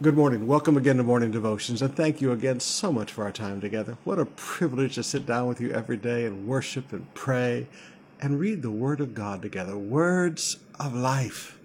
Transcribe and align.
Good 0.00 0.16
morning. 0.16 0.46
Welcome 0.46 0.76
again 0.76 0.96
to 0.98 1.02
Morning 1.02 1.32
Devotions, 1.32 1.82
and 1.82 1.92
thank 1.92 2.20
you 2.20 2.30
again 2.30 2.60
so 2.60 2.92
much 2.92 3.10
for 3.10 3.24
our 3.24 3.32
time 3.32 3.60
together. 3.60 3.98
What 4.04 4.20
a 4.20 4.26
privilege 4.26 4.94
to 4.94 5.02
sit 5.02 5.26
down 5.26 5.48
with 5.48 5.60
you 5.60 5.72
every 5.72 5.96
day 5.96 6.24
and 6.24 6.46
worship 6.46 6.92
and 6.92 7.12
pray 7.14 7.66
and 8.20 8.38
read 8.38 8.62
the 8.62 8.70
Word 8.70 9.00
of 9.00 9.12
God 9.12 9.42
together. 9.42 9.76
Words 9.76 10.58
of 10.78 10.94
life, 10.94 11.58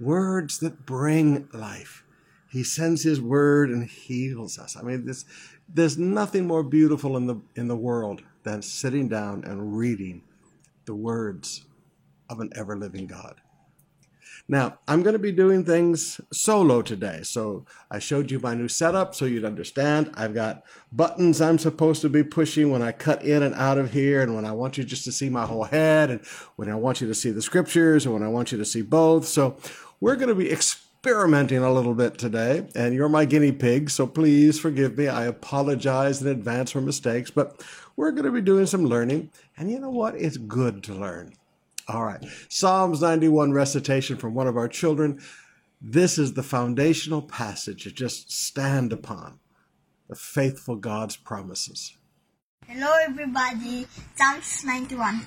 words 0.00 0.60
that 0.60 0.86
bring 0.86 1.46
life. 1.52 2.04
He 2.50 2.64
sends 2.64 3.02
His 3.02 3.20
Word 3.20 3.68
and 3.68 3.86
heals 3.86 4.58
us. 4.58 4.74
I 4.74 4.80
mean, 4.80 5.04
this, 5.04 5.26
there's 5.68 5.98
nothing 5.98 6.46
more 6.46 6.62
beautiful 6.62 7.18
in 7.18 7.26
the 7.26 7.36
in 7.54 7.68
the 7.68 7.76
world 7.76 8.22
than 8.44 8.62
sitting 8.62 9.08
down 9.08 9.44
and 9.44 9.76
reading 9.76 10.22
the 10.86 10.94
words 10.94 11.66
of 12.30 12.40
an 12.40 12.50
ever 12.56 12.78
living 12.78 13.06
God. 13.06 13.42
Now, 14.50 14.78
I'm 14.88 15.02
going 15.02 15.12
to 15.12 15.18
be 15.18 15.30
doing 15.30 15.62
things 15.62 16.22
solo 16.32 16.80
today. 16.80 17.20
So 17.22 17.66
I 17.90 17.98
showed 17.98 18.30
you 18.30 18.40
my 18.40 18.54
new 18.54 18.66
setup 18.66 19.14
so 19.14 19.26
you'd 19.26 19.44
understand. 19.44 20.10
I've 20.14 20.32
got 20.32 20.62
buttons 20.90 21.42
I'm 21.42 21.58
supposed 21.58 22.00
to 22.00 22.08
be 22.08 22.24
pushing 22.24 22.70
when 22.70 22.80
I 22.80 22.92
cut 22.92 23.22
in 23.22 23.42
and 23.42 23.54
out 23.54 23.76
of 23.76 23.92
here, 23.92 24.22
and 24.22 24.34
when 24.34 24.46
I 24.46 24.52
want 24.52 24.78
you 24.78 24.84
just 24.84 25.04
to 25.04 25.12
see 25.12 25.28
my 25.28 25.44
whole 25.44 25.64
head, 25.64 26.10
and 26.10 26.24
when 26.56 26.70
I 26.70 26.76
want 26.76 27.02
you 27.02 27.06
to 27.08 27.14
see 27.14 27.30
the 27.30 27.42
scriptures, 27.42 28.06
and 28.06 28.14
when 28.14 28.22
I 28.22 28.28
want 28.28 28.50
you 28.50 28.56
to 28.56 28.64
see 28.64 28.80
both. 28.80 29.26
So 29.26 29.58
we're 30.00 30.16
going 30.16 30.28
to 30.28 30.34
be 30.34 30.50
experimenting 30.50 31.58
a 31.58 31.72
little 31.72 31.94
bit 31.94 32.16
today, 32.16 32.68
and 32.74 32.94
you're 32.94 33.10
my 33.10 33.26
guinea 33.26 33.52
pig, 33.52 33.90
so 33.90 34.06
please 34.06 34.58
forgive 34.58 34.96
me. 34.96 35.08
I 35.08 35.26
apologize 35.26 36.22
in 36.22 36.28
advance 36.28 36.70
for 36.70 36.80
mistakes, 36.80 37.30
but 37.30 37.62
we're 37.96 38.12
going 38.12 38.24
to 38.24 38.32
be 38.32 38.40
doing 38.40 38.64
some 38.64 38.86
learning. 38.86 39.30
And 39.58 39.70
you 39.70 39.78
know 39.78 39.90
what? 39.90 40.14
It's 40.14 40.38
good 40.38 40.82
to 40.84 40.94
learn. 40.94 41.34
All 41.88 42.04
right. 42.04 42.22
Psalms 42.50 43.00
91 43.00 43.52
recitation 43.52 44.18
from 44.18 44.34
one 44.34 44.46
of 44.46 44.58
our 44.58 44.68
children. 44.68 45.20
This 45.80 46.18
is 46.18 46.34
the 46.34 46.42
foundational 46.42 47.22
passage 47.22 47.84
to 47.84 47.90
just 47.90 48.30
stand 48.30 48.92
upon 48.92 49.40
the 50.08 50.14
faithful 50.14 50.76
God's 50.76 51.16
promises. 51.16 51.96
Hello, 52.66 52.92
everybody. 53.00 53.86
Psalms 54.16 54.64
91. 54.66 55.26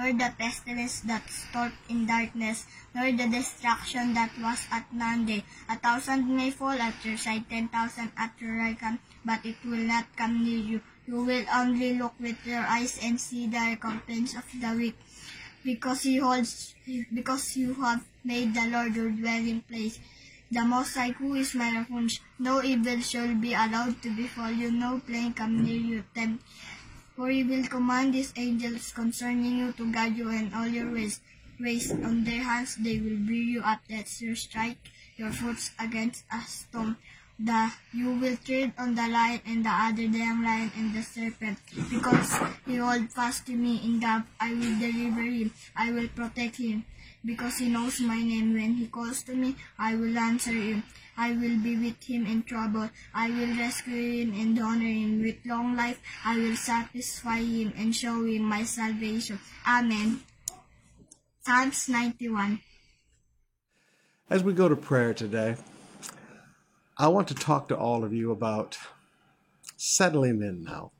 nor 0.00 0.16
the 0.16 0.32
pestilence 0.38 1.04
that 1.04 1.28
stalks 1.28 1.76
in 1.90 2.06
darkness, 2.06 2.64
nor 2.94 3.12
the 3.12 3.28
destruction 3.28 4.14
that 4.14 4.32
was 4.40 4.64
at 4.72 4.88
noonday. 4.96 5.44
A 5.68 5.76
thousand 5.76 6.24
may 6.24 6.50
fall 6.50 6.72
at 6.72 7.04
your 7.04 7.18
side, 7.18 7.44
ten 7.50 7.68
thousand 7.68 8.10
at 8.16 8.32
your 8.40 8.56
right 8.56 8.80
hand, 8.80 8.98
but 9.26 9.44
it 9.44 9.56
will 9.62 9.84
not 9.84 10.06
come 10.16 10.42
near 10.42 10.56
you. 10.56 10.80
You 11.06 11.22
will 11.24 11.44
only 11.52 11.98
look 11.98 12.14
with 12.18 12.40
your 12.46 12.64
eyes 12.64 12.98
and 13.02 13.20
see 13.20 13.46
the 13.46 13.60
recompense 13.76 14.34
of 14.34 14.48
the 14.56 14.72
weak, 14.72 14.96
because 15.64 16.06
you 16.06 16.24
holds, 16.24 16.74
because 17.12 17.56
you 17.56 17.74
have 17.74 18.00
made 18.24 18.54
the 18.54 18.68
Lord 18.72 18.96
your 18.96 19.10
dwelling 19.10 19.60
place. 19.68 20.00
The 20.50 20.64
Most 20.64 20.96
High, 20.96 21.12
who 21.12 21.34
is 21.34 21.54
my 21.54 21.70
refuge, 21.76 22.20
no 22.38 22.62
evil 22.62 23.00
shall 23.00 23.34
be 23.36 23.52
allowed 23.52 24.02
to 24.02 24.10
befall 24.16 24.50
you, 24.50 24.72
no 24.72 24.98
plague 24.98 25.36
come 25.36 25.62
near 25.62 25.78
you. 25.78 26.04
Tempt 26.12 26.42
for 27.20 27.28
he 27.28 27.44
will 27.44 27.66
command 27.68 28.14
his 28.14 28.32
angels 28.40 28.92
concerning 28.96 29.58
you 29.58 29.72
to 29.76 29.92
guide 29.92 30.16
you 30.16 30.30
in 30.30 30.50
all 30.56 30.66
your 30.66 30.90
ways. 30.90 31.20
Raised 31.60 31.92
on 32.02 32.24
their 32.24 32.40
hands 32.40 32.76
they 32.80 32.96
will 32.96 33.20
bear 33.28 33.44
you 33.54 33.60
up 33.60 33.80
lest 33.90 34.22
you 34.22 34.34
strike 34.34 34.80
your 35.18 35.30
foot 35.30 35.60
against 35.78 36.24
a 36.32 36.40
stone. 36.48 36.96
The 37.38 37.72
you 37.92 38.16
will 38.16 38.38
tread 38.38 38.72
on 38.78 38.94
the 38.94 39.06
lion 39.06 39.40
and 39.44 39.62
the 39.62 39.68
other 39.68 40.08
damn 40.08 40.42
lion 40.42 40.72
and 40.78 40.94
the 40.94 41.02
serpent, 41.02 41.58
because 41.90 42.40
he 42.64 42.76
hold 42.76 43.12
fast 43.12 43.44
to 43.48 43.52
me 43.52 43.76
in 43.84 44.00
God. 44.00 44.24
I 44.40 44.54
will 44.54 44.80
deliver 44.80 45.20
him. 45.20 45.52
I 45.76 45.92
will 45.92 46.08
protect 46.08 46.56
him, 46.56 46.84
because 47.24 47.58
he 47.58 47.68
knows 47.68 48.00
my 48.00 48.16
name. 48.16 48.54
When 48.54 48.80
he 48.80 48.86
calls 48.86 49.22
to 49.24 49.36
me, 49.36 49.56
I 49.78 49.94
will 49.94 50.16
answer 50.16 50.52
him. 50.52 50.84
I 51.20 51.32
will 51.32 51.58
be 51.62 51.76
with 51.76 52.02
him 52.02 52.24
in 52.24 52.44
trouble. 52.44 52.88
I 53.14 53.28
will 53.28 53.54
rescue 53.54 54.22
him 54.22 54.32
and 54.32 54.58
honor 54.58 54.86
him. 54.86 55.20
With 55.20 55.36
long 55.44 55.76
life, 55.76 56.00
I 56.24 56.38
will 56.38 56.56
satisfy 56.56 57.40
him 57.40 57.74
and 57.76 57.94
show 57.94 58.24
him 58.24 58.44
my 58.44 58.64
salvation. 58.64 59.38
Amen. 59.68 60.20
Psalms 61.44 61.90
91. 61.90 62.60
As 64.30 64.42
we 64.42 64.54
go 64.54 64.70
to 64.70 64.76
prayer 64.76 65.12
today, 65.12 65.56
I 66.96 67.08
want 67.08 67.28
to 67.28 67.34
talk 67.34 67.68
to 67.68 67.76
all 67.76 68.02
of 68.02 68.14
you 68.14 68.30
about 68.30 68.78
settling 69.76 70.40
in 70.40 70.64
now. 70.64 70.92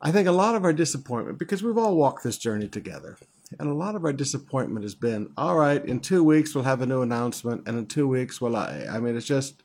I 0.00 0.12
think 0.12 0.26
a 0.26 0.32
lot 0.32 0.54
of 0.54 0.64
our 0.64 0.72
disappointment, 0.72 1.38
because 1.38 1.62
we've 1.62 1.76
all 1.76 1.96
walked 1.96 2.24
this 2.24 2.38
journey 2.38 2.68
together, 2.68 3.18
and 3.58 3.68
a 3.68 3.74
lot 3.74 3.94
of 3.94 4.04
our 4.04 4.12
disappointment 4.12 4.84
has 4.84 4.94
been, 4.94 5.32
all 5.36 5.56
right, 5.56 5.84
in 5.84 6.00
two 6.00 6.22
weeks 6.24 6.54
we'll 6.54 6.64
have 6.64 6.82
a 6.82 6.86
new 6.86 7.02
announcement, 7.02 7.66
and 7.66 7.78
in 7.78 7.86
two 7.86 8.08
weeks, 8.08 8.40
well, 8.40 8.56
I, 8.56 8.86
I 8.90 9.00
mean, 9.00 9.16
it's 9.16 9.26
just, 9.26 9.62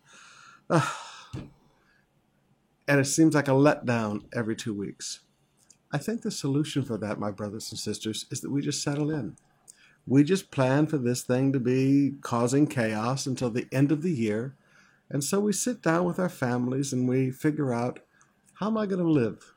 uh, 0.70 0.88
and 2.88 3.00
it 3.00 3.06
seems 3.06 3.36
like 3.36 3.48
a 3.48 3.52
letdown 3.52 4.24
every 4.34 4.56
two 4.56 4.74
weeks. 4.74 5.22
I 5.92 5.98
think 5.98 6.22
the 6.22 6.32
solution 6.32 6.84
for 6.84 6.98
that, 6.98 7.20
my 7.20 7.32
brothers 7.32 7.72
and 7.72 7.80
sisters, 7.80 8.26
is 8.30 8.42
that 8.42 8.52
we 8.52 8.62
just 8.62 8.84
settle 8.84 9.10
in. 9.10 9.38
We 10.06 10.24
just 10.24 10.52
plan 10.52 10.88
for 10.88 10.98
this 10.98 11.22
thing 11.22 11.54
to 11.54 11.60
be 11.60 12.16
causing 12.22 12.68
chaos 12.68 13.26
until 13.26 13.50
the 13.50 13.68
end 13.72 13.92
of 13.92 14.02
the 14.02 14.12
year. 14.12 14.56
And 15.10 15.24
so 15.24 15.40
we 15.40 15.54
sit 15.54 15.82
down 15.82 16.06
with 16.06 16.20
our 16.20 16.30
families 16.30 16.94
and 16.94 17.08
we 17.08 17.32
figure 17.32 17.74
out 17.74 18.00
how 18.56 18.68
am 18.68 18.78
I 18.78 18.86
going 18.86 19.04
to 19.04 19.10
live? 19.10 19.54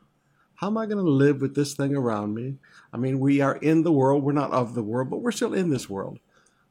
How 0.63 0.69
am 0.69 0.79
I 0.79 0.87
going 0.87 1.05
to 1.05 1.11
live 1.11 1.41
with 1.41 1.57
this 1.57 1.75
thing 1.75 1.97
around 1.97 2.37
me? 2.37 2.55
I 2.93 2.97
mean, 2.97 3.19
we 3.19 3.41
are 3.41 3.57
in 3.57 3.83
the 3.83 3.91
world. 3.91 4.23
We're 4.23 4.31
not 4.31 4.53
of 4.53 4.75
the 4.75 4.83
world, 4.85 5.11
but 5.11 5.21
we're 5.21 5.33
still 5.33 5.55
in 5.55 5.71
this 5.71 5.91
world. 5.91 6.21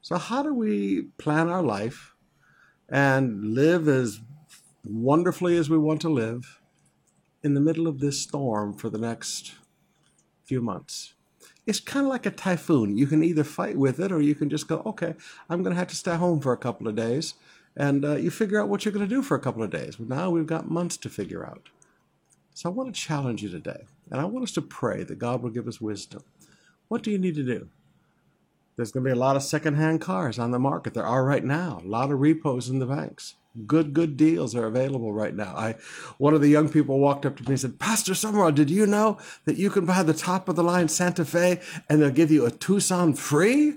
So, 0.01 0.17
how 0.17 0.43
do 0.43 0.53
we 0.53 1.09
plan 1.17 1.49
our 1.49 1.61
life 1.61 2.15
and 2.87 3.53
live 3.53 3.89
as 3.89 4.21
wonderfully 4.85 5.57
as 5.57 5.69
we 5.69 5.77
want 5.77 5.99
to 6.01 6.09
live 6.09 6.61
in 7.43 7.53
the 7.53 7.59
middle 7.59 7.85
of 7.85 7.99
this 7.99 8.21
storm 8.21 8.73
for 8.73 8.89
the 8.89 8.97
next 8.97 9.55
few 10.45 10.61
months? 10.61 11.13
It's 11.67 11.81
kind 11.81 12.05
of 12.05 12.09
like 12.09 12.25
a 12.25 12.31
typhoon. 12.31 12.97
You 12.97 13.07
can 13.07 13.25
either 13.25 13.43
fight 13.43 13.75
with 13.75 13.99
it 13.99 14.13
or 14.13 14.21
you 14.21 14.35
can 14.35 14.49
just 14.49 14.69
go, 14.69 14.81
okay, 14.85 15.15
I'm 15.49 15.63
going 15.63 15.75
to 15.75 15.79
have 15.79 15.89
to 15.89 15.97
stay 15.97 16.15
home 16.15 16.39
for 16.39 16.53
a 16.53 16.57
couple 16.57 16.87
of 16.87 16.95
days. 16.95 17.33
And 17.75 18.05
uh, 18.05 18.15
you 18.15 18.31
figure 18.31 18.61
out 18.61 18.69
what 18.69 18.85
you're 18.85 18.93
going 18.93 19.07
to 19.07 19.15
do 19.15 19.21
for 19.21 19.35
a 19.35 19.41
couple 19.41 19.63
of 19.63 19.69
days. 19.69 19.99
Now 19.99 20.29
we've 20.29 20.47
got 20.47 20.71
months 20.71 20.95
to 20.95 21.09
figure 21.09 21.45
out. 21.45 21.67
So 22.53 22.69
I 22.69 22.73
want 22.73 22.93
to 22.93 22.99
challenge 22.99 23.41
you 23.41 23.49
today, 23.49 23.85
and 24.09 24.19
I 24.19 24.25
want 24.25 24.43
us 24.43 24.51
to 24.53 24.61
pray 24.61 25.03
that 25.03 25.19
God 25.19 25.41
will 25.41 25.49
give 25.49 25.67
us 25.67 25.81
wisdom. 25.81 26.23
What 26.89 27.03
do 27.03 27.11
you 27.11 27.17
need 27.17 27.35
to 27.35 27.43
do? 27.43 27.69
There's 28.75 28.91
going 28.91 29.03
to 29.03 29.09
be 29.09 29.13
a 29.13 29.19
lot 29.19 29.35
of 29.35 29.43
secondhand 29.43 30.01
cars 30.01 30.39
on 30.39 30.51
the 30.51 30.59
market. 30.59 30.93
There 30.93 31.05
are 31.05 31.23
right 31.23 31.43
now. 31.43 31.81
A 31.83 31.87
lot 31.87 32.11
of 32.11 32.19
repos 32.19 32.69
in 32.69 32.79
the 32.79 32.85
banks. 32.85 33.35
Good, 33.67 33.93
good 33.93 34.15
deals 34.15 34.55
are 34.55 34.65
available 34.65 35.11
right 35.11 35.35
now. 35.35 35.53
I, 35.55 35.75
one 36.17 36.33
of 36.33 36.41
the 36.41 36.47
young 36.47 36.69
people 36.69 36.99
walked 36.99 37.25
up 37.25 37.35
to 37.37 37.43
me 37.43 37.49
and 37.49 37.59
said, 37.59 37.79
Pastor 37.79 38.15
Summerall, 38.15 38.51
did 38.51 38.69
you 38.69 38.85
know 38.85 39.17
that 39.45 39.57
you 39.57 39.69
can 39.69 39.85
buy 39.85 40.03
the 40.03 40.13
top 40.13 40.47
of 40.47 40.55
the 40.55 40.63
line 40.63 40.87
Santa 40.87 41.25
Fe 41.25 41.59
and 41.89 42.01
they'll 42.01 42.11
give 42.11 42.31
you 42.31 42.45
a 42.45 42.51
Tucson 42.51 43.13
free? 43.13 43.75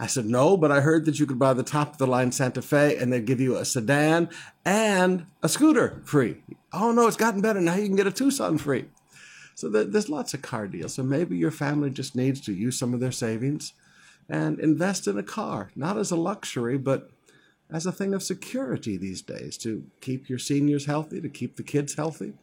I 0.00 0.06
said, 0.06 0.26
no, 0.26 0.56
but 0.56 0.70
I 0.70 0.80
heard 0.80 1.06
that 1.06 1.18
you 1.18 1.26
could 1.26 1.40
buy 1.40 1.54
the 1.54 1.64
top 1.64 1.92
of 1.92 1.98
the 1.98 2.06
line 2.06 2.30
Santa 2.30 2.62
Fe 2.62 2.96
and 2.96 3.12
they'd 3.12 3.26
give 3.26 3.40
you 3.40 3.56
a 3.56 3.64
sedan 3.64 4.28
and 4.64 5.26
a 5.42 5.48
scooter 5.48 6.00
free. 6.04 6.36
Oh, 6.72 6.92
no, 6.92 7.08
it's 7.08 7.16
gotten 7.16 7.40
better. 7.40 7.60
Now 7.60 7.74
you 7.74 7.86
can 7.86 7.96
get 7.96 8.06
a 8.06 8.12
Tucson 8.12 8.58
free. 8.58 8.84
So 9.56 9.68
there's 9.68 10.08
lots 10.08 10.34
of 10.34 10.42
car 10.42 10.68
deals. 10.68 10.94
So 10.94 11.02
maybe 11.02 11.36
your 11.36 11.50
family 11.50 11.90
just 11.90 12.14
needs 12.14 12.40
to 12.42 12.52
use 12.52 12.78
some 12.78 12.94
of 12.94 13.00
their 13.00 13.10
savings 13.10 13.72
and 14.28 14.60
invest 14.60 15.08
in 15.08 15.18
a 15.18 15.22
car, 15.24 15.72
not 15.74 15.98
as 15.98 16.12
a 16.12 16.16
luxury, 16.16 16.78
but 16.78 17.10
as 17.68 17.84
a 17.84 17.90
thing 17.90 18.14
of 18.14 18.22
security 18.22 18.96
these 18.96 19.20
days 19.20 19.58
to 19.58 19.84
keep 20.00 20.28
your 20.28 20.38
seniors 20.38 20.86
healthy, 20.86 21.20
to 21.20 21.28
keep 21.28 21.56
the 21.56 21.64
kids 21.64 21.94
healthy. 21.94 22.34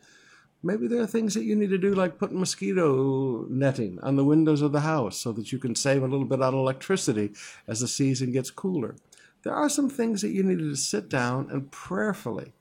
Maybe 0.66 0.88
there 0.88 1.02
are 1.02 1.08
things 1.08 1.36
that 1.36 1.44
you 1.44 1.56
need 1.56 1.70
to 1.70 1.78
do, 1.78 1.94
like 1.94 2.18
put 2.18 2.34
mosquito 2.34 3.46
netting 3.50 4.00
on 4.02 4.16
the 4.16 4.26
windows 4.26 4.64
of 4.64 4.72
the 4.72 4.82
house 4.82 5.16
so 5.18 5.32
that 5.34 5.52
you 5.52 5.60
can 5.60 5.76
save 5.76 6.02
a 6.02 6.08
little 6.08 6.26
bit 6.26 6.42
on 6.42 6.56
electricity 6.56 7.34
as 7.68 7.82
the 7.82 7.88
season 7.88 8.32
gets 8.32 8.50
cooler. 8.50 8.96
There 9.44 9.54
are 9.54 9.70
some 9.70 9.92
things 9.92 10.24
that 10.24 10.32
you 10.32 10.42
need 10.42 10.58
to 10.58 10.76
sit 10.76 11.08
down 11.08 11.50
and 11.52 11.72
prayerfully 11.72 12.54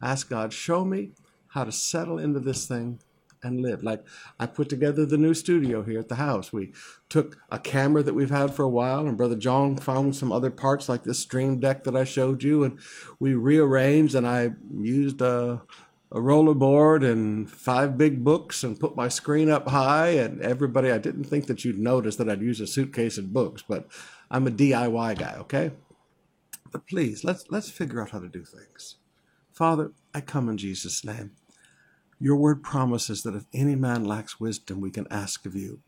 ask 0.00 0.30
God, 0.30 0.54
show 0.54 0.84
me 0.84 1.10
how 1.48 1.64
to 1.64 1.72
settle 1.72 2.18
into 2.18 2.40
this 2.40 2.66
thing 2.66 3.00
and 3.42 3.60
live. 3.60 3.82
Like 3.82 4.04
I 4.38 4.46
put 4.46 4.68
together 4.68 5.04
the 5.04 5.18
new 5.18 5.34
studio 5.34 5.82
here 5.82 5.98
at 5.98 6.08
the 6.08 6.14
house. 6.14 6.52
We 6.52 6.72
took 7.08 7.38
a 7.50 7.58
camera 7.58 8.02
that 8.02 8.14
we've 8.14 8.30
had 8.30 8.54
for 8.54 8.62
a 8.62 8.68
while, 8.68 9.06
and 9.06 9.16
Brother 9.16 9.36
John 9.36 9.76
found 9.76 10.16
some 10.16 10.32
other 10.32 10.50
parts 10.50 10.88
like 10.88 11.04
this 11.04 11.18
stream 11.18 11.58
deck 11.58 11.84
that 11.84 11.96
I 11.96 12.04
showed 12.04 12.42
you, 12.42 12.64
and 12.64 12.78
we 13.18 13.34
rearranged. 13.34 14.14
And 14.14 14.26
I 14.26 14.52
used 14.74 15.20
a 15.20 15.62
a 16.12 16.18
rollerboard 16.18 17.08
and 17.08 17.48
five 17.50 17.96
big 17.96 18.24
books 18.24 18.64
and 18.64 18.80
put 18.80 18.96
my 18.96 19.08
screen 19.08 19.48
up 19.48 19.68
high. 19.68 20.08
And 20.08 20.40
everybody, 20.42 20.90
I 20.90 20.98
didn't 20.98 21.24
think 21.24 21.46
that 21.46 21.64
you'd 21.64 21.78
notice 21.78 22.16
that 22.16 22.28
I'd 22.28 22.42
use 22.42 22.60
a 22.60 22.66
suitcase 22.66 23.16
and 23.16 23.32
books, 23.32 23.62
but 23.66 23.86
I'm 24.30 24.46
a 24.46 24.50
DIY 24.50 25.18
guy, 25.18 25.36
okay? 25.38 25.72
But 26.72 26.86
please, 26.86 27.24
let's 27.24 27.44
let's 27.50 27.70
figure 27.70 28.00
out 28.00 28.10
how 28.10 28.20
to 28.20 28.28
do 28.28 28.44
things. 28.44 28.96
Father, 29.52 29.92
I 30.14 30.20
come 30.20 30.48
in 30.48 30.56
Jesus' 30.56 31.04
name. 31.04 31.32
Your 32.20 32.36
word 32.36 32.62
promises 32.62 33.22
that 33.22 33.34
if 33.34 33.46
any 33.52 33.74
man 33.74 34.04
lacks 34.04 34.38
wisdom, 34.38 34.80
we 34.80 34.90
can 34.90 35.06
ask 35.10 35.46
of 35.46 35.56
you, 35.56 35.80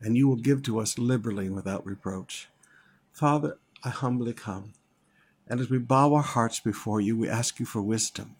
and 0.00 0.16
you 0.16 0.28
will 0.28 0.36
give 0.36 0.62
to 0.62 0.78
us 0.78 0.98
liberally 0.98 1.46
and 1.46 1.54
without 1.54 1.84
reproach. 1.84 2.48
Father, 3.12 3.58
I 3.84 3.90
humbly 3.90 4.32
come. 4.32 4.72
And 5.46 5.60
as 5.60 5.68
we 5.68 5.78
bow 5.78 6.14
our 6.14 6.22
hearts 6.22 6.60
before 6.60 7.00
you, 7.00 7.16
we 7.16 7.28
ask 7.28 7.58
you 7.58 7.66
for 7.66 7.82
wisdom. 7.82 8.36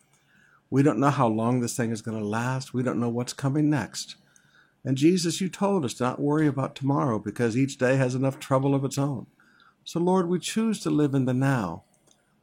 We 0.72 0.82
don't 0.82 1.00
know 1.00 1.10
how 1.10 1.28
long 1.28 1.60
this 1.60 1.76
thing 1.76 1.90
is 1.90 2.00
going 2.00 2.18
to 2.18 2.26
last. 2.26 2.72
We 2.72 2.82
don't 2.82 2.98
know 2.98 3.10
what's 3.10 3.34
coming 3.34 3.68
next. 3.68 4.16
And 4.82 4.96
Jesus, 4.96 5.38
you 5.38 5.50
told 5.50 5.84
us 5.84 6.00
not 6.00 6.18
worry 6.18 6.46
about 6.46 6.74
tomorrow 6.74 7.18
because 7.18 7.58
each 7.58 7.76
day 7.76 7.96
has 7.96 8.14
enough 8.14 8.38
trouble 8.38 8.74
of 8.74 8.82
its 8.82 8.96
own. 8.96 9.26
So, 9.84 10.00
Lord, 10.00 10.30
we 10.30 10.38
choose 10.38 10.80
to 10.80 10.88
live 10.88 11.12
in 11.12 11.26
the 11.26 11.34
now, 11.34 11.82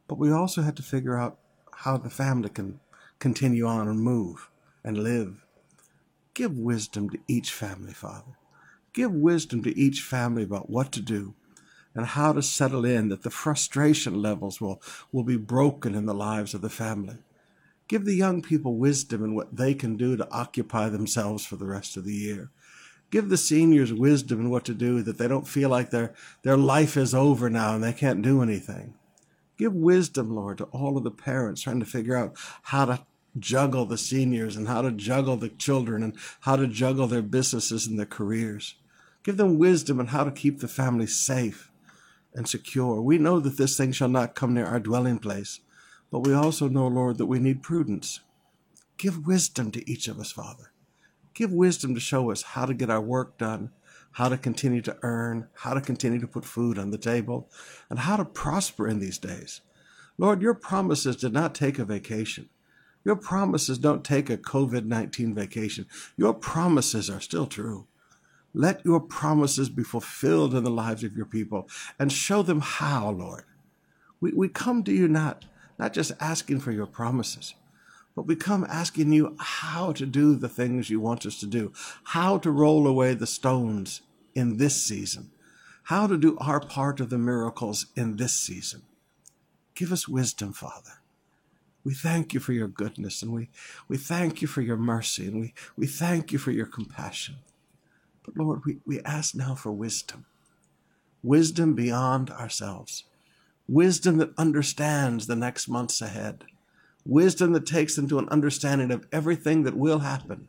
but 0.08 0.20
we 0.20 0.32
also 0.32 0.62
have 0.62 0.76
to 0.76 0.84
figure 0.84 1.18
out 1.18 1.40
how 1.78 1.98
the 1.98 2.12
family 2.12 2.50
can 2.50 2.80
continue 3.18 3.66
on 3.66 3.88
and 3.88 4.00
move 4.00 4.52
and 4.84 5.00
live. 5.00 5.44
Give 6.36 6.56
wisdom 6.56 7.10
to 7.10 7.18
each 7.28 7.52
family, 7.52 7.94
Father. 7.94 8.38
Give 8.94 9.12
wisdom 9.12 9.64
to 9.64 9.76
each 9.76 10.02
family 10.02 10.44
about 10.44 10.70
what 10.70 10.92
to 10.92 11.02
do 11.02 11.34
and 11.96 12.06
how 12.06 12.34
to 12.34 12.44
settle 12.44 12.86
in, 12.86 13.10
that 13.10 13.24
the 13.24 13.32
frustration 13.32 14.22
levels 14.22 14.62
will, 14.62 14.84
will 15.12 15.24
be 15.24 15.36
broken 15.36 15.96
in 15.96 16.06
the 16.06 16.14
lives 16.14 16.54
of 16.54 16.62
the 16.62 16.70
family. 16.70 17.18
Give 17.90 18.06
the 18.06 18.16
young 18.16 18.44
people 18.44 18.78
wisdom 18.78 19.24
in 19.24 19.34
what 19.36 19.56
they 19.58 19.74
can 19.74 19.98
do 19.98 20.16
to 20.16 20.32
occupy 20.32 20.90
themselves 20.90 21.44
for 21.46 21.56
the 21.56 21.66
rest 21.66 21.98
of 21.98 22.06
the 22.06 22.14
year. 22.14 22.52
Give 23.10 23.30
the 23.30 23.38
seniors 23.38 23.92
wisdom 23.92 24.40
in 24.40 24.50
what 24.52 24.64
to 24.66 24.76
do 24.76 25.02
that 25.02 25.18
they 25.18 25.28
don't 25.28 25.48
feel 25.48 25.70
like 25.70 25.90
their, 25.90 26.14
their 26.44 26.56
life 26.56 26.96
is 26.96 27.16
over 27.16 27.50
now 27.50 27.74
and 27.74 27.84
they 27.84 27.92
can't 27.92 28.22
do 28.22 28.44
anything. 28.44 28.94
Give 29.58 29.74
wisdom, 29.74 30.36
Lord, 30.36 30.60
to 30.60 30.66
all 30.66 30.98
of 30.98 31.04
the 31.04 31.10
parents 31.10 31.64
trying 31.64 31.80
to 31.80 31.86
figure 31.86 32.16
out 32.16 32.38
how 32.62 32.86
to 32.86 33.06
juggle 33.40 33.86
the 33.86 33.98
seniors 33.98 34.56
and 34.56 34.68
how 34.68 34.84
to 34.84 34.92
juggle 34.92 35.36
the 35.36 35.50
children 35.50 36.04
and 36.04 36.16
how 36.42 36.56
to 36.58 36.68
juggle 36.68 37.08
their 37.08 37.24
businesses 37.24 37.88
and 37.88 37.98
their 37.98 38.06
careers. 38.06 38.76
Give 39.24 39.38
them 39.38 39.58
wisdom 39.58 40.00
on 40.00 40.08
how 40.08 40.24
to 40.24 40.32
keep 40.32 40.60
the 40.60 40.68
family 40.68 41.08
safe 41.08 41.72
and 42.36 42.48
secure. 42.48 43.02
We 43.02 43.18
know 43.18 43.40
that 43.40 43.58
this 43.58 43.76
thing 43.76 43.92
shall 43.94 44.10
not 44.10 44.36
come 44.36 44.54
near 44.54 44.66
our 44.66 44.80
dwelling 44.80 45.18
place, 45.18 45.60
but 46.12 46.20
we 46.20 46.34
also 46.34 46.68
know, 46.68 46.88
Lord, 46.88 47.18
that 47.18 47.28
we 47.28 47.40
need 47.40 47.64
prudence. 47.64 48.22
Give 48.98 49.26
wisdom 49.26 49.72
to 49.72 49.90
each 49.90 50.08
of 50.08 50.20
us, 50.20 50.32
Father. 50.32 50.72
Give 51.34 51.52
wisdom 51.52 51.94
to 51.94 52.00
show 52.00 52.32
us 52.32 52.42
how 52.42 52.66
to 52.66 52.74
get 52.74 52.90
our 52.90 53.02
work 53.02 53.38
done, 53.38 53.72
how 54.14 54.30
to 54.30 54.38
continue 54.38 54.82
to 54.82 54.98
earn, 55.04 55.48
how 55.54 55.74
to 55.74 55.82
continue 55.82 56.20
to 56.20 56.28
put 56.28 56.46
food 56.46 56.78
on 56.78 56.92
the 56.92 56.98
table, 56.98 57.50
and 57.90 58.00
how 58.00 58.18
to 58.18 58.26
prosper 58.26 58.88
in 58.88 59.00
these 59.00 59.18
days. 59.18 59.62
Lord, 60.18 60.42
your 60.42 60.54
promises 60.54 61.16
did 61.16 61.32
not 61.32 61.56
take 61.56 61.80
a 61.80 61.86
vacation. 61.86 62.50
Your 63.06 63.16
promises 63.16 63.78
don't 63.78 64.04
take 64.04 64.30
a 64.30 64.38
COVID 64.38 64.86
19 64.86 65.34
vacation. 65.34 65.86
Your 66.18 66.34
promises 66.34 67.10
are 67.10 67.22
still 67.22 67.48
true. 67.48 67.88
Let 68.54 68.84
your 68.84 69.00
promises 69.00 69.70
be 69.70 69.84
fulfilled 69.84 70.54
in 70.54 70.64
the 70.64 70.72
lives 70.72 71.04
of 71.04 71.16
your 71.16 71.26
people 71.26 71.70
and 71.98 72.12
show 72.12 72.42
them 72.42 72.62
how, 72.62 73.12
Lord. 73.12 73.46
We, 74.20 74.34
we 74.34 74.50
come 74.50 74.84
to 74.84 74.92
you 74.92 75.08
not 75.08 75.46
not 75.80 75.94
just 75.94 76.12
asking 76.20 76.60
for 76.60 76.72
your 76.72 76.86
promises, 76.86 77.56
but 78.16 78.28
we 78.28 78.36
come 78.36 78.66
asking 78.70 79.14
you 79.14 79.36
how 79.40 79.94
to 79.94 80.06
do 80.06 80.36
the 80.36 80.50
things 80.50 80.90
you 80.90 81.00
want 81.00 81.26
us 81.26 81.40
to 81.40 81.48
do, 81.48 81.72
how 82.04 82.38
to 82.38 82.52
roll 82.52 82.86
away 82.86 83.14
the 83.14 83.26
stones 83.26 84.02
in 84.36 84.58
this 84.58 84.84
season, 84.84 85.32
how 85.84 86.06
to 86.06 86.18
do 86.18 86.38
our 86.40 86.60
part 86.60 87.00
of 87.00 87.10
the 87.10 87.18
miracles 87.18 87.86
in 87.96 88.18
this 88.18 88.34
season. 88.34 88.82
Give 89.74 89.94
us 89.94 90.08
wisdom, 90.08 90.52
Father. 90.52 91.00
We 91.86 91.94
thank 91.94 92.34
you 92.34 92.42
for 92.42 92.52
your 92.52 92.68
goodness 92.68 93.22
and 93.22 93.32
we, 93.32 93.50
we 93.88 93.96
thank 93.96 94.42
you 94.42 94.50
for 94.50 94.62
your 94.62 94.76
mercy 94.76 95.28
and 95.28 95.40
we, 95.40 95.54
we 95.78 95.88
thank 95.88 96.34
you 96.34 96.38
for 96.38 96.52
your 96.52 96.66
compassion. 96.66 97.38
But 98.26 98.36
Lord, 98.36 98.66
we, 98.66 98.80
we 98.86 99.00
ask 99.02 99.34
now 99.34 99.56
for 99.56 99.72
wisdom, 99.72 100.26
wisdom 101.24 101.74
beyond 101.74 102.30
ourselves 102.32 103.06
wisdom 103.70 104.18
that 104.18 104.34
understands 104.38 105.28
the 105.28 105.36
next 105.36 105.68
months 105.68 106.02
ahead, 106.02 106.44
wisdom 107.06 107.54
that 107.54 107.66
takes 107.66 107.96
them 107.96 108.08
to 108.10 108.20
an 108.20 108.28
understanding 108.30 108.92
of 108.92 109.06
everything 109.12 109.64
that 109.64 109.78
will 109.78 110.00
happen 110.00 110.48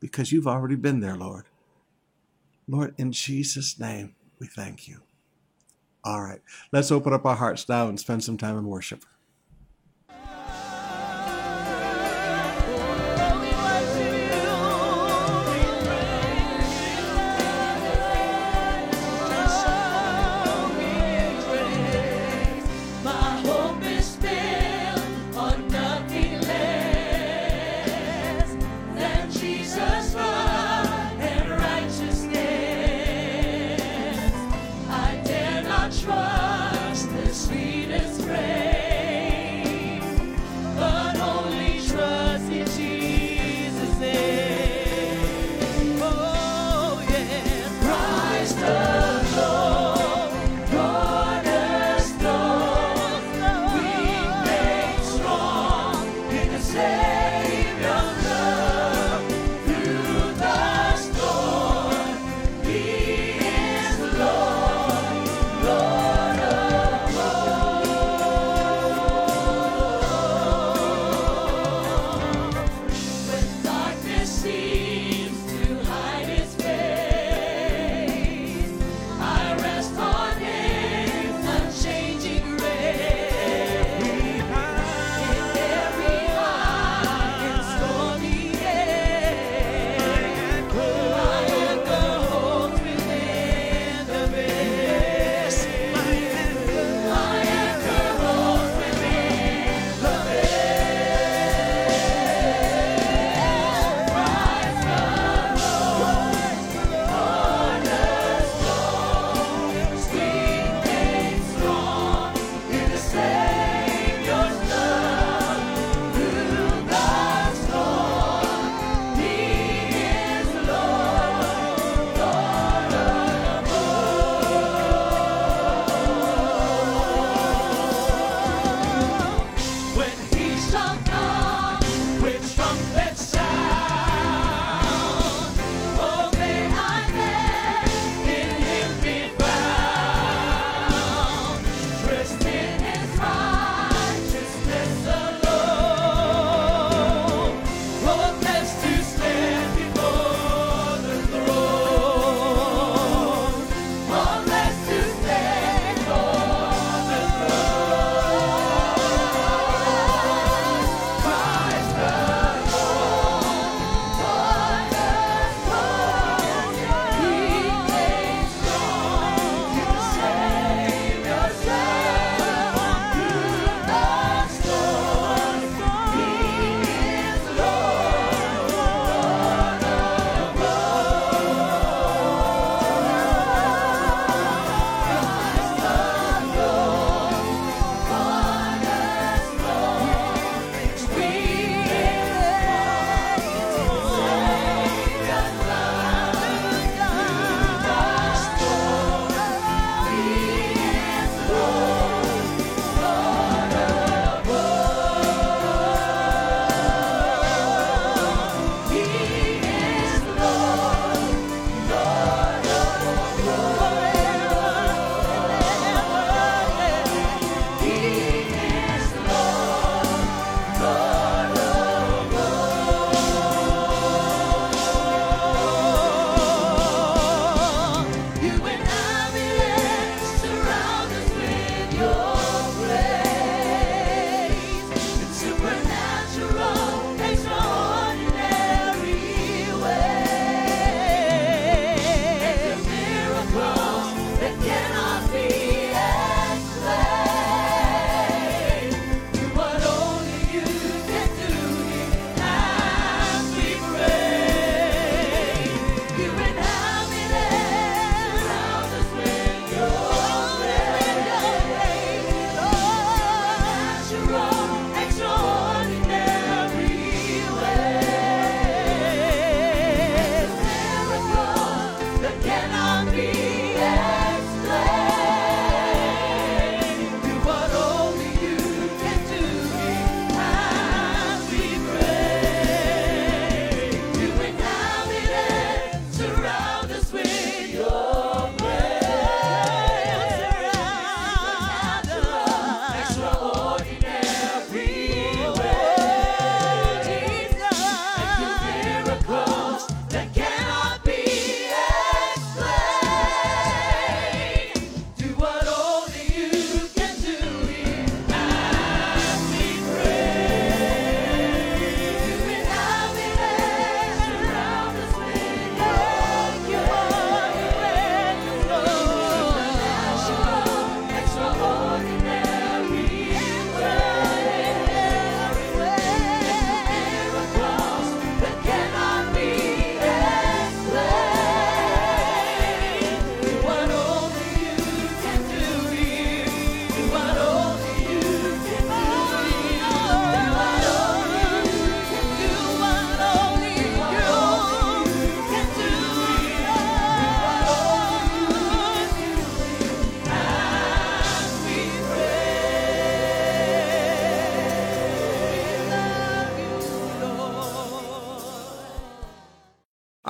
because 0.00 0.32
you've 0.32 0.46
already 0.46 0.74
been 0.74 1.00
there, 1.00 1.16
Lord. 1.16 1.44
Lord, 2.66 2.94
in 2.96 3.12
Jesus' 3.12 3.78
name, 3.78 4.14
we 4.38 4.46
thank 4.46 4.88
you. 4.88 5.02
All 6.04 6.22
right, 6.22 6.40
let's 6.72 6.90
open 6.90 7.12
up 7.12 7.26
our 7.26 7.36
hearts 7.36 7.68
now 7.68 7.88
and 7.88 8.00
spend 8.00 8.24
some 8.24 8.38
time 8.38 8.56
in 8.56 8.66
worship. 8.66 9.04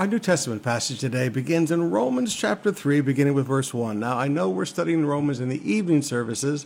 New 0.08 0.18
Testament 0.18 0.62
passage 0.62 1.00
today 1.00 1.28
begins 1.28 1.70
in 1.70 1.90
Romans 1.90 2.34
chapter 2.34 2.72
3, 2.72 3.02
beginning 3.02 3.34
with 3.34 3.46
verse 3.46 3.74
1. 3.74 4.00
Now, 4.00 4.16
I 4.16 4.26
know 4.26 4.48
we're 4.48 4.64
studying 4.64 5.04
Romans 5.04 5.38
in 5.38 5.50
the 5.50 5.70
evening 5.70 6.00
services, 6.00 6.64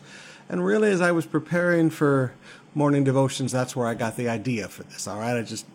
and 0.49 0.65
really, 0.65 0.91
as 0.91 1.01
I 1.01 1.11
was 1.11 1.27
preparing 1.27 1.91
for 1.91 2.35
morning 2.73 3.03
devotions, 3.03 3.51
that's 3.51 3.75
where 3.75 3.89
I 3.89 3.95
got 3.95 4.17
the 4.17 4.29
idea 4.29 4.69
for 4.69 4.85
this. 4.85 5.09
All 5.09 5.19
right, 5.19 5.37
I 5.37 5.43
just 5.43 5.67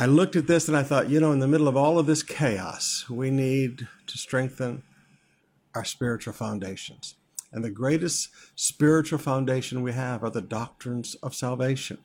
I 0.00 0.06
looked 0.06 0.34
at 0.34 0.46
this 0.46 0.66
and 0.66 0.76
I 0.76 0.82
thought, 0.82 1.10
you 1.10 1.20
know, 1.20 1.32
in 1.32 1.40
the 1.40 1.46
middle 1.46 1.68
of 1.68 1.76
all 1.76 1.98
of 1.98 2.06
this 2.06 2.22
chaos, 2.22 3.04
we 3.10 3.30
need 3.30 3.86
to 4.06 4.18
strengthen 4.18 4.82
our 5.74 5.84
spiritual 5.84 6.32
foundations. 6.32 7.16
And 7.52 7.62
the 7.62 7.70
greatest 7.70 8.30
spiritual 8.54 9.18
foundation 9.18 9.82
we 9.82 9.92
have 9.92 10.24
are 10.24 10.30
the 10.30 10.40
doctrines 10.40 11.16
of 11.16 11.34
salvation. 11.34 11.98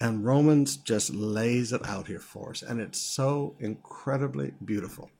And 0.00 0.24
Romans 0.24 0.76
just 0.76 1.12
lays 1.12 1.72
it 1.72 1.84
out 1.86 2.06
here 2.06 2.20
for 2.20 2.50
us. 2.50 2.62
And 2.62 2.80
it's 2.80 3.00
so 3.00 3.56
incredibly 3.58 4.52
beautiful. 4.64 5.10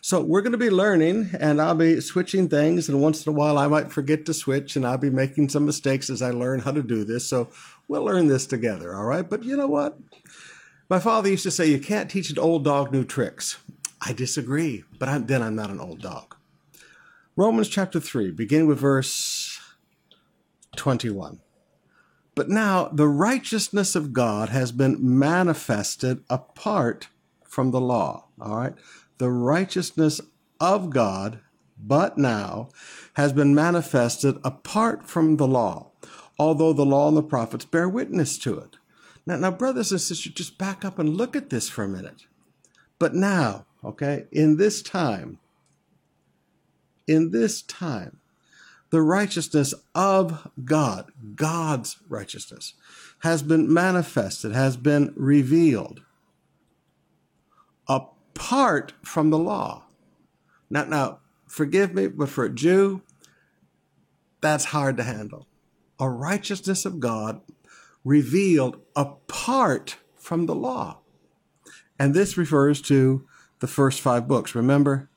So 0.00 0.22
we're 0.22 0.42
going 0.42 0.52
to 0.52 0.58
be 0.58 0.70
learning, 0.70 1.30
and 1.38 1.60
I'll 1.60 1.74
be 1.74 2.00
switching 2.00 2.48
things. 2.48 2.88
And 2.88 3.02
once 3.02 3.26
in 3.26 3.30
a 3.32 3.36
while, 3.36 3.58
I 3.58 3.66
might 3.66 3.92
forget 3.92 4.24
to 4.26 4.34
switch, 4.34 4.76
and 4.76 4.86
I'll 4.86 4.96
be 4.96 5.10
making 5.10 5.48
some 5.48 5.66
mistakes 5.66 6.08
as 6.08 6.22
I 6.22 6.30
learn 6.30 6.60
how 6.60 6.70
to 6.70 6.82
do 6.82 7.04
this. 7.04 7.28
So 7.28 7.50
we'll 7.88 8.04
learn 8.04 8.28
this 8.28 8.46
together, 8.46 8.94
all 8.94 9.04
right? 9.04 9.28
But 9.28 9.42
you 9.42 9.56
know 9.56 9.66
what? 9.66 9.98
My 10.88 11.00
father 11.00 11.28
used 11.28 11.42
to 11.42 11.50
say, 11.50 11.66
You 11.66 11.80
can't 11.80 12.10
teach 12.10 12.30
an 12.30 12.38
old 12.38 12.64
dog 12.64 12.92
new 12.92 13.04
tricks. 13.04 13.58
I 14.00 14.12
disagree, 14.12 14.84
but 14.98 15.08
I'm, 15.08 15.26
then 15.26 15.42
I'm 15.42 15.56
not 15.56 15.70
an 15.70 15.80
old 15.80 16.00
dog. 16.00 16.36
Romans 17.36 17.68
chapter 17.68 18.00
3, 18.00 18.30
beginning 18.30 18.68
with 18.68 18.78
verse 18.78 19.60
21. 20.76 21.40
But 22.38 22.48
now 22.48 22.88
the 22.92 23.08
righteousness 23.08 23.96
of 23.96 24.12
God 24.12 24.50
has 24.50 24.70
been 24.70 25.18
manifested 25.18 26.22
apart 26.30 27.08
from 27.42 27.72
the 27.72 27.80
law. 27.80 28.28
All 28.40 28.58
right. 28.58 28.74
The 29.18 29.28
righteousness 29.28 30.20
of 30.60 30.90
God, 30.90 31.40
but 31.76 32.16
now, 32.16 32.68
has 33.14 33.32
been 33.32 33.56
manifested 33.56 34.36
apart 34.44 35.04
from 35.04 35.36
the 35.36 35.48
law, 35.48 35.90
although 36.38 36.72
the 36.72 36.86
law 36.86 37.08
and 37.08 37.16
the 37.16 37.24
prophets 37.24 37.64
bear 37.64 37.88
witness 37.88 38.38
to 38.38 38.56
it. 38.56 38.76
Now, 39.26 39.34
now, 39.38 39.50
brothers 39.50 39.90
and 39.90 40.00
sisters, 40.00 40.32
just 40.32 40.58
back 40.58 40.84
up 40.84 41.00
and 41.00 41.16
look 41.16 41.34
at 41.34 41.50
this 41.50 41.68
for 41.68 41.82
a 41.82 41.88
minute. 41.88 42.26
But 43.00 43.16
now, 43.16 43.66
okay, 43.84 44.26
in 44.30 44.58
this 44.58 44.80
time, 44.80 45.40
in 47.08 47.32
this 47.32 47.62
time, 47.62 48.17
the 48.90 49.02
righteousness 49.02 49.74
of 49.94 50.50
God, 50.64 51.10
God's 51.34 51.98
righteousness, 52.08 52.74
has 53.20 53.42
been 53.42 53.72
manifested, 53.72 54.52
has 54.52 54.76
been 54.76 55.12
revealed 55.16 56.02
apart 57.86 58.92
from 59.02 59.30
the 59.30 59.38
law. 59.38 59.84
Now, 60.70 60.84
now, 60.84 61.18
forgive 61.46 61.94
me, 61.94 62.06
but 62.06 62.28
for 62.28 62.44
a 62.44 62.54
Jew, 62.54 63.02
that's 64.40 64.66
hard 64.66 64.96
to 64.98 65.02
handle. 65.02 65.46
A 65.98 66.08
righteousness 66.08 66.84
of 66.84 67.00
God 67.00 67.40
revealed 68.04 68.80
apart 68.94 69.96
from 70.16 70.46
the 70.46 70.54
law. 70.54 70.98
And 71.98 72.14
this 72.14 72.38
refers 72.38 72.80
to 72.82 73.26
the 73.58 73.66
first 73.66 74.00
five 74.00 74.28
books. 74.28 74.54
Remember? 74.54 75.10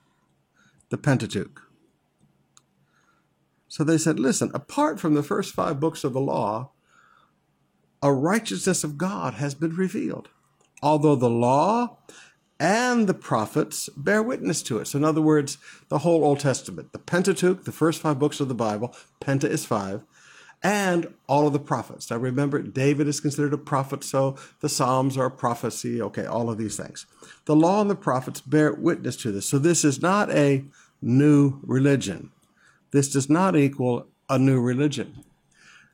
The 0.89 0.97
Pentateuch. 0.97 1.70
So 3.71 3.85
they 3.85 3.97
said, 3.97 4.19
listen, 4.19 4.51
apart 4.53 4.99
from 4.99 5.13
the 5.13 5.23
first 5.23 5.53
five 5.53 5.79
books 5.79 6.03
of 6.03 6.11
the 6.11 6.19
law, 6.19 6.71
a 8.03 8.11
righteousness 8.11 8.83
of 8.83 8.97
God 8.97 9.35
has 9.35 9.55
been 9.55 9.77
revealed. 9.77 10.27
Although 10.83 11.15
the 11.15 11.29
law 11.29 11.97
and 12.59 13.07
the 13.07 13.13
prophets 13.13 13.87
bear 13.95 14.21
witness 14.21 14.61
to 14.63 14.79
it. 14.79 14.87
So, 14.87 14.97
in 14.97 15.05
other 15.05 15.21
words, 15.21 15.57
the 15.87 15.99
whole 15.99 16.25
Old 16.25 16.41
Testament, 16.41 16.91
the 16.91 16.99
Pentateuch, 16.99 17.63
the 17.63 17.71
first 17.71 18.01
five 18.01 18.19
books 18.19 18.41
of 18.41 18.49
the 18.49 18.53
Bible, 18.53 18.93
Penta 19.21 19.45
is 19.45 19.65
five, 19.65 20.01
and 20.61 21.13
all 21.27 21.47
of 21.47 21.53
the 21.53 21.59
prophets. 21.59 22.11
Now, 22.11 22.17
remember, 22.17 22.61
David 22.61 23.07
is 23.07 23.21
considered 23.21 23.53
a 23.53 23.57
prophet, 23.57 24.03
so 24.03 24.35
the 24.59 24.67
Psalms 24.67 25.15
are 25.15 25.27
a 25.27 25.31
prophecy. 25.31 26.01
Okay, 26.01 26.25
all 26.25 26.49
of 26.49 26.57
these 26.57 26.75
things. 26.75 27.05
The 27.45 27.55
law 27.55 27.79
and 27.79 27.89
the 27.89 27.95
prophets 27.95 28.41
bear 28.41 28.73
witness 28.73 29.15
to 29.17 29.31
this. 29.31 29.45
So, 29.45 29.57
this 29.57 29.85
is 29.85 30.01
not 30.01 30.29
a 30.29 30.65
new 31.01 31.61
religion. 31.63 32.31
This 32.91 33.11
does 33.11 33.29
not 33.29 33.55
equal 33.55 34.07
a 34.29 34.37
new 34.37 34.59
religion. 34.59 35.23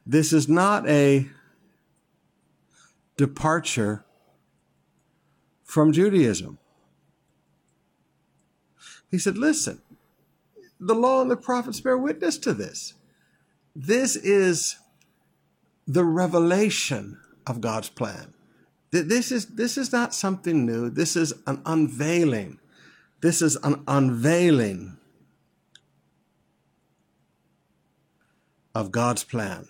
This 0.06 0.34
is 0.34 0.48
not 0.48 0.88
a 0.88 1.27
departure 3.18 4.06
from 5.63 5.92
Judaism. 5.92 6.58
He 9.10 9.18
said, 9.18 9.38
Listen, 9.38 9.82
the 10.80 10.96
law 10.96 11.22
and 11.22 11.32
the 11.32 11.38
prophets 11.38 11.80
bear 11.80 11.98
witness 11.98 12.38
to 12.39 12.54
this. 12.54 12.94
This 13.75 14.16
is 14.16 14.77
the 15.88 16.04
revelation 16.04 17.20
of 17.46 17.62
God's 17.62 17.89
plan. 17.89 18.34
This 18.92 19.32
is, 19.32 19.48
this 19.48 19.77
is 19.77 19.92
not 19.92 20.13
something 20.13 20.66
new. 20.66 20.89
This 20.89 21.16
is 21.16 21.34
an 21.46 21.62
unveiling. 21.66 22.60
This 23.22 23.42
is 23.42 23.58
an 23.58 23.84
unveiling 23.88 24.97
of 28.78 28.92
God's 28.92 29.24
plan, 29.24 29.66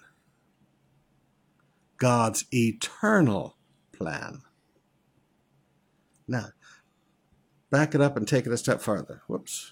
God's 1.95 2.43
eternal 2.53 3.55
plan. 3.93 4.41
Now, 6.27 6.47
back 7.71 7.95
it 7.95 8.01
up 8.01 8.17
and 8.17 8.27
take 8.27 8.45
it 8.45 8.51
a 8.51 8.57
step 8.57 8.81
farther. 8.81 9.21
Whoops. 9.27 9.71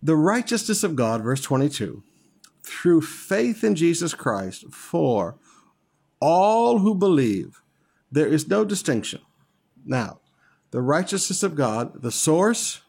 The 0.00 0.14
righteousness 0.14 0.84
of 0.84 0.94
God, 0.94 1.24
verse 1.24 1.40
22, 1.40 2.04
through 2.62 3.00
faith 3.00 3.64
in 3.64 3.74
Jesus 3.74 4.14
Christ 4.14 4.72
for 4.72 5.36
all 6.20 6.78
who 6.78 6.94
believe, 6.94 7.62
there 8.12 8.28
is 8.28 8.46
no 8.46 8.64
distinction. 8.64 9.22
Now, 9.84 10.20
the 10.70 10.82
righteousness 10.82 11.42
of 11.42 11.56
God, 11.56 12.00
the 12.00 12.12
source, 12.12 12.82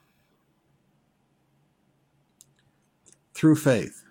through 3.34 3.56
faith. 3.56 4.04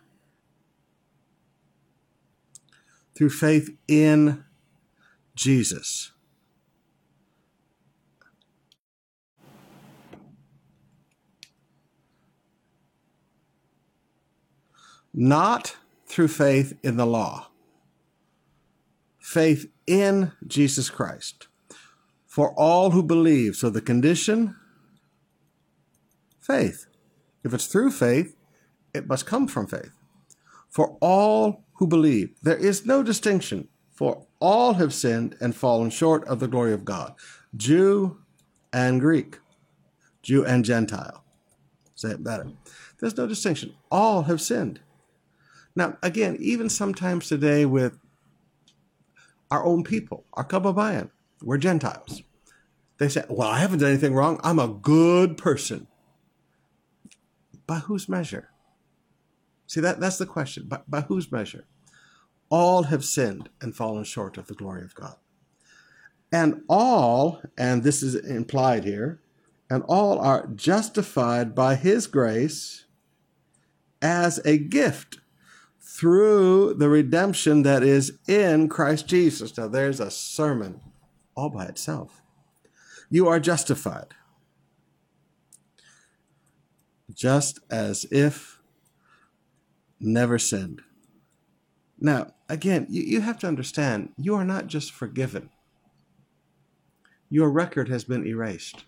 Through 3.17 3.31
faith 3.31 3.71
in 3.89 4.45
Jesus. 5.35 6.13
Not 15.15 15.77
through 16.07 16.29
faith 16.29 16.75
in 16.83 16.99
the 16.99 17.07
law. 17.07 17.49
Faith 19.19 19.67
in 19.87 20.33
Jesus 20.47 20.91
Christ. 20.91 21.49
For 22.27 22.53
all 22.53 22.91
who 22.91 23.03
believe. 23.03 23.57
So 23.57 23.71
the 23.71 23.81
condition, 23.81 24.57
faith. 26.39 26.87
If 27.43 27.55
it's 27.55 27.67
through 27.67 27.93
faith, 27.93 28.37
it 28.93 29.07
must 29.07 29.25
come 29.25 29.49
from 29.49 29.67
faith. 29.67 29.93
For 30.69 30.99
all 31.01 31.66
who 31.77 31.87
believe. 31.87 32.35
There 32.43 32.57
is 32.57 32.87
no 32.87 33.03
distinction, 33.03 33.69
for 33.93 34.27
all 34.41 34.75
have 34.75 34.93
sinned 34.93 35.37
and 35.41 35.55
fallen 35.55 35.91
short 35.91 36.27
of 36.27 36.41
the 36.41 36.49
glory 36.49 36.73
of 36.73 36.85
God, 36.85 37.15
Jew 37.57 38.19
and 38.73 39.01
Greek, 39.01 39.39
Jew 40.23 40.45
and 40.45 40.65
Gentile. 40.65 41.25
Say 41.95 42.11
it 42.11 42.25
better. 42.25 42.49
There's 43.01 43.17
no 43.17 43.27
distinction. 43.27 43.75
All 43.91 44.23
have 44.23 44.41
sinned. 44.41 44.81
Now, 45.75 45.99
again, 46.03 46.37
even 46.41 46.69
sometimes 46.69 47.29
today 47.29 47.65
with 47.67 47.99
our 49.51 49.65
own 49.65 49.85
people, 49.85 50.25
our 50.33 50.45
Kababayan, 50.45 51.11
we're 51.43 51.59
Gentiles. 51.59 52.23
They 52.99 53.09
say, 53.09 53.25
Well, 53.29 53.49
I 53.49 53.59
haven't 53.59 53.81
done 53.81 53.91
anything 53.91 54.15
wrong. 54.15 54.41
I'm 54.43 54.59
a 54.59 54.69
good 54.69 55.37
person. 55.37 55.87
By 57.67 57.81
whose 57.81 58.09
measure? 58.09 58.51
See, 59.67 59.81
that, 59.81 60.01
that's 60.01 60.19
the 60.19 60.27
question. 60.27 60.67
By, 60.69 60.81
by 60.87 61.01
whose 61.03 61.31
measure? 61.31 61.65
All 62.49 62.85
have 62.85 63.05
sinned 63.05 63.49
and 63.61 63.75
fallen 63.75 64.05
short 64.05 64.39
of 64.39 64.47
the 64.47 64.55
glory 64.55 64.83
of 64.83 64.95
God. 64.95 65.17
And 66.33 66.63
all, 66.69 67.41
and 67.57 67.83
this 67.83 68.03
is 68.03 68.15
implied 68.15 68.85
here, 68.85 69.21
and 69.69 69.83
all 69.89 70.19
are 70.19 70.47
justified 70.47 71.55
by 71.55 71.75
his 71.75 72.07
grace 72.07 72.85
as 74.01 74.41
a 74.45 74.59
gift 74.59 75.19
through 75.81 76.75
the 76.75 76.89
redemption 76.89 77.63
that 77.63 77.83
is 77.83 78.19
in 78.29 78.69
Christ 78.69 79.09
Jesus. 79.09 79.57
Now, 79.57 79.69
there's 79.69 79.99
a 79.99 80.11
sermon 80.11 80.81
all 81.35 81.49
by 81.49 81.65
itself. 81.67 82.23
You 83.09 83.29
are 83.29 83.41
justified, 83.41 84.15
just 87.13 87.61
as 87.71 88.05
if 88.11 88.61
never 90.01 90.39
sinned. 90.39 90.83
Now, 91.99 92.33
again, 92.49 92.87
you, 92.91 93.03
you 93.03 93.21
have 93.23 93.39
to 93.41 93.49
understand, 93.49 94.13
you 94.19 94.35
are 94.35 94.45
not 94.45 94.67
just 94.67 94.93
forgiven. 94.93 95.51
your 97.29 97.51
record 97.51 97.89
has 97.89 98.05
been 98.05 98.27
erased. 98.27 98.85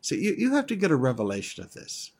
See, 0.00 0.20
you, 0.22 0.34
you 0.36 0.54
have 0.54 0.66
to 0.66 0.76
get 0.76 0.90
a 0.90 0.96
revelation 0.96 1.64
of 1.64 1.72
this. 1.72 2.12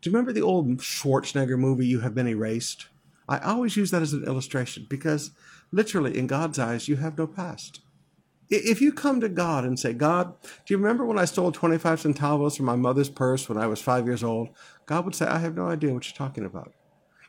Do 0.00 0.10
you 0.10 0.14
remember 0.14 0.32
the 0.32 0.42
old 0.42 0.78
Schwarzenegger 0.78 1.58
movie, 1.58 1.86
You 1.86 2.00
Have 2.00 2.14
Been 2.14 2.28
Erased? 2.28 2.88
I 3.28 3.38
always 3.38 3.76
use 3.76 3.90
that 3.90 4.02
as 4.02 4.12
an 4.12 4.24
illustration 4.24 4.86
because 4.88 5.30
literally, 5.72 6.18
in 6.18 6.26
God's 6.26 6.58
eyes, 6.58 6.88
you 6.88 6.96
have 6.96 7.16
no 7.16 7.26
past. 7.26 7.80
If 8.50 8.82
you 8.82 8.92
come 8.92 9.20
to 9.20 9.28
God 9.30 9.64
and 9.64 9.78
say, 9.78 9.94
God, 9.94 10.34
do 10.42 10.74
you 10.74 10.78
remember 10.78 11.06
when 11.06 11.18
I 11.18 11.24
stole 11.24 11.52
25 11.52 12.02
centavos 12.02 12.56
from 12.56 12.66
my 12.66 12.76
mother's 12.76 13.08
purse 13.08 13.48
when 13.48 13.56
I 13.56 13.66
was 13.66 13.80
five 13.80 14.06
years 14.06 14.22
old? 14.22 14.50
God 14.86 15.06
would 15.06 15.14
say, 15.14 15.26
I 15.26 15.38
have 15.38 15.56
no 15.56 15.68
idea 15.68 15.94
what 15.94 16.06
you're 16.06 16.16
talking 16.16 16.44
about. 16.44 16.72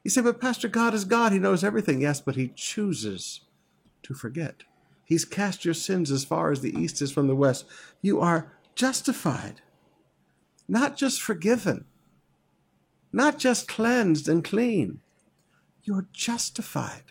You 0.05 0.11
say, 0.11 0.21
but 0.21 0.39
Pastor, 0.39 0.67
God 0.67 0.93
is 0.93 1.03
God. 1.03 1.31
He 1.31 1.39
knows 1.39 1.63
everything. 1.63 1.99
Yes, 1.99 2.21
but 2.21 2.35
He 2.35 2.49
chooses 2.55 3.41
to 4.03 4.13
forget. 4.13 4.63
He's 5.03 5.25
cast 5.25 5.65
your 5.65 5.73
sins 5.73 6.11
as 6.11 6.23
far 6.23 6.51
as 6.51 6.61
the 6.61 6.79
east 6.79 7.01
is 7.01 7.11
from 7.11 7.27
the 7.27 7.35
west. 7.35 7.65
You 8.03 8.21
are 8.21 8.53
justified, 8.75 9.61
not 10.67 10.95
just 10.95 11.23
forgiven, 11.23 11.85
not 13.11 13.39
just 13.39 13.67
cleansed 13.67 14.29
and 14.29 14.43
clean. 14.43 14.99
You're 15.81 16.07
justified. 16.13 17.05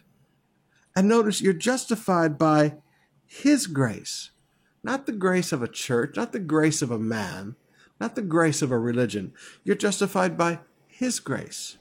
And 0.94 1.08
notice 1.08 1.40
you're 1.40 1.52
justified 1.52 2.38
by 2.38 2.76
His 3.26 3.66
grace, 3.66 4.30
not 4.84 5.06
the 5.06 5.12
grace 5.12 5.50
of 5.50 5.64
a 5.64 5.68
church, 5.68 6.14
not 6.14 6.30
the 6.30 6.38
grace 6.38 6.80
of 6.80 6.92
a 6.92 6.98
man, 6.98 7.56
not 7.98 8.14
the 8.14 8.22
grace 8.22 8.62
of 8.62 8.70
a 8.70 8.78
religion. 8.78 9.32
You're 9.64 9.74
justified 9.74 10.38
by 10.38 10.60
His 10.86 11.18
grace. 11.18 11.78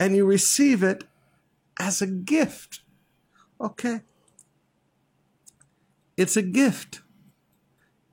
And 0.00 0.16
you 0.16 0.24
receive 0.24 0.82
it 0.82 1.04
as 1.78 2.02
a 2.02 2.06
gift. 2.06 2.80
Okay? 3.60 4.00
It's 6.16 6.36
a 6.36 6.42
gift. 6.42 7.02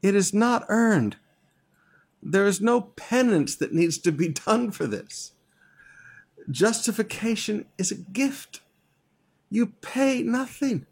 It 0.02 0.14
is 0.14 0.34
not 0.34 0.66
earned. 0.70 1.16
There 2.22 2.46
is 2.46 2.62
no 2.62 2.82
penance 2.82 3.56
that 3.56 3.74
needs 3.74 3.98
to 4.00 4.12
be 4.12 4.28
done 4.46 4.72
for 4.72 4.86
this. 4.86 5.32
Justification 6.50 7.66
is 7.78 7.92
a 7.92 7.96
gift. 7.96 8.62
You 9.50 9.68
pay 9.82 10.24
nothing. 10.24 10.86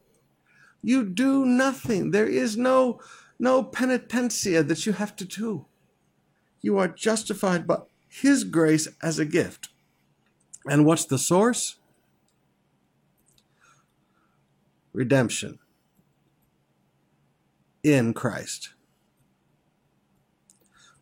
You 0.82 1.04
do 1.04 1.46
nothing. 1.46 2.12
There 2.12 2.28
is 2.28 2.58
no, 2.58 3.00
no 3.40 3.64
penitentia 3.64 4.66
that 4.68 4.86
you 4.86 4.94
have 4.94 5.16
to 5.18 5.26
do. 5.26 5.66
You 6.62 6.78
are 6.78 6.88
justified 6.88 7.68
by 7.68 7.80
His 8.08 8.44
grace 8.44 8.88
as 9.02 9.20
a 9.20 9.26
gift. 9.26 9.70
And 10.68 10.86
what's 10.86 11.06
the 11.06 11.18
source? 11.18 11.78
Redemption 14.94 15.60
in 17.84 18.14
Christ. 18.14 18.70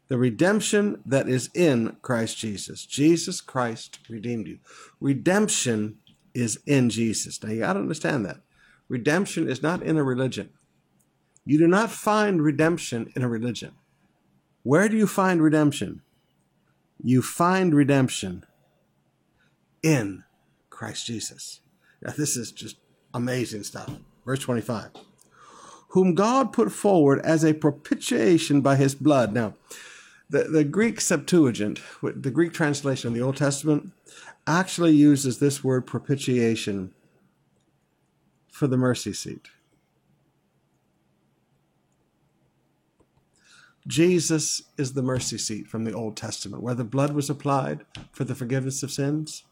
The 0.09 0.17
redemption 0.17 1.01
that 1.05 1.29
is 1.29 1.49
in 1.53 1.95
Christ 2.01 2.37
Jesus. 2.37 2.85
Jesus 2.85 3.39
Christ 3.39 3.99
redeemed 4.09 4.47
you. 4.47 4.59
Redemption 4.99 5.97
is 6.33 6.59
in 6.65 6.89
Jesus. 6.89 7.41
Now 7.41 7.51
you 7.51 7.59
got 7.59 7.73
to 7.73 7.79
understand 7.79 8.25
that. 8.25 8.41
Redemption 8.89 9.49
is 9.49 9.63
not 9.63 9.81
in 9.81 9.97
a 9.97 10.03
religion. 10.03 10.49
You 11.45 11.57
do 11.57 11.67
not 11.67 11.89
find 11.89 12.41
redemption 12.41 13.11
in 13.15 13.23
a 13.23 13.29
religion. 13.29 13.71
Where 14.63 14.89
do 14.89 14.97
you 14.97 15.07
find 15.07 15.41
redemption? 15.41 16.01
You 17.01 17.21
find 17.21 17.73
redemption 17.73 18.45
in 19.83 20.23
Christ 20.69 21.05
Jesus. 21.05 21.59
Now, 22.01 22.13
this 22.17 22.35
is 22.35 22.51
just 22.51 22.77
amazing 23.13 23.63
stuff. 23.63 23.91
Verse 24.25 24.39
25. 24.39 24.89
Whom 25.89 26.15
God 26.15 26.51
put 26.51 26.71
forward 26.71 27.19
as 27.23 27.43
a 27.43 27.53
propitiation 27.53 28.61
by 28.61 28.77
his 28.77 28.95
blood. 28.95 29.33
Now, 29.33 29.53
the, 30.29 30.45
the 30.45 30.63
Greek 30.63 30.99
Septuagint, 30.99 31.79
the 32.01 32.31
Greek 32.31 32.53
translation 32.53 33.09
of 33.09 33.13
the 33.13 33.21
Old 33.21 33.37
Testament, 33.37 33.91
actually 34.47 34.93
uses 34.93 35.37
this 35.37 35.63
word 35.63 35.85
propitiation 35.85 36.93
for 38.51 38.67
the 38.67 38.77
mercy 38.77 39.13
seat. 39.13 39.47
Jesus 43.85 44.63
is 44.77 44.93
the 44.93 45.01
mercy 45.01 45.37
seat 45.37 45.67
from 45.67 45.83
the 45.83 45.93
Old 45.93 46.15
Testament, 46.15 46.63
where 46.63 46.75
the 46.75 46.85
blood 46.85 47.13
was 47.13 47.29
applied 47.29 47.85
for 48.11 48.23
the 48.23 48.35
forgiveness 48.35 48.81
of 48.81 48.91
sins. 48.91 49.43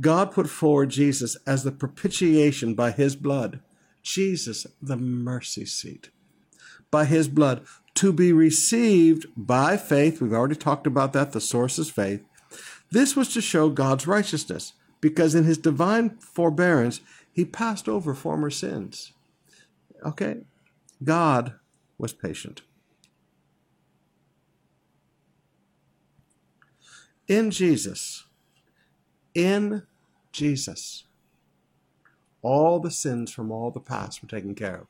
God 0.00 0.32
put 0.32 0.48
forward 0.48 0.90
Jesus 0.90 1.36
as 1.46 1.64
the 1.64 1.72
propitiation 1.72 2.74
by 2.74 2.92
his 2.92 3.16
blood. 3.16 3.60
Jesus, 4.02 4.66
the 4.80 4.96
mercy 4.96 5.66
seat. 5.66 6.10
By 6.90 7.04
his 7.04 7.28
blood, 7.28 7.66
to 7.94 8.12
be 8.12 8.32
received 8.32 9.26
by 9.36 9.76
faith. 9.76 10.20
We've 10.20 10.32
already 10.32 10.54
talked 10.54 10.86
about 10.86 11.12
that. 11.14 11.32
The 11.32 11.40
source 11.40 11.78
is 11.78 11.90
faith. 11.90 12.22
This 12.90 13.16
was 13.16 13.32
to 13.34 13.40
show 13.40 13.68
God's 13.68 14.06
righteousness, 14.06 14.72
because 15.00 15.34
in 15.34 15.44
his 15.44 15.58
divine 15.58 16.10
forbearance, 16.18 17.00
he 17.32 17.44
passed 17.44 17.88
over 17.88 18.14
former 18.14 18.50
sins. 18.50 19.12
Okay? 20.06 20.38
God 21.02 21.54
was 21.98 22.12
patient. 22.12 22.62
In 27.26 27.50
Jesus, 27.50 28.24
in 29.34 29.82
Jesus, 30.32 31.04
all 32.42 32.80
the 32.80 32.90
sins 32.90 33.32
from 33.32 33.50
all 33.50 33.70
the 33.70 33.80
past 33.80 34.22
were 34.22 34.28
taken 34.28 34.54
care 34.54 34.76
of. 34.76 34.86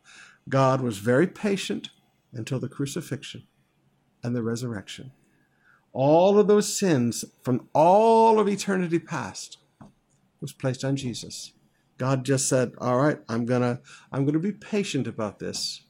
God 0.48 0.80
was 0.80 0.98
very 0.98 1.26
patient 1.26 1.90
until 2.32 2.58
the 2.58 2.68
crucifixion 2.68 3.44
and 4.22 4.34
the 4.34 4.42
resurrection. 4.42 5.12
All 5.92 6.38
of 6.38 6.48
those 6.48 6.76
sins 6.76 7.24
from 7.42 7.68
all 7.72 8.38
of 8.38 8.48
eternity 8.48 8.98
past 8.98 9.58
was 10.40 10.52
placed 10.52 10.84
on 10.84 10.96
Jesus. 10.96 11.52
God 11.96 12.24
just 12.24 12.48
said, 12.48 12.72
"All 12.78 12.98
right, 12.98 13.18
I'm 13.28 13.44
going 13.44 13.62
to 13.62 13.80
I'm 14.12 14.24
going 14.24 14.34
to 14.34 14.38
be 14.38 14.52
patient 14.52 15.06
about 15.06 15.38
this 15.38 15.82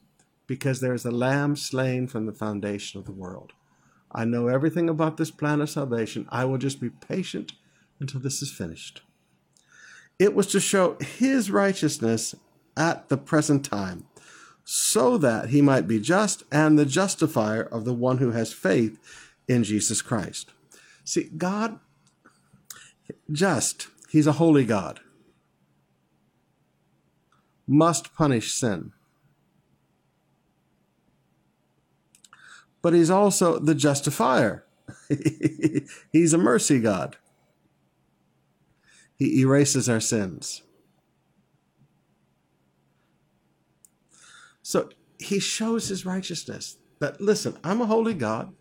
because 0.47 0.81
there 0.81 0.95
is 0.95 1.05
a 1.05 1.11
lamb 1.11 1.57
slain 1.57 2.07
from 2.07 2.27
the 2.27 2.33
foundation 2.33 2.99
of 2.99 3.05
the 3.05 3.13
world. 3.13 3.53
I 4.11 4.25
know 4.25 4.49
everything 4.49 4.89
about 4.89 5.19
this 5.19 5.31
plan 5.31 5.61
of 5.61 5.69
salvation. 5.69 6.27
I 6.31 6.47
will 6.47 6.57
just 6.57 6.81
be 6.81 6.89
patient 6.89 7.53
until 8.01 8.21
this 8.21 8.43
is 8.43 8.53
finished." 8.53 9.03
It 10.19 10.35
was 10.35 10.49
to 10.49 10.61
show 10.61 10.97
his 11.01 11.51
righteousness 11.51 12.35
at 12.77 13.09
the 13.09 13.17
present 13.17 13.65
time 13.65 14.05
so 14.65 15.17
that 15.17 15.49
he 15.49 15.63
might 15.63 15.89
be 15.89 15.99
just 15.99 16.43
and 16.53 16.79
the 16.79 16.85
justifier 16.85 17.63
of 17.63 17.85
the 17.85 17.95
one 17.95 18.19
who 18.19 18.33
has 18.33 18.53
faith 18.53 18.99
in 19.49 19.65
Jesus 19.65 20.03
Christ. 20.03 20.53
See, 21.05 21.31
God, 21.37 21.79
just, 23.33 23.89
he's 24.11 24.27
a 24.27 24.33
holy 24.33 24.65
God, 24.65 25.01
must 27.67 28.15
punish 28.15 28.53
sin. 28.53 28.93
But 32.83 32.93
he's 32.93 33.11
also 33.11 33.59
the 33.59 33.75
justifier. 33.75 34.65
he's 36.13 36.35
a 36.35 36.39
mercy 36.39 36.79
God. 36.81 37.17
He 39.19 39.41
erases 39.41 39.89
our 39.89 40.01
sins. 40.01 40.63
So 44.63 44.91
he 45.19 45.41
shows 45.41 45.89
his 45.89 46.07
righteousness 46.07 46.77
that, 47.01 47.21
listen, 47.21 47.57
I'm 47.65 47.81
a 47.81 47.87
holy 47.87 48.15
God. 48.15 48.55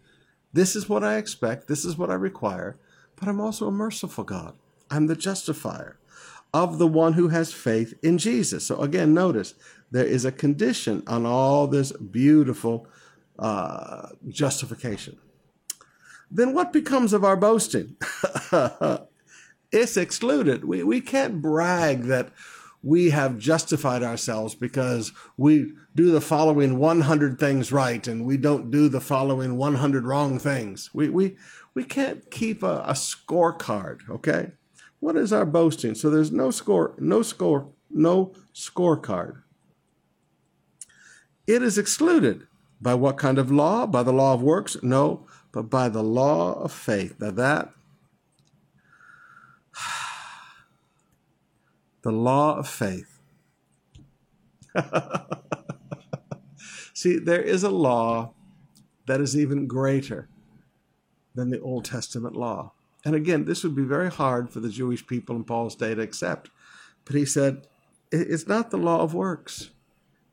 This 0.53 0.75
is 0.75 0.89
what 0.89 1.03
I 1.03 1.17
expect. 1.17 1.67
This 1.67 1.85
is 1.85 1.97
what 1.97 2.09
I 2.09 2.15
require. 2.15 2.77
But 3.15 3.27
I'm 3.27 3.39
also 3.39 3.67
a 3.67 3.71
merciful 3.71 4.23
God. 4.23 4.55
I'm 4.89 5.07
the 5.07 5.15
justifier 5.15 5.99
of 6.53 6.79
the 6.79 6.87
one 6.87 7.13
who 7.13 7.27
has 7.27 7.53
faith 7.53 7.93
in 8.01 8.17
Jesus. 8.17 8.65
So 8.65 8.81
again, 8.81 9.13
notice 9.13 9.53
there 9.91 10.05
is 10.05 10.25
a 10.25 10.31
condition 10.31 11.03
on 11.05 11.25
all 11.25 11.67
this 11.67 11.91
beautiful 11.91 12.87
uh, 13.37 14.09
justification. 14.27 15.17
Then 16.31 16.53
what 16.53 16.73
becomes 16.73 17.13
of 17.13 17.23
our 17.23 17.37
boasting? 17.37 17.95
it's 19.71 19.97
excluded. 19.97 20.65
We, 20.65 20.83
we 20.83 21.01
can't 21.01 21.41
brag 21.41 22.03
that 22.03 22.31
we 22.83 23.09
have 23.09 23.37
justified 23.37 24.03
ourselves 24.03 24.55
because 24.55 25.11
we 25.35 25.73
do 25.95 26.11
the 26.11 26.21
following 26.21 26.77
100 26.77 27.39
things 27.39 27.71
right 27.71 28.07
and 28.07 28.25
we 28.25 28.37
don't 28.37 28.71
do 28.71 28.87
the 28.87 29.01
following 29.01 29.57
100 29.57 30.05
wrong 30.05 30.39
things. 30.39 30.89
We, 30.93 31.09
we, 31.09 31.37
we 31.73 31.83
can't 31.83 32.29
keep 32.31 32.63
a, 32.63 32.83
a 32.85 32.93
scorecard, 32.93 34.09
okay? 34.09 34.51
What 34.99 35.15
is 35.15 35.33
our 35.33 35.45
boasting? 35.45 35.95
So 35.95 36.09
there's 36.09 36.31
no 36.31 36.51
score, 36.51 36.95
no 36.97 37.21
score, 37.21 37.69
no 37.89 38.33
scorecard. 38.53 39.41
It 41.45 41.61
is 41.61 41.77
excluded. 41.77 42.47
By 42.79 42.93
what 42.93 43.17
kind 43.17 43.39
of 43.39 43.51
law? 43.51 43.87
By 43.87 44.03
the 44.03 44.13
law 44.13 44.33
of 44.33 44.43
works? 44.43 44.77
No, 44.83 45.25
but 45.51 45.63
by 45.63 45.89
the 45.89 46.03
law 46.03 46.53
of 46.61 46.71
faith. 46.71 47.15
Now 47.19 47.31
that 47.31 47.73
the 52.07 52.13
law 52.13 52.55
of 52.57 52.69
faith. 52.69 53.19
See, 56.93 57.19
there 57.19 57.41
is 57.41 57.63
a 57.63 57.69
law 57.69 58.33
that 59.07 59.19
is 59.19 59.35
even 59.37 59.67
greater 59.67 60.29
than 61.35 61.49
the 61.49 61.59
Old 61.59 61.83
Testament 61.83 62.37
law. 62.37 62.71
And 63.03 63.13
again, 63.13 63.43
this 63.43 63.61
would 63.61 63.75
be 63.75 63.83
very 63.83 64.09
hard 64.09 64.49
for 64.49 64.61
the 64.61 64.69
Jewish 64.69 65.05
people 65.05 65.35
in 65.35 65.43
Paul's 65.43 65.75
day 65.75 65.95
to 65.95 66.01
accept. 66.01 66.49
But 67.03 67.17
he 67.17 67.25
said, 67.25 67.67
it's 68.09 68.47
not 68.47 68.71
the 68.71 68.77
law 68.77 69.01
of 69.01 69.13
works. 69.13 69.71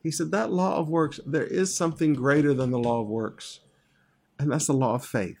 He 0.01 0.11
said, 0.11 0.31
that 0.31 0.53
law 0.53 0.77
of 0.77 0.87
works, 0.87 1.19
there 1.25 1.43
is 1.43 1.75
something 1.75 2.13
greater 2.13 2.53
than 2.53 2.71
the 2.71 2.79
law 2.79 3.01
of 3.01 3.09
works, 3.09 3.59
and 4.39 4.49
that's 4.49 4.67
the 4.67 4.73
law 4.73 4.95
of 4.95 5.05
faith. 5.05 5.39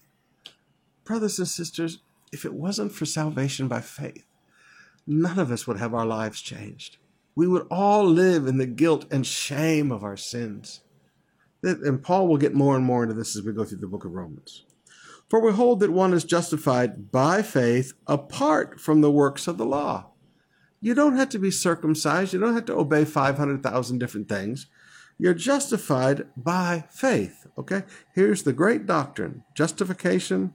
Brothers 1.05 1.39
and 1.39 1.47
sisters, 1.47 1.99
if 2.33 2.43
it 2.43 2.53
wasn't 2.53 2.91
for 2.91 3.05
salvation 3.05 3.69
by 3.69 3.79
faith, 3.79 4.25
none 5.07 5.39
of 5.39 5.51
us 5.51 5.67
would 5.67 5.77
have 5.77 5.93
our 5.93 6.05
lives 6.05 6.41
changed. 6.41 6.97
We 7.35 7.47
would 7.47 7.67
all 7.69 8.05
live 8.05 8.47
in 8.47 8.57
the 8.57 8.65
guilt 8.65 9.05
and 9.11 9.25
shame 9.25 9.91
of 9.91 10.03
our 10.03 10.17
sins. 10.17 10.81
And 11.61 12.01
Paul 12.01 12.27
will 12.27 12.37
get 12.37 12.53
more 12.53 12.75
and 12.75 12.85
more 12.85 13.03
into 13.03 13.15
this 13.15 13.35
as 13.35 13.43
we 13.43 13.51
go 13.51 13.65
through 13.65 13.79
the 13.79 13.87
book 13.87 14.05
of 14.05 14.13
Romans. 14.13 14.65
For 15.29 15.41
we 15.41 15.51
hold 15.51 15.79
that 15.79 15.91
one 15.91 16.13
is 16.13 16.23
justified 16.23 17.11
by 17.11 17.41
faith 17.41 17.93
apart 18.07 18.79
from 18.79 19.01
the 19.01 19.11
works 19.11 19.47
of 19.47 19.57
the 19.57 19.65
law. 19.65 20.11
You 20.79 20.93
don't 20.93 21.17
have 21.17 21.29
to 21.29 21.39
be 21.39 21.49
circumcised. 21.49 22.31
You 22.31 22.39
don't 22.39 22.53
have 22.53 22.65
to 22.65 22.75
obey 22.75 23.05
500,000 23.05 23.97
different 23.97 24.29
things. 24.29 24.67
You're 25.17 25.33
justified 25.33 26.27
by 26.37 26.85
faith. 26.91 27.47
Okay? 27.57 27.83
Here's 28.13 28.43
the 28.43 28.53
great 28.53 28.85
doctrine 28.85 29.43
justification 29.55 30.53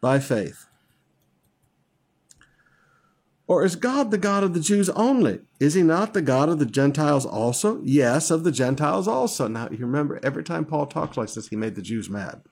by 0.00 0.18
faith. 0.18 0.66
Or 3.50 3.64
is 3.64 3.74
God 3.74 4.12
the 4.12 4.16
God 4.16 4.44
of 4.44 4.54
the 4.54 4.60
Jews 4.60 4.88
only? 4.90 5.40
Is 5.58 5.74
he 5.74 5.82
not 5.82 6.14
the 6.14 6.22
God 6.22 6.48
of 6.48 6.60
the 6.60 6.66
Gentiles 6.66 7.26
also? 7.26 7.80
Yes, 7.82 8.30
of 8.30 8.44
the 8.44 8.52
Gentiles 8.52 9.08
also. 9.08 9.48
Now, 9.48 9.68
you 9.68 9.78
remember, 9.78 10.20
every 10.22 10.44
time 10.44 10.64
Paul 10.64 10.86
talks 10.86 11.16
like 11.16 11.32
this, 11.32 11.48
he 11.48 11.56
made 11.56 11.74
the 11.74 11.82
Jews 11.82 12.08
mad. 12.08 12.42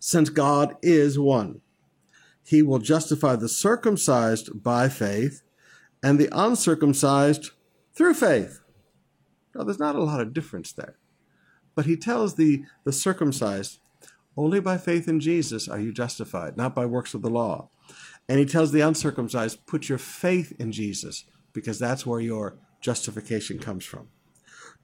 Since 0.00 0.30
God 0.30 0.74
is 0.82 1.16
one, 1.16 1.60
he 2.44 2.60
will 2.60 2.80
justify 2.80 3.36
the 3.36 3.48
circumcised 3.48 4.64
by 4.64 4.88
faith 4.88 5.42
and 6.02 6.18
the 6.18 6.28
uncircumcised 6.32 7.52
through 7.94 8.14
faith. 8.14 8.62
Now, 9.54 9.62
there's 9.62 9.78
not 9.78 9.94
a 9.94 10.02
lot 10.02 10.20
of 10.20 10.34
difference 10.34 10.72
there. 10.72 10.96
But 11.76 11.86
he 11.86 11.96
tells 11.96 12.34
the, 12.34 12.64
the 12.82 12.92
circumcised, 12.92 13.78
only 14.36 14.58
by 14.58 14.76
faith 14.76 15.06
in 15.06 15.20
Jesus 15.20 15.68
are 15.68 15.78
you 15.78 15.92
justified, 15.92 16.56
not 16.56 16.74
by 16.74 16.84
works 16.84 17.14
of 17.14 17.22
the 17.22 17.30
law. 17.30 17.68
And 18.28 18.38
he 18.38 18.46
tells 18.46 18.72
the 18.72 18.80
uncircumcised, 18.80 19.66
put 19.66 19.88
your 19.88 19.98
faith 19.98 20.52
in 20.58 20.72
Jesus, 20.72 21.24
because 21.52 21.78
that's 21.78 22.06
where 22.06 22.20
your 22.20 22.56
justification 22.80 23.58
comes 23.58 23.84
from. 23.84 24.08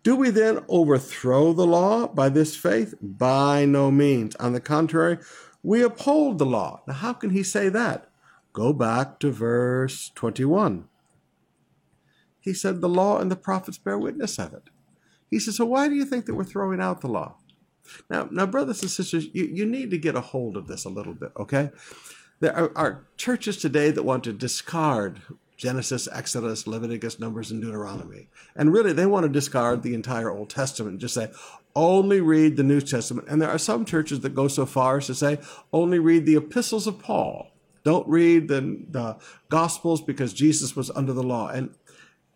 Do 0.03 0.17
we 0.17 0.31
then 0.31 0.65
overthrow 0.69 1.53
the 1.53 1.67
law 1.67 2.07
by 2.07 2.29
this 2.29 2.57
faith? 2.57 2.95
By 3.01 3.65
no 3.65 3.91
means. 3.91 4.37
On 4.37 4.53
the 4.53 4.61
contrary, 4.61 5.19
we 5.63 5.83
uphold 5.83 6.39
the 6.39 6.47
law. 6.47 6.83
Now, 6.87 6.95
how 6.95 7.13
can 7.13 7.31
he 7.31 7.43
say 7.43 7.69
that? 7.69 8.09
Go 8.53 8.73
back 8.73 9.19
to 9.21 9.31
verse 9.31 10.11
21. 10.15 10.89
He 12.41 12.55
said, 12.55 12.81
The 12.81 12.89
law 12.89 13.19
and 13.19 13.31
the 13.31 13.37
prophets 13.37 13.79
bear 13.79 13.99
witness 13.99 14.39
of 14.39 14.55
it. 14.55 14.71
He 15.31 15.39
says, 15.39 15.57
So 15.57 15.67
why 15.67 15.89
do 15.89 15.95
you 15.95 16.05
think 16.05 16.27
that 16.27 16.35
we're 16.35 16.45
throwing 16.45 16.81
out 16.81 17.01
the 17.01 17.09
law? 17.09 17.37
Now, 18.11 18.29
now, 18.31 18.47
brothers 18.47 18.83
and 18.83 18.91
sisters, 18.91 19.29
you, 19.33 19.45
you 19.45 19.67
need 19.67 19.91
to 19.91 19.99
get 19.99 20.15
a 20.15 20.21
hold 20.21 20.57
of 20.57 20.67
this 20.67 20.85
a 20.85 20.91
little 20.91 21.15
bit, 21.15 21.33
okay? 21.39 21.71
There 22.41 22.57
are, 22.57 22.73
are 22.77 23.07
churches 23.17 23.57
today 23.57 23.91
that 23.91 24.05
want 24.05 24.25
to 24.25 24.33
discard 24.33 25.23
Genesis, 25.57 26.09
Exodus, 26.13 26.69
Leviticus, 26.69 27.19
Numbers, 27.19 27.51
and 27.51 27.61
Deuteronomy. 27.61 28.29
And 28.55 28.73
really, 28.73 28.93
they 28.93 29.07
want 29.07 29.25
to 29.25 29.29
discard 29.29 29.83
the 29.83 29.93
entire 29.93 30.31
Old 30.31 30.51
Testament 30.51 30.93
and 30.93 31.01
just 31.01 31.15
say, 31.15 31.33
only 31.75 32.21
read 32.21 32.57
the 32.57 32.63
New 32.63 32.81
Testament. 32.81 33.27
And 33.29 33.43
there 33.43 33.51
are 33.51 33.59
some 33.59 33.85
churches 33.85 34.21
that 34.21 34.37
go 34.37 34.47
so 34.47 34.67
far 34.67 34.99
as 34.99 35.07
to 35.07 35.15
say, 35.15 35.39
only 35.73 35.99
read 35.99 36.27
the 36.27 36.37
epistles 36.37 36.87
of 36.87 37.01
Paul. 37.01 37.51
Don't 37.83 38.07
read 38.09 38.49
the, 38.49 38.85
the 38.89 39.17
Gospels 39.49 40.01
because 40.01 40.33
Jesus 40.33 40.77
was 40.77 40.91
under 40.91 41.13
the 41.13 41.23
law. 41.25 41.49
And 41.49 41.75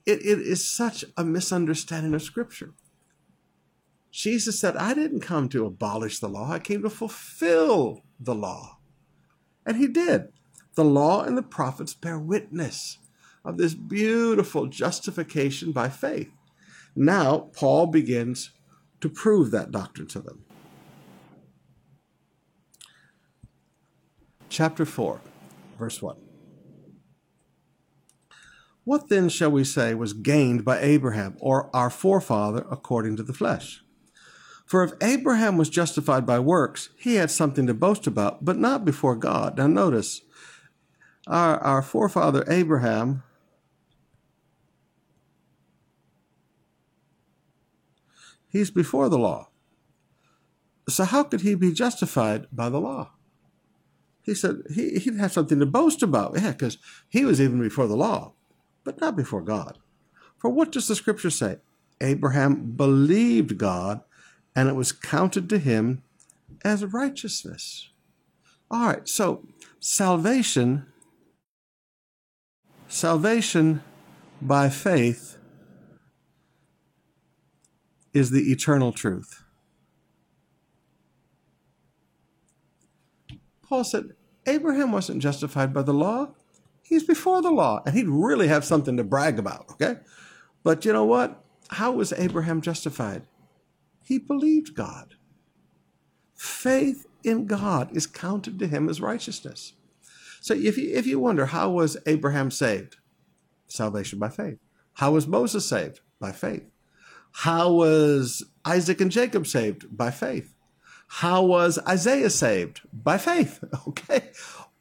it, 0.04 0.18
it 0.20 0.40
is 0.40 0.68
such 0.68 1.04
a 1.16 1.24
misunderstanding 1.24 2.14
of 2.14 2.22
Scripture. 2.22 2.72
Jesus 4.10 4.58
said, 4.58 4.76
I 4.76 4.94
didn't 4.94 5.20
come 5.20 5.48
to 5.50 5.64
abolish 5.64 6.18
the 6.18 6.28
law, 6.28 6.50
I 6.50 6.58
came 6.58 6.82
to 6.82 6.90
fulfill 6.90 8.02
the 8.18 8.34
law. 8.34 8.78
And 9.64 9.76
he 9.76 9.86
did. 9.86 10.28
The 10.74 10.84
law 10.84 11.22
and 11.22 11.36
the 11.36 11.42
prophets 11.42 11.94
bear 11.94 12.18
witness 12.18 12.98
of 13.44 13.58
this 13.58 13.74
beautiful 13.74 14.66
justification 14.66 15.72
by 15.72 15.88
faith. 15.88 16.30
Now, 16.94 17.50
Paul 17.52 17.86
begins 17.86 18.50
to 19.00 19.08
prove 19.08 19.50
that 19.50 19.70
doctrine 19.70 20.06
to 20.08 20.20
them. 20.20 20.44
Chapter 24.48 24.84
4, 24.84 25.20
verse 25.78 26.02
1. 26.02 26.16
What 28.84 29.08
then 29.08 29.28
shall 29.28 29.50
we 29.50 29.64
say 29.64 29.94
was 29.94 30.12
gained 30.12 30.64
by 30.64 30.80
Abraham, 30.80 31.36
or 31.40 31.74
our 31.74 31.88
forefather, 31.88 32.66
according 32.70 33.16
to 33.16 33.22
the 33.22 33.32
flesh? 33.32 33.82
For 34.72 34.82
if 34.82 34.92
Abraham 35.02 35.58
was 35.58 35.68
justified 35.68 36.24
by 36.24 36.38
works, 36.38 36.88
he 36.96 37.16
had 37.16 37.30
something 37.30 37.66
to 37.66 37.74
boast 37.74 38.06
about, 38.06 38.42
but 38.42 38.56
not 38.56 38.86
before 38.86 39.14
God. 39.14 39.58
Now 39.58 39.66
notice, 39.66 40.22
our, 41.26 41.58
our 41.58 41.82
forefather 41.82 42.42
Abraham 42.48 43.22
he's 48.48 48.70
before 48.70 49.10
the 49.10 49.18
law. 49.18 49.50
So 50.88 51.04
how 51.04 51.24
could 51.24 51.42
he 51.42 51.54
be 51.54 51.74
justified 51.74 52.46
by 52.50 52.70
the 52.70 52.80
law? 52.80 53.10
He 54.22 54.34
said 54.34 54.62
he, 54.74 54.98
he'd 54.98 55.16
have 55.16 55.34
something 55.34 55.58
to 55.58 55.66
boast 55.66 56.02
about. 56.02 56.40
Yeah, 56.40 56.52
because 56.52 56.78
he 57.10 57.26
was 57.26 57.42
even 57.42 57.60
before 57.60 57.88
the 57.88 57.94
law, 57.94 58.32
but 58.84 59.02
not 59.02 59.16
before 59.16 59.42
God. 59.42 59.76
For 60.38 60.48
what 60.48 60.72
does 60.72 60.88
the 60.88 60.96
scripture 60.96 61.28
say? 61.28 61.58
Abraham 62.00 62.72
believed 62.72 63.58
God, 63.58 64.00
and 64.54 64.68
it 64.68 64.74
was 64.74 64.92
counted 64.92 65.48
to 65.48 65.58
him 65.58 66.02
as 66.64 66.84
righteousness. 66.84 67.90
All 68.70 68.86
right, 68.86 69.08
so 69.08 69.46
salvation, 69.80 70.86
salvation 72.88 73.82
by 74.40 74.68
faith 74.68 75.36
is 78.12 78.30
the 78.30 78.50
eternal 78.52 78.92
truth. 78.92 79.42
Paul 83.62 83.84
said, 83.84 84.10
Abraham 84.46 84.92
wasn't 84.92 85.22
justified 85.22 85.72
by 85.72 85.82
the 85.82 85.94
law. 85.94 86.34
He's 86.82 87.04
before 87.04 87.40
the 87.40 87.50
law, 87.50 87.82
and 87.86 87.94
he'd 87.94 88.08
really 88.08 88.48
have 88.48 88.64
something 88.64 88.96
to 88.96 89.04
brag 89.04 89.38
about, 89.38 89.70
okay? 89.72 90.00
But 90.62 90.84
you 90.84 90.92
know 90.92 91.04
what? 91.04 91.42
How 91.68 91.92
was 91.92 92.12
Abraham 92.12 92.60
justified? 92.60 93.22
He 94.02 94.18
believed 94.18 94.74
God. 94.74 95.14
Faith 96.34 97.06
in 97.22 97.46
God 97.46 97.96
is 97.96 98.06
counted 98.06 98.58
to 98.58 98.66
him 98.66 98.88
as 98.88 99.00
righteousness. 99.00 99.74
So 100.40 100.54
if 100.54 100.76
you, 100.76 100.94
if 100.94 101.06
you 101.06 101.20
wonder, 101.20 101.46
how 101.46 101.70
was 101.70 101.96
Abraham 102.06 102.50
saved? 102.50 102.96
Salvation 103.68 104.18
by 104.18 104.28
faith. 104.28 104.58
How 104.94 105.12
was 105.12 105.26
Moses 105.26 105.66
saved? 105.66 106.00
By 106.18 106.32
faith. 106.32 106.64
How 107.32 107.72
was 107.72 108.44
Isaac 108.64 109.00
and 109.00 109.10
Jacob 109.10 109.46
saved? 109.46 109.96
By 109.96 110.10
faith. 110.10 110.54
How 111.06 111.42
was 111.42 111.78
Isaiah 111.86 112.30
saved? 112.30 112.82
By 112.92 113.18
faith. 113.18 113.62
Okay. 113.88 114.30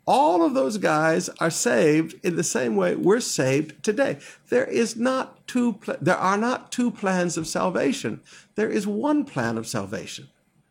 All 0.08 0.44
of 0.44 0.54
those 0.54 0.78
guys 0.78 1.30
are 1.40 1.52
saved 1.52 2.16
in 2.24 2.36
the 2.36 2.44
same 2.44 2.76
way 2.76 2.96
we're 2.96 3.20
saved 3.20 3.84
today. 3.84 4.18
There 4.50 4.66
is 4.66 4.96
not 4.96 5.48
two 5.48 5.74
pl- 5.74 5.98
there 6.02 6.18
are 6.18 6.38
not 6.38 6.72
two 6.72 6.90
plans 6.90 7.38
of 7.38 7.48
salvation. 7.48 8.22
There 8.56 8.70
is 8.70 8.88
one 8.88 9.26
plan 9.26 9.58
of 9.58 9.68
salvation. 9.68 10.30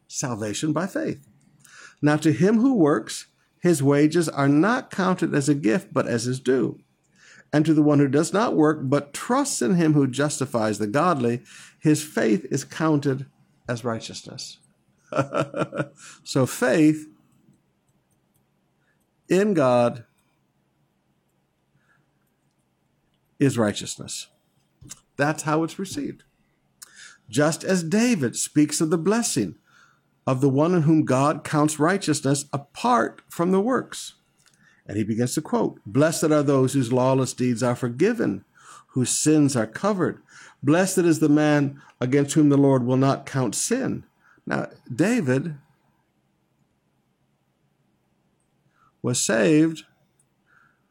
Salvation 0.09 0.73
by 0.73 0.87
faith. 0.87 1.27
Now 2.03 2.17
to 2.17 2.33
him 2.33 2.59
who 2.59 2.75
works, 2.75 3.27
his 3.61 3.83
wages 3.83 4.29
are 4.29 4.49
not 4.49 4.91
counted 4.91 5.35
as 5.35 5.49
a 5.49 5.55
gift 5.55 5.93
but 5.93 6.09
as 6.09 6.25
his 6.25 6.41
due. 6.41 6.81
And 7.53 7.65
to 7.67 7.75
the 7.75 7.83
one 7.83 7.99
who 7.99 8.09
does 8.09 8.33
not 8.33 8.57
work 8.57 8.81
but 8.83 9.13
trusts 9.13 9.63
in 9.63 9.75
him 9.75 9.93
who 9.93 10.07
justifies 10.07 10.79
the 10.79 10.87
godly, 10.87 11.43
his 11.79 12.03
faith 12.03 12.47
is 12.51 12.65
counted 12.65 13.27
as 13.69 13.85
righteousness. 13.85 14.59
so 16.25 16.47
faith 16.47 17.09
in 19.31 19.55
God 19.55 20.05
is 23.39 23.57
righteousness. 23.57 24.27
That's 25.17 25.45
how 25.45 25.63
it's 25.63 25.79
received. 25.79 26.25
Just 27.29 27.65
as 27.65 27.83
David 27.83 28.37
speaks 28.37 28.81
of 28.81 28.91
the 28.91 28.99
blessing 28.99 29.55
of 30.27 30.41
the 30.41 30.49
one 30.49 30.75
in 30.75 30.83
whom 30.83 31.05
God 31.05 31.45
counts 31.45 31.79
righteousness 31.79 32.45
apart 32.53 33.23
from 33.29 33.53
the 33.53 33.61
works. 33.61 34.15
And 34.87 34.97
he 34.97 35.05
begins 35.05 35.35
to 35.35 35.43
quote 35.43 35.81
Blessed 35.87 36.25
are 36.25 36.43
those 36.43 36.73
whose 36.73 36.93
lawless 36.93 37.33
deeds 37.33 37.63
are 37.63 37.77
forgiven, 37.77 38.45
whose 38.89 39.11
sins 39.11 39.57
are 39.57 39.67
covered. 39.67 40.21
Blessed 40.63 40.99
is 40.99 41.21
the 41.21 41.29
man 41.29 41.81
against 42.01 42.35
whom 42.35 42.49
the 42.49 42.59
Lord 42.59 42.85
will 42.85 42.97
not 42.97 43.27
count 43.27 43.55
sin. 43.55 44.05
Now, 44.47 44.69
David 44.93 45.57
was 49.03 49.21
saved 49.21 49.85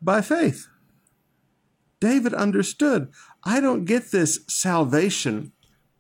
by 0.01 0.21
faith. 0.21 0.67
David 1.99 2.33
understood 2.33 3.09
I 3.43 3.59
don't 3.59 3.85
get 3.85 4.11
this 4.11 4.41
salvation 4.47 5.51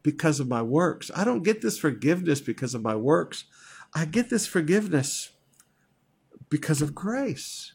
because 0.03 0.39
of 0.39 0.47
my 0.47 0.61
works. 0.61 1.11
I 1.15 1.23
don't 1.23 1.43
get 1.43 1.61
this 1.61 1.77
forgiveness 1.77 2.41
because 2.41 2.73
of 2.73 2.81
my 2.81 2.95
works. 2.95 3.45
I 3.93 4.05
get 4.05 4.29
this 4.29 4.47
forgiveness 4.47 5.31
because 6.49 6.81
of 6.81 6.95
grace. 6.95 7.73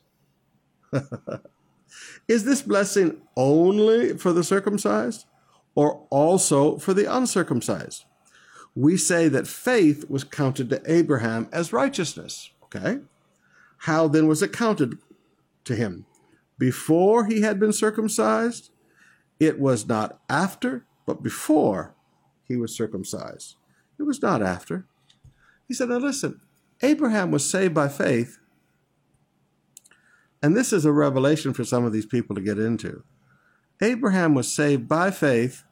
Is 2.28 2.44
this 2.44 2.62
blessing 2.62 3.20
only 3.36 4.16
for 4.16 4.32
the 4.32 4.44
circumcised 4.44 5.26
or 5.74 6.06
also 6.10 6.78
for 6.78 6.94
the 6.94 7.12
uncircumcised? 7.12 8.04
We 8.74 8.96
say 8.96 9.28
that 9.28 9.46
faith 9.46 10.08
was 10.10 10.24
counted 10.24 10.70
to 10.70 10.82
Abraham 10.86 11.48
as 11.52 11.72
righteousness. 11.72 12.50
Okay. 12.64 13.00
How 13.84 14.08
then 14.08 14.26
was 14.26 14.42
it 14.42 14.52
counted 14.52 14.98
to 15.64 15.74
him? 15.74 16.06
Before 16.58 17.26
he 17.26 17.40
had 17.40 17.58
been 17.58 17.72
circumcised? 17.72 18.70
It 19.40 19.58
was 19.58 19.86
not 19.86 20.20
after, 20.28 20.86
but 21.06 21.22
before 21.22 21.94
he 22.44 22.56
was 22.56 22.74
circumcised. 22.74 23.56
It 23.98 24.04
was 24.04 24.22
not 24.22 24.42
after. 24.42 24.86
He 25.66 25.74
said, 25.74 25.88
Now 25.88 25.98
listen, 25.98 26.40
Abraham 26.82 27.30
was 27.30 27.48
saved 27.48 27.74
by 27.74 27.88
faith 27.88 28.38
and 30.44 30.54
this 30.54 30.74
is 30.74 30.84
a 30.84 30.92
revelation 30.92 31.54
for 31.54 31.64
some 31.64 31.86
of 31.86 31.92
these 31.94 32.04
people 32.04 32.36
to 32.36 32.42
get 32.42 32.58
into. 32.58 33.02
Abraham 33.80 34.34
was 34.34 34.52
saved 34.52 34.86
by 34.86 35.10
faith 35.10 35.64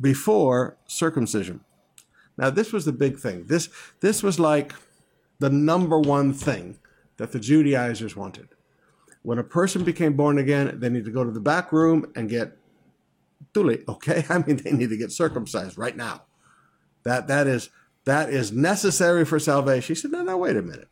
before 0.00 0.76
circumcision. 0.86 1.64
Now, 2.40 2.50
this 2.50 2.72
was 2.72 2.84
the 2.84 2.92
big 2.92 3.18
thing. 3.18 3.44
This, 3.46 3.68
this 4.00 4.22
was 4.22 4.40
like 4.40 4.72
the 5.38 5.50
number 5.50 5.98
one 5.98 6.32
thing 6.32 6.78
that 7.18 7.30
the 7.32 7.38
Judaizers 7.38 8.16
wanted. 8.16 8.48
When 9.22 9.38
a 9.38 9.44
person 9.44 9.84
became 9.84 10.14
born 10.14 10.38
again, 10.38 10.80
they 10.80 10.88
need 10.88 11.04
to 11.04 11.12
go 11.12 11.22
to 11.22 11.30
the 11.30 11.40
back 11.40 11.70
room 11.70 12.10
and 12.16 12.28
get 12.28 12.56
tuli, 13.54 13.84
okay? 13.88 14.24
I 14.30 14.38
mean, 14.38 14.56
they 14.56 14.72
need 14.72 14.90
to 14.90 14.96
get 14.96 15.12
circumcised 15.12 15.78
right 15.78 15.96
now. 15.96 16.22
That, 17.04 17.28
that, 17.28 17.46
is, 17.46 17.70
that 18.04 18.30
is 18.30 18.50
necessary 18.50 19.24
for 19.24 19.38
salvation. 19.38 19.94
He 19.94 20.00
said, 20.00 20.10
no, 20.10 20.22
no, 20.22 20.36
wait 20.36 20.56
a 20.56 20.62
minute 20.62 20.88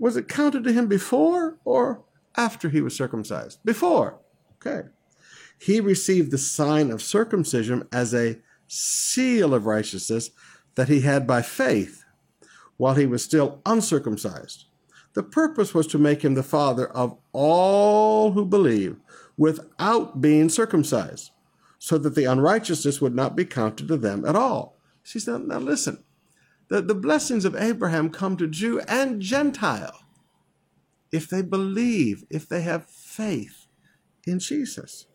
was 0.00 0.16
it 0.16 0.26
counted 0.26 0.64
to 0.64 0.72
him 0.72 0.88
before 0.88 1.58
or 1.64 2.02
after 2.36 2.70
he 2.70 2.80
was 2.80 2.96
circumcised? 2.96 3.60
Before. 3.64 4.18
Okay. 4.56 4.88
He 5.60 5.78
received 5.78 6.30
the 6.30 6.38
sign 6.38 6.90
of 6.90 7.02
circumcision 7.02 7.86
as 7.92 8.14
a 8.14 8.38
seal 8.70 9.52
of 9.52 9.66
righteousness 9.66 10.30
that 10.76 10.88
he 10.88 11.00
had 11.00 11.26
by 11.26 11.42
faith 11.42 12.04
while 12.76 12.94
he 12.94 13.06
was 13.06 13.24
still 13.24 13.60
uncircumcised. 13.66 14.66
The 15.14 15.22
purpose 15.24 15.74
was 15.74 15.86
to 15.88 15.98
make 15.98 16.22
him 16.22 16.34
the 16.34 16.42
father 16.42 16.88
of 16.88 17.18
all 17.32 18.32
who 18.32 18.46
believe 18.46 18.96
without 19.36 20.20
being 20.20 20.48
circumcised, 20.48 21.32
so 21.78 21.98
that 21.98 22.14
the 22.14 22.26
unrighteousness 22.26 23.00
would 23.00 23.14
not 23.14 23.34
be 23.34 23.44
counted 23.44 23.88
to 23.88 23.96
them 23.96 24.24
at 24.24 24.36
all. 24.36 24.78
She 25.02 25.18
said, 25.18 25.42
Now 25.42 25.58
listen, 25.58 26.04
the, 26.68 26.80
the 26.80 26.94
blessings 26.94 27.44
of 27.44 27.56
Abraham 27.56 28.10
come 28.10 28.36
to 28.36 28.46
Jew 28.46 28.80
and 28.86 29.20
Gentile 29.20 30.04
if 31.10 31.28
they 31.28 31.42
believe, 31.42 32.24
if 32.30 32.48
they 32.48 32.60
have 32.62 32.86
faith 32.86 33.66
in 34.26 34.38
Jesus. 34.38 35.06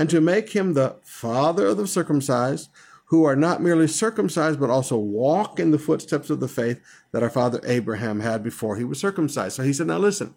And 0.00 0.08
to 0.08 0.22
make 0.22 0.56
him 0.56 0.72
the 0.72 0.96
father 1.02 1.66
of 1.66 1.76
the 1.76 1.86
circumcised, 1.86 2.70
who 3.08 3.24
are 3.24 3.36
not 3.36 3.60
merely 3.60 3.86
circumcised, 3.86 4.58
but 4.58 4.70
also 4.70 4.96
walk 4.96 5.60
in 5.60 5.72
the 5.72 5.78
footsteps 5.78 6.30
of 6.30 6.40
the 6.40 6.48
faith 6.48 6.80
that 7.12 7.22
our 7.22 7.28
father 7.28 7.60
Abraham 7.66 8.20
had 8.20 8.42
before 8.42 8.76
he 8.76 8.84
was 8.84 8.98
circumcised. 8.98 9.56
So 9.56 9.62
he 9.62 9.74
said, 9.74 9.88
Now 9.88 9.98
listen, 9.98 10.34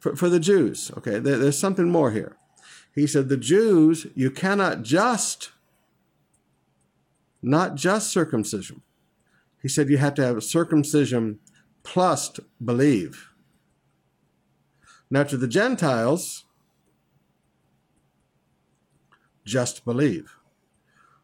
for, 0.00 0.16
for 0.16 0.28
the 0.28 0.40
Jews, 0.40 0.90
okay, 0.98 1.20
there, 1.20 1.38
there's 1.38 1.56
something 1.56 1.88
more 1.88 2.10
here. 2.10 2.36
He 2.92 3.06
said, 3.06 3.28
The 3.28 3.36
Jews, 3.36 4.08
you 4.16 4.32
cannot 4.32 4.82
just, 4.82 5.52
not 7.40 7.76
just 7.76 8.10
circumcision, 8.10 8.82
he 9.62 9.68
said 9.68 9.90
you 9.90 9.98
have 9.98 10.14
to 10.14 10.24
have 10.24 10.42
circumcision 10.42 11.38
plus 11.84 12.32
believe. 12.64 13.28
Now, 15.08 15.22
to 15.22 15.36
the 15.36 15.46
Gentiles, 15.46 16.43
just 19.44 19.84
believe. 19.84 20.36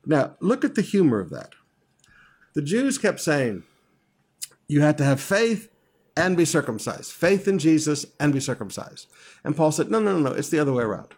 Now, 0.05 0.37
look 0.41 0.65
at 0.65 0.75
the 0.75 0.83
humor 0.83 1.21
of 1.21 1.31
that. 1.31 1.55
The 2.55 2.63
Jews 2.63 2.99
kept 2.99 3.21
saying, 3.21 3.65
you 4.67 4.81
had 4.81 4.99
to 4.99 5.05
have 5.05 5.21
faith 5.21 5.71
and 6.17 6.37
be 6.37 6.45
circumcised, 6.45 7.13
faith 7.13 7.47
in 7.47 7.59
Jesus 7.59 8.07
and 8.19 8.33
be 8.33 8.41
circumcised. 8.41 9.09
And 9.45 9.57
Paul 9.57 9.73
said, 9.73 9.91
no, 9.91 10.01
no, 10.01 10.19
no, 10.19 10.31
no, 10.31 10.37
it's 10.37 10.49
the 10.49 10.59
other 10.59 10.73
way 10.73 10.85
around. 10.85 11.15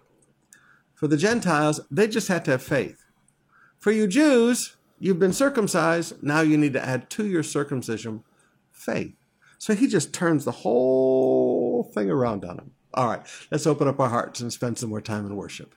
For 0.94 1.08
the 1.08 1.16
Gentiles, 1.16 1.80
they 1.90 2.06
just 2.06 2.28
had 2.28 2.44
to 2.44 2.52
have 2.52 2.62
faith. 2.62 3.04
For 3.78 3.90
you 3.90 4.06
Jews, 4.06 4.76
You've 5.02 5.18
been 5.18 5.32
circumcised. 5.32 6.22
Now 6.22 6.42
you 6.42 6.56
need 6.56 6.74
to 6.74 6.84
add 6.84 7.10
to 7.10 7.26
your 7.26 7.42
circumcision 7.42 8.22
faith. 8.70 9.16
So 9.58 9.74
he 9.74 9.88
just 9.88 10.14
turns 10.14 10.44
the 10.44 10.52
whole 10.52 11.90
thing 11.92 12.08
around 12.08 12.44
on 12.44 12.58
him. 12.58 12.70
All 12.94 13.08
right, 13.08 13.26
let's 13.50 13.66
open 13.66 13.88
up 13.88 13.98
our 13.98 14.10
hearts 14.10 14.40
and 14.40 14.52
spend 14.52 14.78
some 14.78 14.90
more 14.90 15.00
time 15.00 15.26
in 15.26 15.34
worship. 15.34 15.74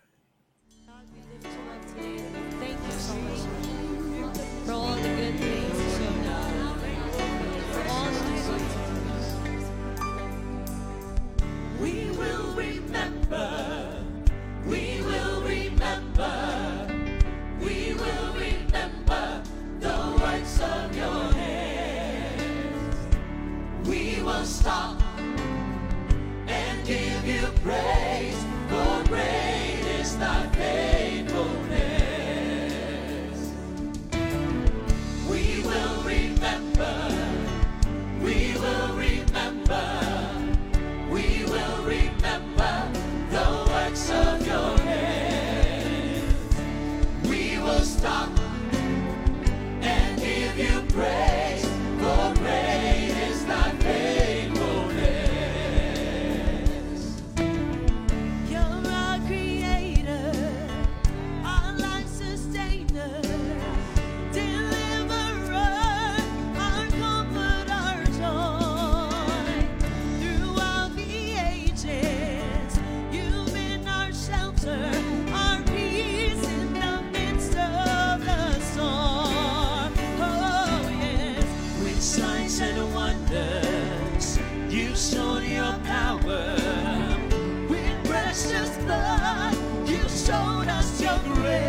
grace. 91.23 91.64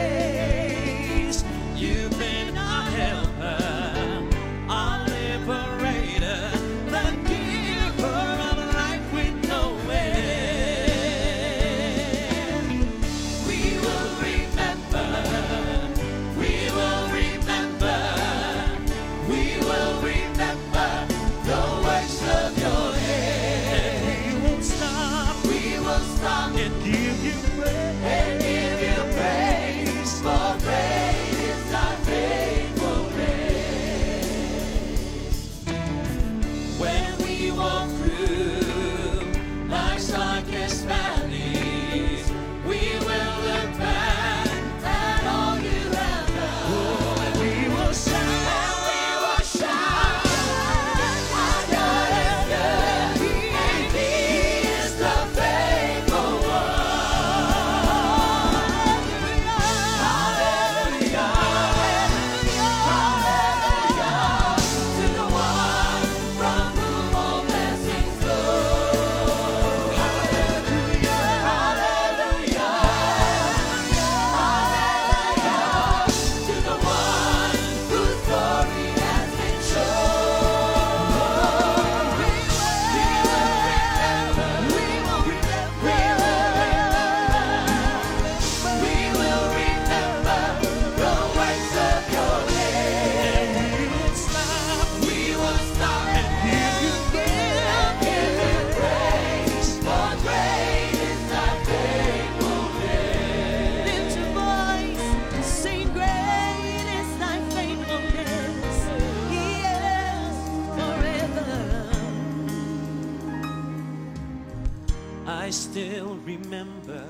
Will 115.47 116.17
remember 116.25 117.07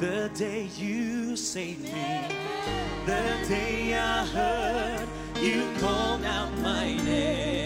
the 0.00 0.30
day 0.34 0.66
you 0.78 1.36
saved 1.36 1.82
me, 1.82 2.22
the 3.04 3.46
day 3.46 3.94
I 3.98 4.24
heard 4.24 5.06
you 5.38 5.62
called 5.78 6.24
out 6.24 6.50
my 6.60 6.96
name. 7.04 7.61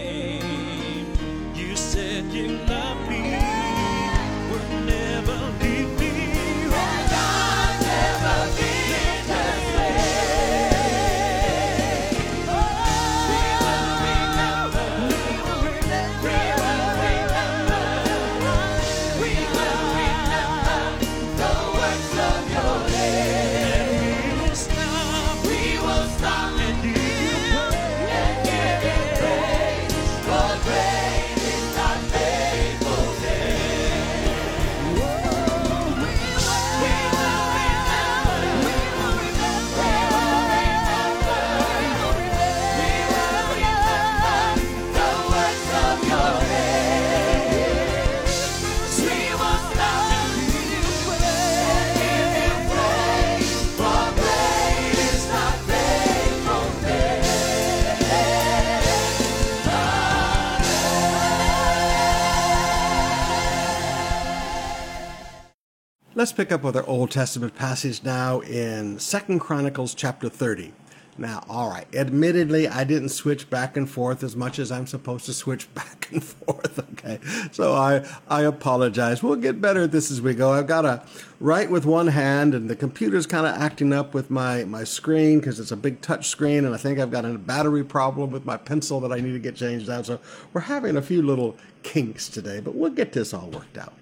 Let's 66.17 66.33
pick 66.33 66.51
up 66.51 66.63
with 66.63 66.75
our 66.77 66.87
Old 66.87 67.11
Testament 67.11 67.55
passage 67.57 68.03
now 68.03 68.41
in 68.41 68.99
Second 68.99 69.41
Chronicles 69.41 69.95
chapter 69.95 70.31
30. 70.31 70.73
Now, 71.19 71.45
all 71.47 71.69
right, 71.69 71.87
admittedly, 71.95 72.67
I 72.67 72.85
didn't 72.85 73.11
switch 73.11 73.51
back 73.51 73.77
and 73.77 73.87
forth 73.87 74.23
as 74.23 74.35
much 74.35 74.59
as 74.59 74.73
I'm 74.73 74.87
supposed 74.87 75.27
to 75.27 75.35
switch 75.35 75.69
back 75.75 76.09
and 76.11 76.25
forth, 76.25 76.79
okay? 76.93 77.19
So 77.53 77.75
I, 77.75 78.09
I 78.29 78.45
apologize. 78.45 79.23
We'll 79.23 79.37
get 79.37 79.61
better 79.61 79.83
at 79.83 79.93
this 79.93 80.11
as 80.11 80.23
we 80.23 80.33
go. 80.33 80.55
I've 80.55 80.67
got 80.67 80.83
to 80.83 81.03
write 81.39 81.71
with 81.71 81.85
one 81.85 82.07
hand, 82.07 82.55
and 82.55 82.71
the 82.71 82.77
computer's 82.77 83.27
kind 83.27 83.47
of 83.47 83.55
acting 83.55 83.93
up 83.93 84.15
with 84.15 84.31
my, 84.31 84.65
my 84.65 84.85
screen 84.85 85.41
because 85.41 85.61
it's 85.61 85.71
a 85.71 85.77
big 85.77 86.01
touch 86.01 86.29
screen, 86.29 86.65
and 86.65 86.75
I 86.75 86.79
think 86.79 86.99
I've 86.99 87.11
got 87.11 87.27
a 87.27 87.37
battery 87.37 87.85
problem 87.85 88.31
with 88.31 88.47
my 88.47 88.57
pencil 88.57 89.01
that 89.01 89.13
I 89.13 89.21
need 89.21 89.33
to 89.33 89.39
get 89.39 89.55
changed 89.55 89.91
out. 89.91 90.07
So 90.07 90.19
we're 90.55 90.63
having 90.63 90.97
a 90.97 91.03
few 91.03 91.21
little 91.21 91.59
kinks 91.83 92.31
today, 92.31 92.61
but 92.61 92.75
we'll 92.75 92.91
get 92.91 93.13
this 93.13 93.35
all 93.35 93.51
worked 93.51 93.77
out. 93.77 93.93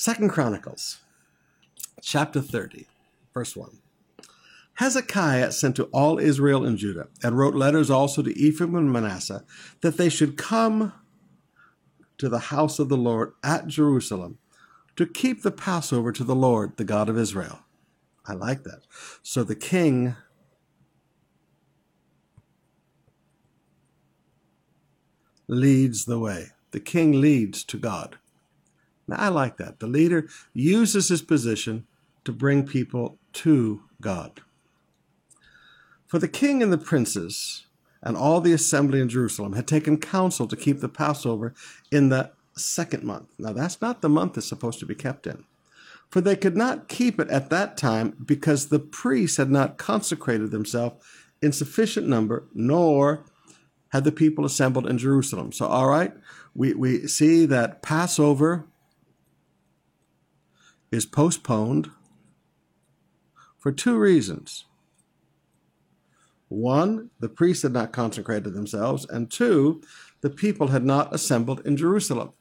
Second 0.00 0.28
Chronicles, 0.28 0.98
chapter 2.00 2.40
30, 2.40 2.86
verse 3.34 3.56
1. 3.56 3.78
Hezekiah 4.74 5.50
sent 5.50 5.74
to 5.74 5.86
all 5.86 6.20
Israel 6.20 6.64
and 6.64 6.78
Judah, 6.78 7.08
and 7.20 7.36
wrote 7.36 7.56
letters 7.56 7.90
also 7.90 8.22
to 8.22 8.38
Ephraim 8.38 8.76
and 8.76 8.92
Manasseh, 8.92 9.44
that 9.80 9.96
they 9.96 10.08
should 10.08 10.36
come 10.36 10.92
to 12.16 12.28
the 12.28 12.38
house 12.38 12.78
of 12.78 12.88
the 12.88 12.96
Lord 12.96 13.32
at 13.42 13.66
Jerusalem 13.66 14.38
to 14.94 15.04
keep 15.04 15.42
the 15.42 15.50
Passover 15.50 16.12
to 16.12 16.22
the 16.22 16.36
Lord, 16.36 16.76
the 16.76 16.84
God 16.84 17.08
of 17.08 17.18
Israel. 17.18 17.58
I 18.24 18.34
like 18.34 18.62
that. 18.62 18.82
So 19.24 19.42
the 19.42 19.56
king 19.56 20.14
leads 25.48 26.04
the 26.04 26.20
way. 26.20 26.50
The 26.70 26.78
king 26.78 27.20
leads 27.20 27.64
to 27.64 27.76
God. 27.76 28.18
Now, 29.08 29.16
I 29.18 29.28
like 29.28 29.56
that. 29.56 29.80
The 29.80 29.86
leader 29.86 30.28
uses 30.52 31.08
his 31.08 31.22
position 31.22 31.86
to 32.24 32.32
bring 32.32 32.66
people 32.66 33.18
to 33.32 33.82
God. 34.00 34.42
For 36.06 36.18
the 36.18 36.28
king 36.28 36.62
and 36.62 36.72
the 36.72 36.78
princes 36.78 37.66
and 38.02 38.16
all 38.16 38.40
the 38.40 38.52
assembly 38.52 39.00
in 39.00 39.08
Jerusalem 39.08 39.54
had 39.54 39.66
taken 39.66 39.98
counsel 39.98 40.46
to 40.46 40.56
keep 40.56 40.80
the 40.80 40.88
Passover 40.88 41.54
in 41.90 42.10
the 42.10 42.30
second 42.54 43.02
month. 43.02 43.28
Now, 43.38 43.52
that's 43.52 43.80
not 43.80 44.02
the 44.02 44.08
month 44.08 44.36
it's 44.36 44.46
supposed 44.48 44.78
to 44.80 44.86
be 44.86 44.94
kept 44.94 45.26
in. 45.26 45.44
For 46.10 46.20
they 46.20 46.36
could 46.36 46.56
not 46.56 46.88
keep 46.88 47.20
it 47.20 47.28
at 47.28 47.50
that 47.50 47.76
time 47.76 48.16
because 48.24 48.68
the 48.68 48.78
priests 48.78 49.36
had 49.36 49.50
not 49.50 49.76
consecrated 49.76 50.50
themselves 50.50 51.04
in 51.42 51.52
sufficient 51.52 52.08
number, 52.08 52.44
nor 52.54 53.24
had 53.90 54.04
the 54.04 54.12
people 54.12 54.44
assembled 54.44 54.86
in 54.86 54.98
Jerusalem. 54.98 55.52
So, 55.52 55.66
all 55.66 55.88
right, 55.88 56.12
we, 56.54 56.74
we 56.74 57.06
see 57.06 57.46
that 57.46 57.82
Passover 57.82 58.66
is 60.90 61.06
postponed 61.06 61.90
for 63.58 63.72
two 63.72 63.98
reasons. 63.98 64.64
One, 66.48 67.10
the 67.20 67.28
priests 67.28 67.62
had 67.62 67.72
not 67.72 67.92
consecrated 67.92 68.54
themselves, 68.54 69.06
and 69.10 69.30
two, 69.30 69.82
the 70.22 70.30
people 70.30 70.68
had 70.68 70.84
not 70.84 71.14
assembled 71.14 71.60
in 71.66 71.76
Jerusalem. 71.76 72.32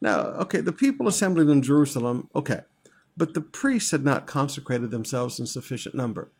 Now, 0.00 0.18
okay, 0.42 0.60
the 0.60 0.72
people 0.72 1.06
assembled 1.06 1.48
in 1.48 1.62
Jerusalem, 1.62 2.28
okay, 2.34 2.62
but 3.16 3.34
the 3.34 3.40
priests 3.40 3.92
had 3.92 4.04
not 4.04 4.26
consecrated 4.26 4.90
themselves 4.90 5.38
in 5.38 5.46
sufficient 5.46 5.94
number. 5.94 6.30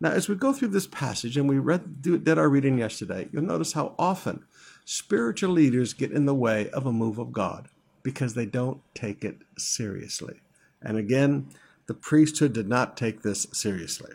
Now, 0.00 0.10
as 0.10 0.28
we 0.28 0.34
go 0.34 0.52
through 0.52 0.68
this 0.68 0.86
passage, 0.86 1.36
and 1.36 1.48
we 1.48 1.58
read 1.58 2.02
did 2.02 2.38
our 2.38 2.48
reading 2.48 2.78
yesterday, 2.78 3.28
you'll 3.30 3.42
notice 3.42 3.74
how 3.74 3.94
often 3.98 4.44
spiritual 4.84 5.50
leaders 5.50 5.92
get 5.92 6.12
in 6.12 6.26
the 6.26 6.34
way 6.34 6.70
of 6.70 6.86
a 6.86 6.92
move 6.92 7.18
of 7.18 7.32
God 7.32 7.68
because 8.02 8.34
they 8.34 8.46
don't 8.46 8.80
take 8.94 9.24
it 9.24 9.38
seriously. 9.56 10.40
And 10.84 10.98
again, 10.98 11.48
the 11.86 11.94
priesthood 11.94 12.52
did 12.52 12.68
not 12.68 12.96
take 12.96 13.22
this 13.22 13.46
seriously. 13.52 14.12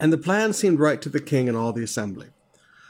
And 0.00 0.12
the 0.12 0.18
plan 0.18 0.52
seemed 0.52 0.78
right 0.78 1.00
to 1.02 1.08
the 1.08 1.20
king 1.20 1.48
and 1.48 1.56
all 1.56 1.72
the 1.72 1.82
assembly. 1.82 2.28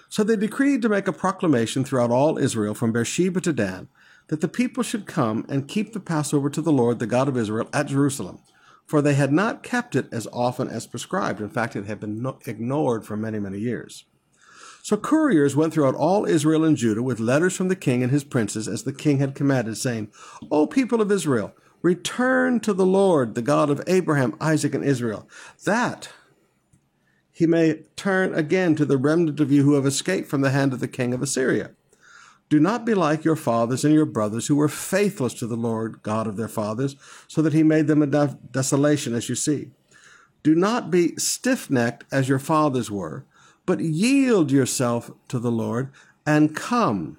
So 0.09 0.22
they 0.22 0.36
decreed 0.36 0.82
to 0.82 0.88
make 0.88 1.09
a 1.09 1.12
proclamation 1.12 1.84
throughout 1.84 2.11
all 2.11 2.38
Israel 2.38 2.74
from 2.74 2.92
Beersheba 2.92 3.40
to 3.42 3.53
Dan 3.53 3.88
that 4.28 4.40
the 4.40 4.49
people 4.49 4.82
should 4.82 5.07
come 5.07 5.44
and 5.49 5.68
keep 5.68 5.92
the 5.92 6.01
Passover 6.01 6.51
to 6.51 6.62
the 6.62 6.72
Lord, 6.72 6.99
the 6.99 7.07
God 7.07 7.28
of 7.28 7.36
Israel, 7.36 7.68
at 7.72 7.86
Jerusalem. 7.86 8.40
For 8.86 9.03
they 9.03 9.14
had 9.14 9.32
not 9.32 9.62
kept 9.62 9.96
it 9.96 10.07
as 10.12 10.26
often 10.32 10.68
as 10.68 10.86
prescribed. 10.86 11.40
In 11.40 11.51
fact, 11.51 11.76
it 11.76 11.86
had 11.86 12.01
been 12.01 12.22
no- 12.22 12.38
ignored 12.46 13.05
for 13.05 13.16
many, 13.16 13.38
many 13.38 13.59
years. 13.59 14.05
So 14.82 14.96
couriers 14.96 15.57
went 15.57 15.74
throughout 15.74 15.94
all 15.94 16.24
Israel 16.24 16.64
and 16.64 16.76
Judah 16.76 17.03
with 17.03 17.20
letters 17.20 17.55
from 17.55 17.68
the 17.68 17.76
king 17.76 18.03
and 18.03 18.12
his 18.12 18.24
princes, 18.24 18.68
as 18.68 18.84
the 18.84 18.92
king 18.92 19.18
had 19.18 19.34
commanded, 19.34 19.76
saying, 19.76 20.09
O 20.51 20.66
people 20.66 21.03
of 21.03 21.12
Israel, 21.12 21.53
return 21.83 22.61
to 22.61 22.72
the 22.72 22.87
Lord, 22.87 23.35
the 23.35 23.43
God 23.43 23.70
of 23.70 23.83
Abraham, 23.87 24.37
Isaac, 24.41 24.74
and 24.74 24.85
Israel, 24.85 25.29
that 25.64 26.11
he 27.33 27.47
may 27.47 27.83
turn 27.95 28.35
again 28.35 28.74
to 28.74 28.85
the 28.85 28.99
remnant 28.99 29.39
of 29.41 29.53
you 29.53 29.62
who 29.62 29.74
have 29.74 29.87
escaped 29.87 30.29
from 30.29 30.41
the 30.41 30.51
hand 30.51 30.72
of 30.72 30.81
the 30.81 30.89
king 30.89 31.14
of 31.14 31.22
Assyria. 31.22 31.70
Do 32.49 32.59
not 32.59 32.85
be 32.85 32.95
like 32.95 33.24
your 33.24 33.37
fathers 33.37 33.85
and 33.85 33.95
your 33.95 34.07
brothers 34.07 34.47
who 34.47 34.57
were 34.57 34.68
faithless 34.68 35.35
to 35.35 35.47
the 35.47 35.57
Lord 35.57 36.03
God 36.03 36.26
of 36.26 36.37
their 36.37 36.49
fathers, 36.49 36.97
so 37.29 37.43
that 37.43 37.53
he 37.53 37.62
made 37.62 37.87
them 37.87 38.03
a 38.03 38.07
desolation, 38.07 39.14
as 39.14 39.29
you 39.29 39.35
see. 39.35 39.70
Do 40.43 40.55
not 40.55 40.91
be 40.91 41.14
stiff 41.16 41.70
necked 41.70 42.05
as 42.11 42.29
your 42.29 42.39
fathers 42.39 42.91
were, 42.91 43.24
but 43.66 43.81
yield 43.81 44.51
yourself 44.51 45.11
to 45.29 45.39
the 45.39 45.51
Lord 45.51 45.91
and 46.24 46.57
come 46.57 47.18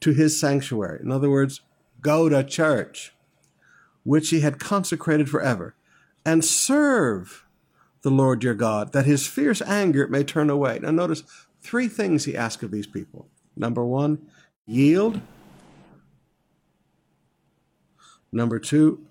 to 0.00 0.12
his 0.12 0.38
sanctuary. 0.38 1.00
In 1.02 1.10
other 1.10 1.30
words, 1.30 1.60
go 2.00 2.28
to 2.28 2.42
church, 2.42 3.12
which 4.06 4.30
he 4.30 4.38
had 4.38 4.60
consecrated 4.60 5.28
forever, 5.28 5.74
and 6.24 6.44
serve 6.44 7.44
the 8.02 8.10
Lord 8.10 8.44
your 8.44 8.54
God, 8.54 8.92
that 8.92 9.04
his 9.04 9.26
fierce 9.26 9.60
anger 9.62 10.06
may 10.06 10.22
turn 10.22 10.48
away. 10.48 10.78
Now, 10.80 10.92
notice 10.92 11.24
three 11.60 11.88
things 11.88 12.24
he 12.24 12.36
asked 12.36 12.62
of 12.62 12.70
these 12.70 12.86
people. 12.86 13.28
Number 13.56 13.84
one, 13.84 14.28
yield. 14.64 15.20
Number 18.30 18.60
two, 18.60 19.04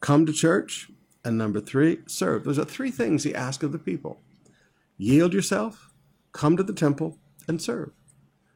come 0.00 0.24
to 0.24 0.32
church. 0.32 0.90
And 1.22 1.36
number 1.36 1.60
three, 1.60 1.98
serve. 2.06 2.44
Those 2.44 2.58
are 2.58 2.64
three 2.64 2.90
things 2.90 3.24
he 3.24 3.34
asked 3.34 3.62
of 3.62 3.72
the 3.72 3.78
people 3.78 4.18
yield 4.96 5.32
yourself, 5.34 5.92
come 6.32 6.56
to 6.56 6.62
the 6.62 6.72
temple, 6.72 7.18
and 7.46 7.60
serve. 7.60 7.92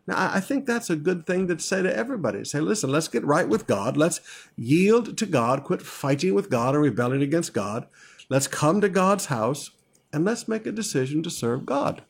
Now, 0.06 0.32
I 0.34 0.40
think 0.40 0.66
that's 0.66 0.90
a 0.90 0.96
good 0.96 1.26
thing 1.26 1.48
to 1.48 1.58
say 1.58 1.82
to 1.82 1.96
everybody. 1.96 2.44
Say, 2.44 2.60
listen, 2.60 2.90
let's 2.90 3.08
get 3.08 3.24
right 3.24 3.48
with 3.48 3.66
God. 3.66 3.96
Let's 3.96 4.20
yield 4.56 5.16
to 5.18 5.26
God, 5.26 5.64
quit 5.64 5.82
fighting 5.82 6.34
with 6.34 6.50
God 6.50 6.74
and 6.74 6.82
rebelling 6.82 7.22
against 7.22 7.54
God. 7.54 7.86
Let's 8.28 8.48
come 8.48 8.80
to 8.80 8.88
God's 8.88 9.26
house 9.26 9.70
and 10.12 10.24
let's 10.24 10.48
make 10.48 10.66
a 10.66 10.72
decision 10.72 11.22
to 11.22 11.30
serve 11.30 11.66
God. 11.66 12.02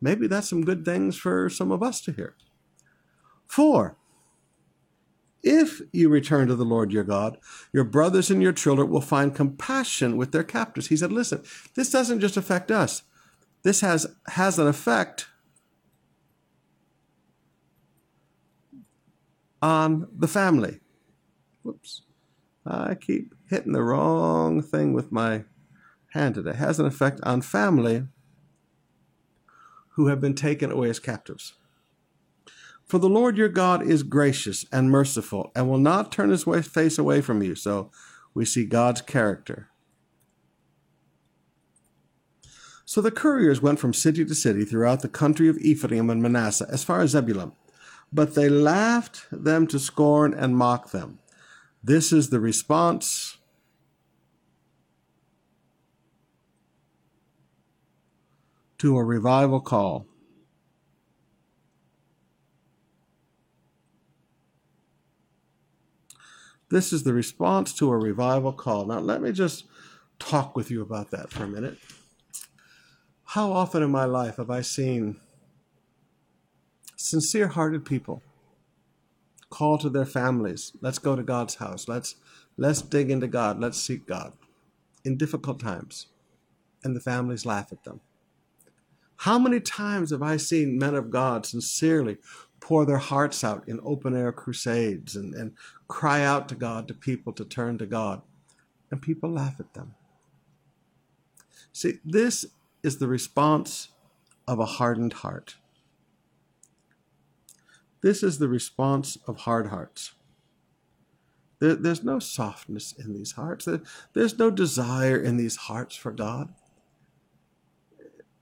Maybe 0.00 0.26
that's 0.26 0.48
some 0.48 0.64
good 0.64 0.84
things 0.84 1.16
for 1.16 1.48
some 1.48 1.72
of 1.72 1.82
us 1.82 2.00
to 2.02 2.12
hear. 2.12 2.36
Four, 3.46 3.96
If 5.42 5.82
you 5.92 6.08
return 6.08 6.48
to 6.48 6.54
the 6.54 6.64
Lord 6.64 6.92
your 6.92 7.04
God, 7.04 7.38
your 7.72 7.84
brothers 7.84 8.30
and 8.30 8.42
your 8.42 8.52
children 8.52 8.90
will 8.90 9.00
find 9.00 9.34
compassion 9.34 10.16
with 10.16 10.32
their 10.32 10.44
captors. 10.44 10.88
He 10.88 10.96
said, 10.96 11.12
Listen, 11.12 11.42
this 11.74 11.90
doesn't 11.90 12.20
just 12.20 12.36
affect 12.36 12.70
us, 12.70 13.02
this 13.62 13.80
has, 13.80 14.06
has 14.28 14.58
an 14.58 14.68
effect 14.68 15.26
on 19.62 20.08
the 20.12 20.28
family. 20.28 20.80
Whoops. 21.62 22.02
I 22.66 22.94
keep 22.94 23.34
hitting 23.48 23.72
the 23.72 23.82
wrong 23.82 24.60
thing 24.62 24.92
with 24.92 25.10
my 25.10 25.44
hand 26.12 26.34
today. 26.34 26.54
Has 26.54 26.78
an 26.78 26.86
effect 26.86 27.20
on 27.22 27.40
family 27.40 28.04
who 29.90 30.08
have 30.08 30.20
been 30.20 30.34
taken 30.34 30.70
away 30.70 30.90
as 30.90 30.98
captives. 30.98 31.54
For 32.84 32.98
the 32.98 33.08
Lord 33.08 33.38
your 33.38 33.48
God 33.48 33.82
is 33.82 34.02
gracious 34.02 34.66
and 34.72 34.90
merciful 34.90 35.50
and 35.54 35.68
will 35.68 35.78
not 35.78 36.12
turn 36.12 36.30
his 36.30 36.44
face 36.66 36.98
away 36.98 37.20
from 37.20 37.42
you. 37.42 37.54
So 37.54 37.90
we 38.34 38.44
see 38.44 38.64
God's 38.66 39.00
character. 39.00 39.68
So 42.84 43.00
the 43.00 43.10
couriers 43.10 43.62
went 43.62 43.78
from 43.78 43.94
city 43.94 44.24
to 44.24 44.34
city 44.34 44.64
throughout 44.64 45.00
the 45.00 45.08
country 45.08 45.48
of 45.48 45.56
Ephraim 45.58 46.10
and 46.10 46.20
Manasseh 46.20 46.66
as 46.70 46.84
far 46.84 47.00
as 47.00 47.10
Zebulun, 47.10 47.52
but 48.12 48.34
they 48.34 48.48
laughed 48.48 49.26
them 49.30 49.66
to 49.68 49.78
scorn 49.78 50.34
and 50.34 50.56
mocked 50.56 50.92
them. 50.92 51.18
This 51.82 52.12
is 52.12 52.28
the 52.28 52.40
response 52.40 53.38
to 58.78 58.96
a 58.96 59.04
revival 59.04 59.60
call. 59.60 60.06
This 66.68 66.92
is 66.92 67.02
the 67.02 67.12
response 67.12 67.72
to 67.74 67.90
a 67.90 67.98
revival 67.98 68.52
call. 68.52 68.86
Now, 68.86 68.98
let 68.98 69.20
me 69.20 69.32
just 69.32 69.66
talk 70.18 70.56
with 70.56 70.70
you 70.70 70.80
about 70.80 71.10
that 71.10 71.30
for 71.30 71.44
a 71.44 71.48
minute. 71.48 71.78
How 73.24 73.52
often 73.52 73.82
in 73.82 73.90
my 73.90 74.04
life 74.04 74.36
have 74.36 74.50
I 74.50 74.62
seen 74.62 75.20
sincere 77.02 77.48
hearted 77.48 77.84
people 77.84 78.22
call 79.50 79.76
to 79.76 79.90
their 79.90 80.06
families, 80.06 80.72
let's 80.80 80.98
go 80.98 81.14
to 81.14 81.22
God's 81.22 81.56
house, 81.56 81.88
let's 81.88 82.16
let's 82.56 82.80
dig 82.80 83.10
into 83.10 83.26
God, 83.26 83.60
let's 83.60 83.78
seek 83.78 84.06
God 84.06 84.32
in 85.04 85.16
difficult 85.16 85.60
times. 85.60 86.06
And 86.84 86.96
the 86.96 87.00
families 87.00 87.46
laugh 87.46 87.72
at 87.72 87.84
them. 87.84 88.00
How 89.16 89.38
many 89.38 89.60
times 89.60 90.10
have 90.10 90.22
I 90.22 90.36
seen 90.36 90.78
men 90.78 90.94
of 90.94 91.10
God 91.10 91.46
sincerely 91.46 92.18
pour 92.60 92.84
their 92.84 92.98
hearts 92.98 93.44
out 93.44 93.68
in 93.68 93.78
open 93.84 94.16
air 94.16 94.32
crusades 94.32 95.14
and, 95.14 95.34
and 95.34 95.52
cry 95.86 96.22
out 96.22 96.48
to 96.48 96.54
God 96.54 96.88
to 96.88 96.94
people 96.94 97.32
to 97.34 97.44
turn 97.44 97.78
to 97.78 97.86
God? 97.86 98.22
And 98.90 99.00
people 99.00 99.30
laugh 99.30 99.60
at 99.60 99.74
them. 99.74 99.94
See, 101.72 101.98
this 102.04 102.46
is 102.82 102.98
the 102.98 103.06
response 103.06 103.88
of 104.48 104.58
a 104.58 104.66
hardened 104.66 105.12
heart. 105.14 105.56
This 108.02 108.22
is 108.22 108.38
the 108.38 108.48
response 108.48 109.16
of 109.26 109.38
hard 109.38 109.68
hearts. 109.68 110.14
There, 111.60 111.76
there's 111.76 112.02
no 112.02 112.18
softness 112.18 112.92
in 112.92 113.14
these 113.14 113.32
hearts. 113.32 113.64
There, 113.64 113.82
there's 114.14 114.38
no 114.38 114.50
desire 114.50 115.16
in 115.16 115.36
these 115.36 115.56
hearts 115.56 115.94
for 115.94 116.10
God. 116.10 116.52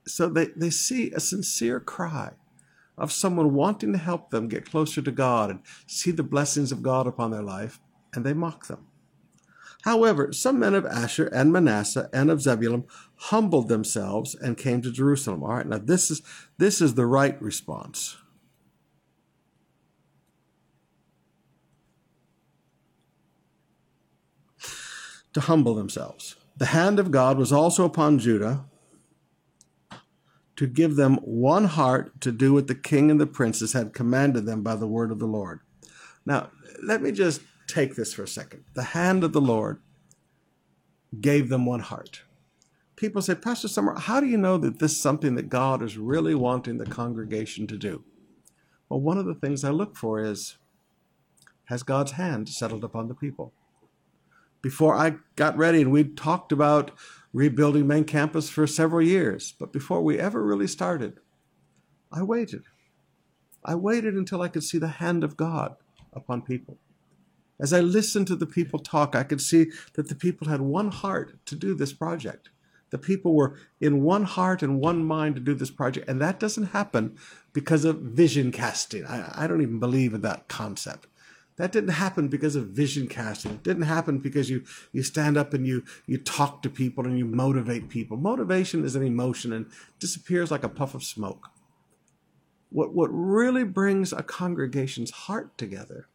So 0.07 0.27
they, 0.27 0.47
they 0.55 0.71
see 0.71 1.11
a 1.11 1.19
sincere 1.19 1.79
cry 1.79 2.31
of 2.97 3.11
someone 3.11 3.53
wanting 3.53 3.93
to 3.93 3.99
help 3.99 4.31
them 4.31 4.47
get 4.47 4.69
closer 4.69 5.01
to 5.01 5.11
God 5.11 5.49
and 5.49 5.59
see 5.85 6.11
the 6.11 6.23
blessings 6.23 6.71
of 6.71 6.83
God 6.83 7.07
upon 7.07 7.31
their 7.31 7.43
life, 7.43 7.79
and 8.13 8.25
they 8.25 8.33
mock 8.33 8.67
them. 8.67 8.87
However, 9.83 10.31
some 10.31 10.59
men 10.59 10.75
of 10.75 10.85
Asher 10.85 11.25
and 11.27 11.51
Manasseh 11.51 12.09
and 12.13 12.29
of 12.29 12.41
Zebulun 12.41 12.85
humbled 13.15 13.67
themselves 13.67 14.35
and 14.35 14.57
came 14.57 14.81
to 14.81 14.91
Jerusalem. 14.91 15.43
All 15.43 15.55
right, 15.55 15.65
now 15.65 15.79
this 15.79 16.11
is 16.11 16.21
this 16.57 16.81
is 16.81 16.93
the 16.93 17.07
right 17.07 17.41
response. 17.41 18.17
To 25.33 25.41
humble 25.41 25.75
themselves. 25.75 26.35
The 26.57 26.67
hand 26.67 26.99
of 26.99 27.11
God 27.11 27.37
was 27.37 27.51
also 27.51 27.85
upon 27.85 28.19
Judah 28.19 28.65
to 30.55 30.67
give 30.67 30.95
them 30.95 31.15
one 31.23 31.65
heart 31.65 32.21
to 32.21 32.31
do 32.31 32.53
what 32.53 32.67
the 32.67 32.75
king 32.75 33.09
and 33.09 33.19
the 33.19 33.25
princes 33.25 33.73
had 33.73 33.93
commanded 33.93 34.45
them 34.45 34.61
by 34.61 34.75
the 34.75 34.87
word 34.87 35.11
of 35.11 35.19
the 35.19 35.25
Lord. 35.25 35.61
Now, 36.25 36.51
let 36.83 37.01
me 37.01 37.11
just 37.11 37.41
take 37.67 37.95
this 37.95 38.13
for 38.13 38.23
a 38.23 38.27
second. 38.27 38.65
The 38.73 38.83
hand 38.83 39.23
of 39.23 39.33
the 39.33 39.41
Lord 39.41 39.81
gave 41.19 41.49
them 41.49 41.65
one 41.65 41.79
heart. 41.79 42.21
People 42.95 43.21
say, 43.21 43.33
Pastor 43.33 43.67
Summer, 43.67 43.97
how 43.97 44.19
do 44.19 44.27
you 44.27 44.37
know 44.37 44.57
that 44.57 44.77
this 44.77 44.91
is 44.91 45.01
something 45.01 45.35
that 45.35 45.49
God 45.49 45.81
is 45.81 45.97
really 45.97 46.35
wanting 46.35 46.77
the 46.77 46.85
congregation 46.85 47.65
to 47.67 47.77
do? 47.77 48.03
Well, 48.87 49.01
one 49.01 49.17
of 49.17 49.25
the 49.25 49.33
things 49.33 49.63
I 49.63 49.71
look 49.71 49.95
for 49.95 50.23
is 50.23 50.57
has 51.65 51.81
God's 51.81 52.11
hand 52.11 52.49
settled 52.49 52.83
upon 52.83 53.07
the 53.07 53.15
people? 53.15 53.53
Before 54.61 54.95
I 54.95 55.15
got 55.35 55.57
ready, 55.57 55.81
and 55.81 55.91
we 55.91 56.03
talked 56.03 56.51
about 56.51 56.91
rebuilding 57.33 57.87
main 57.87 58.03
campus 58.03 58.49
for 58.49 58.67
several 58.67 59.01
years. 59.01 59.53
But 59.57 59.73
before 59.73 60.01
we 60.01 60.19
ever 60.19 60.45
really 60.45 60.67
started, 60.67 61.19
I 62.11 62.23
waited. 62.23 62.63
I 63.63 63.75
waited 63.75 64.15
until 64.15 64.41
I 64.41 64.47
could 64.47 64.63
see 64.63 64.77
the 64.77 64.87
hand 64.87 65.23
of 65.23 65.37
God 65.37 65.75
upon 66.13 66.41
people. 66.41 66.77
As 67.59 67.73
I 67.73 67.79
listened 67.79 68.27
to 68.27 68.35
the 68.35 68.47
people 68.47 68.79
talk, 68.79 69.15
I 69.15 69.23
could 69.23 69.41
see 69.41 69.71
that 69.93 70.09
the 70.09 70.15
people 70.15 70.47
had 70.47 70.61
one 70.61 70.89
heart 70.89 71.45
to 71.45 71.55
do 71.55 71.75
this 71.75 71.93
project. 71.93 72.49
The 72.89 72.97
people 72.97 73.35
were 73.35 73.55
in 73.79 74.03
one 74.03 74.23
heart 74.23 74.63
and 74.63 74.81
one 74.81 75.05
mind 75.05 75.35
to 75.35 75.41
do 75.41 75.53
this 75.53 75.71
project. 75.71 76.09
And 76.09 76.19
that 76.21 76.39
doesn't 76.39 76.71
happen 76.71 77.17
because 77.53 77.85
of 77.85 77.99
vision 77.99 78.51
casting. 78.51 79.05
I, 79.05 79.43
I 79.43 79.47
don't 79.47 79.61
even 79.61 79.79
believe 79.79 80.13
in 80.13 80.21
that 80.21 80.47
concept. 80.47 81.07
That 81.57 81.71
didn't 81.71 81.91
happen 81.91 82.27
because 82.27 82.55
of 82.55 82.67
vision 82.67 83.07
casting. 83.07 83.51
It 83.51 83.63
didn't 83.63 83.83
happen 83.83 84.19
because 84.19 84.49
you 84.49 84.63
you 84.91 85.03
stand 85.03 85.37
up 85.37 85.53
and 85.53 85.67
you 85.67 85.83
you 86.05 86.17
talk 86.17 86.61
to 86.63 86.69
people 86.69 87.05
and 87.05 87.17
you 87.17 87.25
motivate 87.25 87.89
people. 87.89 88.17
Motivation 88.17 88.83
is 88.83 88.95
an 88.95 89.03
emotion 89.03 89.53
and 89.53 89.67
disappears 89.99 90.49
like 90.49 90.63
a 90.63 90.69
puff 90.69 90.95
of 90.95 91.03
smoke. 91.03 91.49
What 92.69 92.93
what 92.93 93.09
really 93.11 93.63
brings 93.63 94.13
a 94.13 94.23
congregation's 94.23 95.11
heart 95.11 95.57
together 95.57 96.07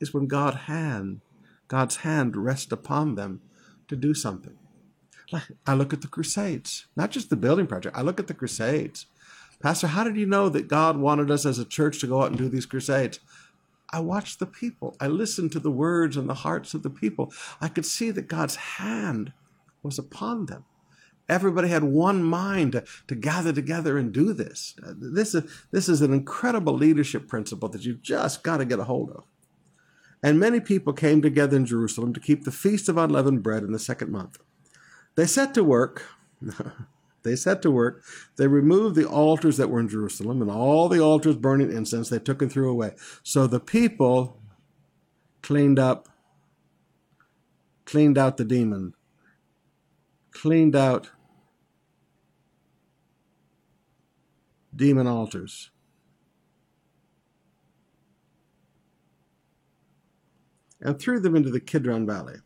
is 0.00 0.12
when 0.12 0.26
God 0.26 0.54
hand 0.54 1.20
God's 1.68 1.96
hand 1.96 2.36
rests 2.36 2.72
upon 2.72 3.14
them 3.14 3.40
to 3.88 3.96
do 3.96 4.14
something. 4.14 4.58
I 5.66 5.74
look 5.74 5.92
at 5.92 6.02
the 6.02 6.08
Crusades, 6.08 6.86
not 6.94 7.10
just 7.10 7.30
the 7.30 7.36
building 7.36 7.66
project. 7.66 7.96
I 7.96 8.02
look 8.02 8.20
at 8.20 8.28
the 8.28 8.34
Crusades. 8.34 9.06
Pastor, 9.58 9.88
how 9.88 10.04
did 10.04 10.16
you 10.16 10.26
know 10.26 10.48
that 10.48 10.68
God 10.68 10.98
wanted 10.98 11.30
us 11.30 11.46
as 11.46 11.58
a 11.58 11.64
church 11.64 12.00
to 12.00 12.06
go 12.06 12.22
out 12.22 12.28
and 12.28 12.38
do 12.38 12.48
these 12.48 12.66
Crusades? 12.66 13.20
I 13.92 14.00
watched 14.00 14.38
the 14.38 14.46
people. 14.46 14.96
I 15.00 15.06
listened 15.06 15.52
to 15.52 15.60
the 15.60 15.70
words 15.70 16.16
and 16.16 16.28
the 16.28 16.34
hearts 16.34 16.74
of 16.74 16.82
the 16.82 16.90
people. 16.90 17.32
I 17.60 17.68
could 17.68 17.86
see 17.86 18.10
that 18.10 18.28
God's 18.28 18.56
hand 18.56 19.32
was 19.82 19.98
upon 19.98 20.46
them. 20.46 20.64
Everybody 21.28 21.68
had 21.68 21.84
one 21.84 22.22
mind 22.22 22.72
to, 22.72 22.84
to 23.08 23.14
gather 23.14 23.52
together 23.52 23.98
and 23.98 24.12
do 24.12 24.32
this. 24.32 24.74
Uh, 24.84 24.92
this 24.96 25.34
is, 25.34 25.50
this 25.72 25.88
is 25.88 26.00
an 26.00 26.12
incredible 26.12 26.74
leadership 26.74 27.26
principle 27.26 27.68
that 27.70 27.84
you've 27.84 28.02
just 28.02 28.42
got 28.42 28.58
to 28.58 28.64
get 28.64 28.78
a 28.78 28.84
hold 28.84 29.10
of. 29.10 29.24
And 30.22 30.40
many 30.40 30.60
people 30.60 30.92
came 30.92 31.22
together 31.22 31.56
in 31.56 31.66
Jerusalem 31.66 32.12
to 32.14 32.20
keep 32.20 32.44
the 32.44 32.52
Feast 32.52 32.88
of 32.88 32.96
Unleavened 32.96 33.42
Bread 33.42 33.62
in 33.62 33.72
the 33.72 33.78
second 33.78 34.10
month. 34.10 34.38
They 35.14 35.26
set 35.26 35.54
to 35.54 35.64
work 35.64 36.04
They 37.26 37.36
set 37.36 37.60
to 37.62 37.70
work. 37.70 38.04
They 38.36 38.46
removed 38.46 38.94
the 38.94 39.08
altars 39.08 39.56
that 39.56 39.68
were 39.68 39.80
in 39.80 39.88
Jerusalem 39.88 40.40
and 40.40 40.50
all 40.50 40.88
the 40.88 41.02
altars 41.02 41.36
burning 41.36 41.72
incense 41.72 42.08
they 42.08 42.20
took 42.20 42.40
and 42.40 42.50
threw 42.50 42.70
away. 42.70 42.92
So 43.22 43.46
the 43.46 43.60
people 43.60 44.40
cleaned 45.42 45.78
up, 45.78 46.08
cleaned 47.84 48.16
out 48.16 48.36
the 48.36 48.44
demon, 48.44 48.94
cleaned 50.30 50.76
out 50.76 51.10
demon 54.74 55.06
altars. 55.06 55.70
And 60.80 60.98
threw 60.98 61.18
them 61.18 61.34
into 61.34 61.50
the 61.50 61.58
Kidron 61.58 62.06
Valley. 62.06 62.36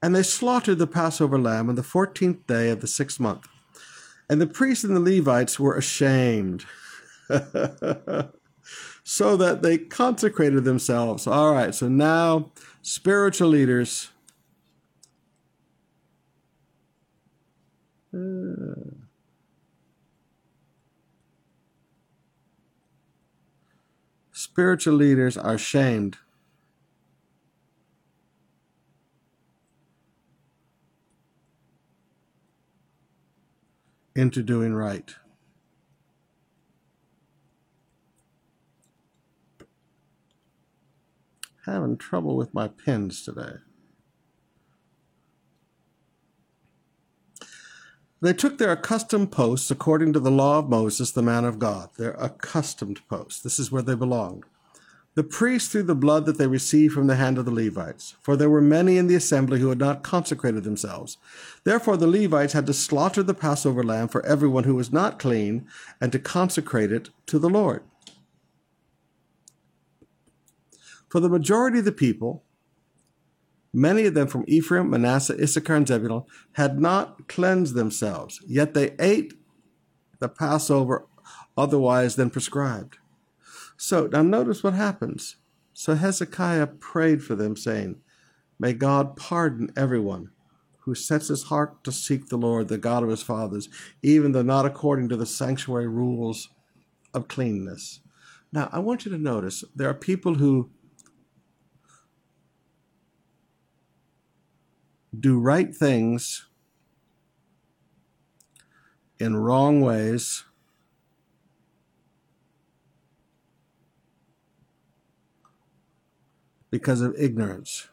And 0.00 0.14
they 0.14 0.22
slaughtered 0.22 0.78
the 0.78 0.86
Passover 0.86 1.38
lamb 1.38 1.68
on 1.68 1.74
the 1.74 1.82
fourteenth 1.82 2.46
day 2.46 2.70
of 2.70 2.80
the 2.80 2.86
sixth 2.86 3.18
month. 3.18 3.48
And 4.30 4.40
the 4.40 4.46
priests 4.46 4.84
and 4.84 4.94
the 4.94 5.00
Levites 5.00 5.58
were 5.58 5.74
ashamed. 5.76 6.64
so 9.08 9.36
that 9.36 9.62
they 9.62 9.78
consecrated 9.78 10.64
themselves. 10.64 11.26
All 11.26 11.52
right, 11.54 11.74
so 11.74 11.88
now 11.88 12.52
spiritual 12.82 13.48
leaders. 13.48 14.10
Uh, 18.14 18.74
spiritual 24.32 24.94
leaders 24.94 25.36
are 25.36 25.58
shamed 25.58 26.18
into 34.18 34.42
doing 34.42 34.74
right. 34.74 35.14
Having 41.66 41.98
trouble 41.98 42.36
with 42.36 42.52
my 42.52 42.66
pens 42.66 43.22
today. 43.22 43.58
They 48.20 48.32
took 48.32 48.58
their 48.58 48.72
accustomed 48.72 49.30
posts 49.30 49.70
according 49.70 50.12
to 50.14 50.20
the 50.20 50.32
law 50.32 50.58
of 50.58 50.68
Moses, 50.68 51.12
the 51.12 51.22
man 51.22 51.44
of 51.44 51.60
God, 51.60 51.90
their 51.96 52.14
accustomed 52.14 53.06
posts. 53.08 53.40
This 53.40 53.60
is 53.60 53.70
where 53.70 53.82
they 53.82 53.94
belonged. 53.94 54.44
The 55.18 55.24
priests 55.24 55.72
threw 55.72 55.82
the 55.82 55.96
blood 55.96 56.26
that 56.26 56.38
they 56.38 56.46
received 56.46 56.94
from 56.94 57.08
the 57.08 57.16
hand 57.16 57.38
of 57.38 57.44
the 57.44 57.50
Levites, 57.50 58.14
for 58.22 58.36
there 58.36 58.48
were 58.48 58.60
many 58.60 58.98
in 58.98 59.08
the 59.08 59.16
assembly 59.16 59.58
who 59.58 59.68
had 59.68 59.80
not 59.80 60.04
consecrated 60.04 60.62
themselves. 60.62 61.18
Therefore 61.64 61.96
the 61.96 62.06
Levites 62.06 62.52
had 62.52 62.66
to 62.66 62.72
slaughter 62.72 63.24
the 63.24 63.34
Passover 63.34 63.82
lamb 63.82 64.06
for 64.06 64.24
everyone 64.24 64.62
who 64.62 64.76
was 64.76 64.92
not 64.92 65.18
clean, 65.18 65.66
and 66.00 66.12
to 66.12 66.20
consecrate 66.20 66.92
it 66.92 67.10
to 67.26 67.40
the 67.40 67.48
Lord. 67.50 67.82
For 71.08 71.18
the 71.18 71.28
majority 71.28 71.80
of 71.80 71.84
the 71.84 71.90
people, 71.90 72.44
Many 73.72 74.06
of 74.06 74.14
them 74.14 74.28
from 74.28 74.44
Ephraim, 74.46 74.88
Manasseh, 74.88 75.36
Issachar, 75.42 75.74
and 75.74 75.88
Zebulun 75.88 76.22
had 76.52 76.80
not 76.80 77.26
cleansed 77.26 77.74
themselves, 77.74 78.40
yet 78.46 78.72
they 78.72 78.94
ate 79.00 79.34
the 80.20 80.28
Passover 80.28 81.06
otherwise 81.56 82.14
than 82.14 82.30
prescribed. 82.30 82.98
So 83.78 84.08
now 84.08 84.22
notice 84.22 84.64
what 84.64 84.74
happens. 84.74 85.36
So 85.72 85.94
Hezekiah 85.94 86.66
prayed 86.66 87.22
for 87.22 87.36
them, 87.36 87.56
saying, 87.56 88.00
May 88.58 88.72
God 88.72 89.16
pardon 89.16 89.70
everyone 89.76 90.32
who 90.80 90.96
sets 90.96 91.28
his 91.28 91.44
heart 91.44 91.84
to 91.84 91.92
seek 91.92 92.26
the 92.26 92.36
Lord, 92.36 92.66
the 92.66 92.76
God 92.76 93.04
of 93.04 93.08
his 93.08 93.22
fathers, 93.22 93.68
even 94.02 94.32
though 94.32 94.42
not 94.42 94.66
according 94.66 95.08
to 95.10 95.16
the 95.16 95.26
sanctuary 95.26 95.86
rules 95.86 96.48
of 97.14 97.28
cleanness. 97.28 98.00
Now, 98.52 98.68
I 98.72 98.80
want 98.80 99.04
you 99.04 99.12
to 99.12 99.18
notice 99.18 99.62
there 99.76 99.88
are 99.88 99.94
people 99.94 100.34
who 100.34 100.70
do 105.18 105.38
right 105.38 105.72
things 105.72 106.48
in 109.20 109.36
wrong 109.36 109.80
ways 109.80 110.44
because 116.70 117.00
of 117.00 117.14
ignorance. 117.18 117.88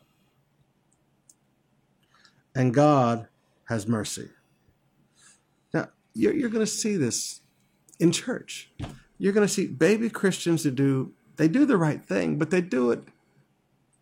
And 2.54 2.74
God 2.74 3.28
has 3.66 3.88
mercy. 3.88 4.30
Now, 5.74 5.90
you're, 6.14 6.34
you're 6.34 6.50
going 6.50 6.66
to 6.66 6.72
see 6.72 6.96
this 6.96 7.42
in 8.00 8.12
church. 8.12 8.70
You're 9.18 9.34
going 9.34 9.48
to 9.48 9.54
see 9.54 9.68
baby 9.68 10.10
Christians 10.10 10.64
who 10.64 10.72
do, 10.72 11.14
they 11.38 11.48
do 11.48 11.66
the 11.66 11.78
right 11.78 12.04
thing, 12.04 12.38
but 12.38 12.52
they 12.52 12.62
do 12.62 12.92
it 12.92 13.04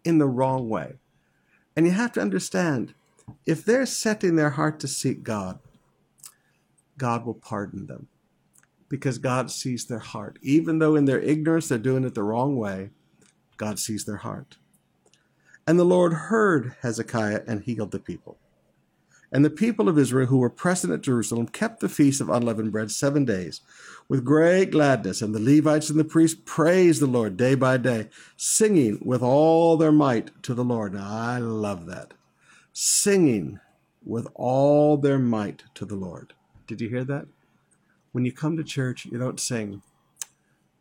in 0.04 0.18
the 0.18 0.28
wrong 0.28 0.70
way. 0.70 0.94
And 1.76 1.86
you 1.86 1.92
have 1.94 2.12
to 2.14 2.22
understand 2.22 2.94
if 3.46 3.64
they're 3.64 3.86
setting 3.86 4.36
their 4.36 4.52
heart 4.52 4.80
to 4.82 4.88
seek 4.88 5.24
God, 5.24 5.60
God 6.98 7.26
will 7.26 7.34
pardon 7.34 7.88
them 7.88 8.08
because 8.90 9.18
God 9.18 9.50
sees 9.50 9.86
their 9.86 10.00
heart. 10.00 10.38
Even 10.42 10.80
though 10.80 10.96
in 10.96 11.06
their 11.06 11.20
ignorance 11.20 11.70
they're 11.70 11.78
doing 11.78 12.04
it 12.04 12.14
the 12.14 12.24
wrong 12.24 12.58
way, 12.58 12.90
God 13.58 13.80
sees 13.80 14.06
their 14.06 14.18
heart. 14.18 14.58
And 15.66 15.80
the 15.80 15.86
Lord 15.86 16.14
heard 16.14 16.76
Hezekiah 16.82 17.42
and 17.48 17.64
healed 17.64 17.92
the 17.92 18.00
people. 18.00 18.38
And 19.32 19.44
the 19.44 19.50
people 19.50 19.90
of 19.90 19.98
Israel 19.98 20.28
who 20.28 20.38
were 20.38 20.50
present 20.50 20.94
at 20.94 21.02
Jerusalem 21.02 21.48
kept 21.48 21.80
the 21.80 21.90
feast 21.90 22.22
of 22.22 22.30
unleavened 22.30 22.72
bread 22.72 22.92
seven 22.92 23.26
days 23.26 23.62
with 24.08 24.26
great 24.26 24.72
gladness. 24.72 25.22
And 25.22 25.34
the 25.34 25.40
Levites 25.40 25.90
and 25.90 26.00
the 26.00 26.04
priests 26.04 26.40
praised 26.46 27.02
the 27.02 27.08
Lord 27.08 27.36
day 27.36 27.56
by 27.56 27.78
day, 27.78 28.10
singing 28.38 29.00
with 29.04 29.24
all 29.24 29.76
their 29.76 29.92
might 29.92 30.44
to 30.44 30.54
the 30.54 30.64
Lord. 30.64 30.94
Now, 30.94 31.08
I 31.10 31.40
love 31.40 31.88
that 31.88 32.14
singing 32.74 33.60
with 34.04 34.28
all 34.34 34.98
their 34.98 35.20
might 35.20 35.64
to 35.76 35.86
the 35.86 35.96
Lord. 35.96 36.34
Did 36.68 36.82
you 36.82 36.90
hear 36.90 37.04
that? 37.06 37.28
When 38.12 38.26
you 38.26 38.32
come 38.32 38.58
to 38.58 38.64
church, 38.64 39.06
you 39.06 39.18
don't 39.18 39.40
sing, 39.40 39.82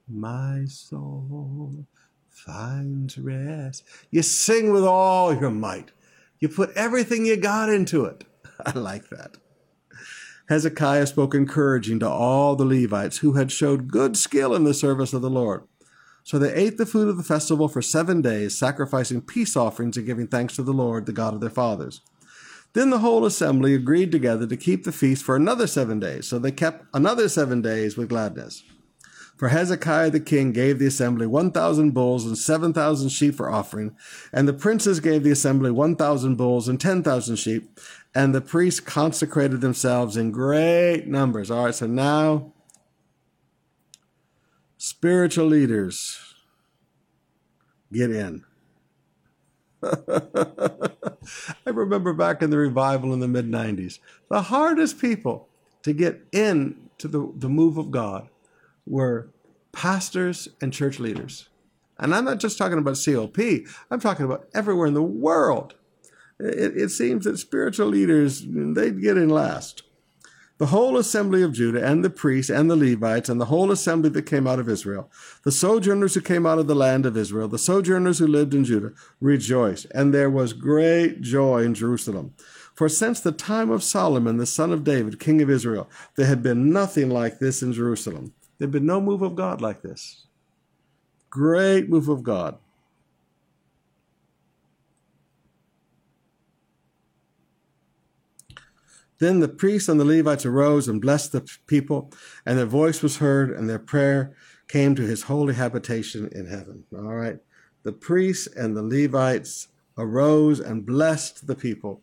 My 0.09 0.65
soul 0.67 1.87
finds 2.33 3.19
rest. 3.19 3.85
You 4.11 4.23
sing 4.23 4.73
with 4.73 4.85
all 4.85 5.35
your 5.35 5.51
might. 5.51 5.93
You 6.41 6.49
put 6.49 6.71
everything 6.75 7.25
you 7.25 7.37
got 7.37 7.69
into 7.69 8.05
it. 8.05 8.25
I 8.67 8.73
like 8.73 9.09
that. 9.11 9.37
Hezekiah 10.49 11.07
spoke 11.07 11.35
encouraging 11.35 12.01
to 12.01 12.09
all 12.09 12.57
the 12.57 12.65
Levites 12.65 13.19
who 13.19 13.35
had 13.35 13.53
showed 13.53 13.89
good 13.89 14.17
skill 14.17 14.55
in 14.55 14.65
the 14.65 14.75
service 14.75 15.13
of 15.13 15.23
the 15.23 15.31
Lord. 15.31 15.63
So 16.25 16.39
they 16.39 16.53
ate 16.53 16.79
the 16.79 16.87
food 16.87 17.09
of 17.09 17.17
the 17.17 17.23
festival 17.23 17.69
for 17.69 17.83
seven 17.83 18.23
days, 18.23 18.57
sacrificing 18.59 19.23
peace 19.23 19.57
offerings 19.57 19.97
and 19.97 20.07
giving 20.07 20.29
thanks 20.29 20.55
to 20.57 20.63
the 20.63 20.73
Lord, 20.73 21.07
the 21.07 21.13
God 21.13 21.35
of 21.35 21.41
their 21.41 21.51
fathers. 21.51 22.01
Then 22.75 22.91
the 22.91 23.01
whole 23.01 23.25
assembly 23.27 23.75
agreed 23.75 24.13
together 24.13 24.47
to 24.47 24.57
keep 24.57 24.85
the 24.85 24.93
feast 24.93 25.25
for 25.25 25.37
another 25.37 25.67
seven 25.67 26.01
days. 26.01 26.27
So 26.27 26.39
they 26.39 26.53
kept 26.53 26.87
another 26.95 27.29
seven 27.29 27.61
days 27.61 27.97
with 27.97 28.09
gladness. 28.09 28.63
For 29.37 29.49
Hezekiah 29.49 30.11
the 30.11 30.21
king 30.21 30.53
gave 30.53 30.79
the 30.79 30.87
assembly 30.87 31.27
1,000 31.27 31.91
bulls 31.91 32.27
and 32.27 32.39
7,000 32.39 33.09
sheep 33.09 33.35
for 33.35 33.51
offering, 33.51 33.97
and 34.33 34.47
the 34.47 34.53
princes 34.53 35.01
gave 35.01 35.25
the 35.25 35.31
assembly 35.31 35.71
1,000 35.71 36.37
bulls 36.37 36.69
and 36.69 36.81
10,000 36.81 37.37
sheep, 37.37 37.79
and 38.15 38.35
the 38.35 38.41
priests 38.41 38.81
consecrated 38.81 39.61
themselves 39.61 40.17
in 40.17 40.31
great 40.31 41.07
numbers. 41.07 41.51
All 41.51 41.65
right, 41.65 41.75
so 41.75 41.87
now 41.87 42.53
spiritual 44.77 45.47
leaders 45.47 46.35
get 47.93 48.11
in. 48.11 48.45
I 49.83 51.71
remember 51.71 52.13
back 52.13 52.43
in 52.43 52.51
the 52.51 52.59
revival 52.59 53.13
in 53.13 53.21
the 53.21 53.29
mid 53.29 53.51
90s, 53.51 53.99
the 54.29 54.43
hardest 54.43 55.01
people 55.01 55.49
to 55.83 55.93
get 55.93 56.21
in 56.31 56.91
to 56.99 57.09
the, 57.09 57.33
the 57.37 57.49
move 57.49 57.77
of 57.77 57.91
God 57.91 58.29
were 58.87 59.31
pastors 59.73 60.49
and 60.61 60.73
church 60.73 60.99
leaders. 60.99 61.49
And 61.99 62.15
I'm 62.15 62.25
not 62.25 62.41
just 62.41 62.59
talking 62.59 62.79
about 62.79 62.99
COP, 63.03 63.39
I'm 63.91 64.01
talking 64.01 64.25
about 64.25 64.49
everywhere 64.55 64.87
in 64.87 64.95
the 64.95 65.03
world. 65.03 65.75
It, 66.41 66.77
it 66.77 66.89
seems 66.91 67.25
that 67.25 67.39
spiritual 67.39 67.87
leaders, 67.87 68.45
they'd 68.47 69.01
get 69.01 69.17
in 69.17 69.29
last 69.29 69.83
the 70.63 70.67
whole 70.67 70.97
assembly 70.97 71.43
of 71.43 71.53
Judah 71.53 71.85
and 71.85 72.05
the 72.05 72.09
priests 72.09 72.49
and 72.49 72.71
the 72.71 72.77
Levites 72.77 73.29
and 73.29 73.41
the 73.41 73.47
whole 73.47 73.73
assembly 73.73 74.09
that 74.11 74.27
came 74.27 74.47
out 74.47 74.61
of 74.61 74.69
Israel, 74.69 75.11
the 75.43 75.51
sojourners 75.51 76.15
who 76.15 76.21
came 76.21 76.47
out 76.47 76.61
of 76.61 76.69
the 76.69 76.75
land 76.77 77.05
of 77.05 77.17
Israel, 77.17 77.49
the 77.49 77.59
sojourners 77.59 78.21
who 78.21 78.29
lived 78.29 78.55
in 78.55 78.65
Judah, 78.65 78.93
rejoiced, 79.21 79.87
and 79.93 80.15
there 80.15 80.31
was 80.31 80.53
great 80.53 81.21
joy 81.21 81.65
in 81.65 81.75
Jerusalem. 81.75 82.35
For 82.77 82.89
since 82.89 83.19
the 83.19 83.33
time 83.33 83.71
of 83.73 83.83
Solomon, 83.83 84.37
the 84.37 84.47
son 84.47 84.73
of 84.73 84.85
David, 84.85 85.19
king 85.19 85.43
of 85.43 85.51
Israel, 85.51 85.91
there 86.15 86.27
had 86.27 86.45
been 86.45 86.73
nothing 86.73 87.11
like 87.11 87.41
this 87.41 87.61
in 87.61 87.73
Jerusalem. 87.73 88.33
There 88.63 88.69
had 88.69 88.75
been 88.75 88.87
no 88.87 89.01
move 89.01 89.23
of 89.23 89.35
God 89.35 89.61
like 89.61 89.83
this. 89.83 90.27
Great 91.31 91.89
move 91.89 92.09
of 92.09 92.23
God. 92.23 92.59
Then 99.19 99.41
the 99.41 99.49
priests 99.49 99.89
and 99.89 99.99
the 99.99 100.05
Levites 100.05 100.47
arose 100.47 100.87
and 100.87 101.01
blessed 101.01 101.33
the 101.33 101.45
people, 101.67 102.13
and 102.47 102.57
their 102.57 102.65
voice 102.65 103.03
was 103.03 103.17
heard, 103.17 103.51
and 103.51 103.69
their 103.69 103.81
prayer 103.81 104.33
came 104.69 104.95
to 104.95 105.03
his 105.03 105.23
holy 105.23 105.55
habitation 105.55 106.29
in 106.31 106.47
heaven. 106.47 106.85
All 106.95 107.17
right. 107.17 107.41
The 107.83 107.91
priests 107.91 108.47
and 108.47 108.77
the 108.77 108.85
Levites 108.85 109.67
arose 109.99 110.61
and 110.61 110.87
blessed 110.87 111.49
the 111.49 111.57
people, 111.57 112.01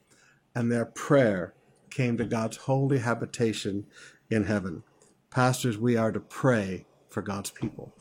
and 0.54 0.70
their 0.70 0.84
prayer 0.84 1.54
came 1.90 2.18
to 2.18 2.26
God's 2.26 2.58
holy 2.58 2.98
habitation 2.98 3.86
in 4.30 4.44
heaven. 4.44 4.84
Pastors, 5.30 5.78
we 5.78 5.96
are 5.96 6.12
to 6.12 6.20
pray 6.20 6.86
for 7.10 7.22
God's 7.22 7.52
people. 7.52 7.94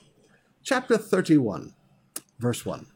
Chapter 0.63 0.97
31, 0.97 1.75
verse 2.39 2.65
1. 2.65 2.87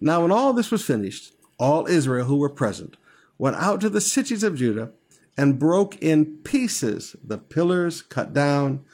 Now, 0.00 0.22
when 0.22 0.32
all 0.32 0.52
this 0.52 0.70
was 0.70 0.84
finished, 0.84 1.34
all 1.58 1.86
Israel 1.86 2.26
who 2.26 2.36
were 2.36 2.48
present, 2.48 2.96
went 3.38 3.56
out 3.56 3.80
to 3.82 3.90
the 3.90 4.00
cities 4.00 4.42
of 4.42 4.56
Judah 4.56 4.92
and 5.36 5.58
broke 5.58 5.96
in 6.02 6.38
pieces 6.44 7.14
the 7.22 7.38
pillars 7.38 8.02
cut 8.02 8.32
down, 8.32 8.84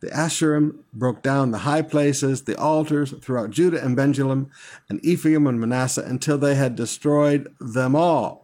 the 0.00 0.08
Asherim 0.08 0.84
broke 0.92 1.22
down 1.22 1.50
the 1.50 1.58
high 1.58 1.82
places, 1.82 2.42
the 2.44 2.58
altars 2.58 3.12
throughout 3.20 3.50
Judah 3.50 3.84
and 3.84 3.94
Benjamin, 3.94 4.50
and 4.88 5.04
Ephraim 5.04 5.46
and 5.46 5.60
Manasseh 5.60 6.04
until 6.06 6.38
they 6.38 6.54
had 6.54 6.74
destroyed 6.74 7.54
them 7.60 7.94
all. 7.94 8.39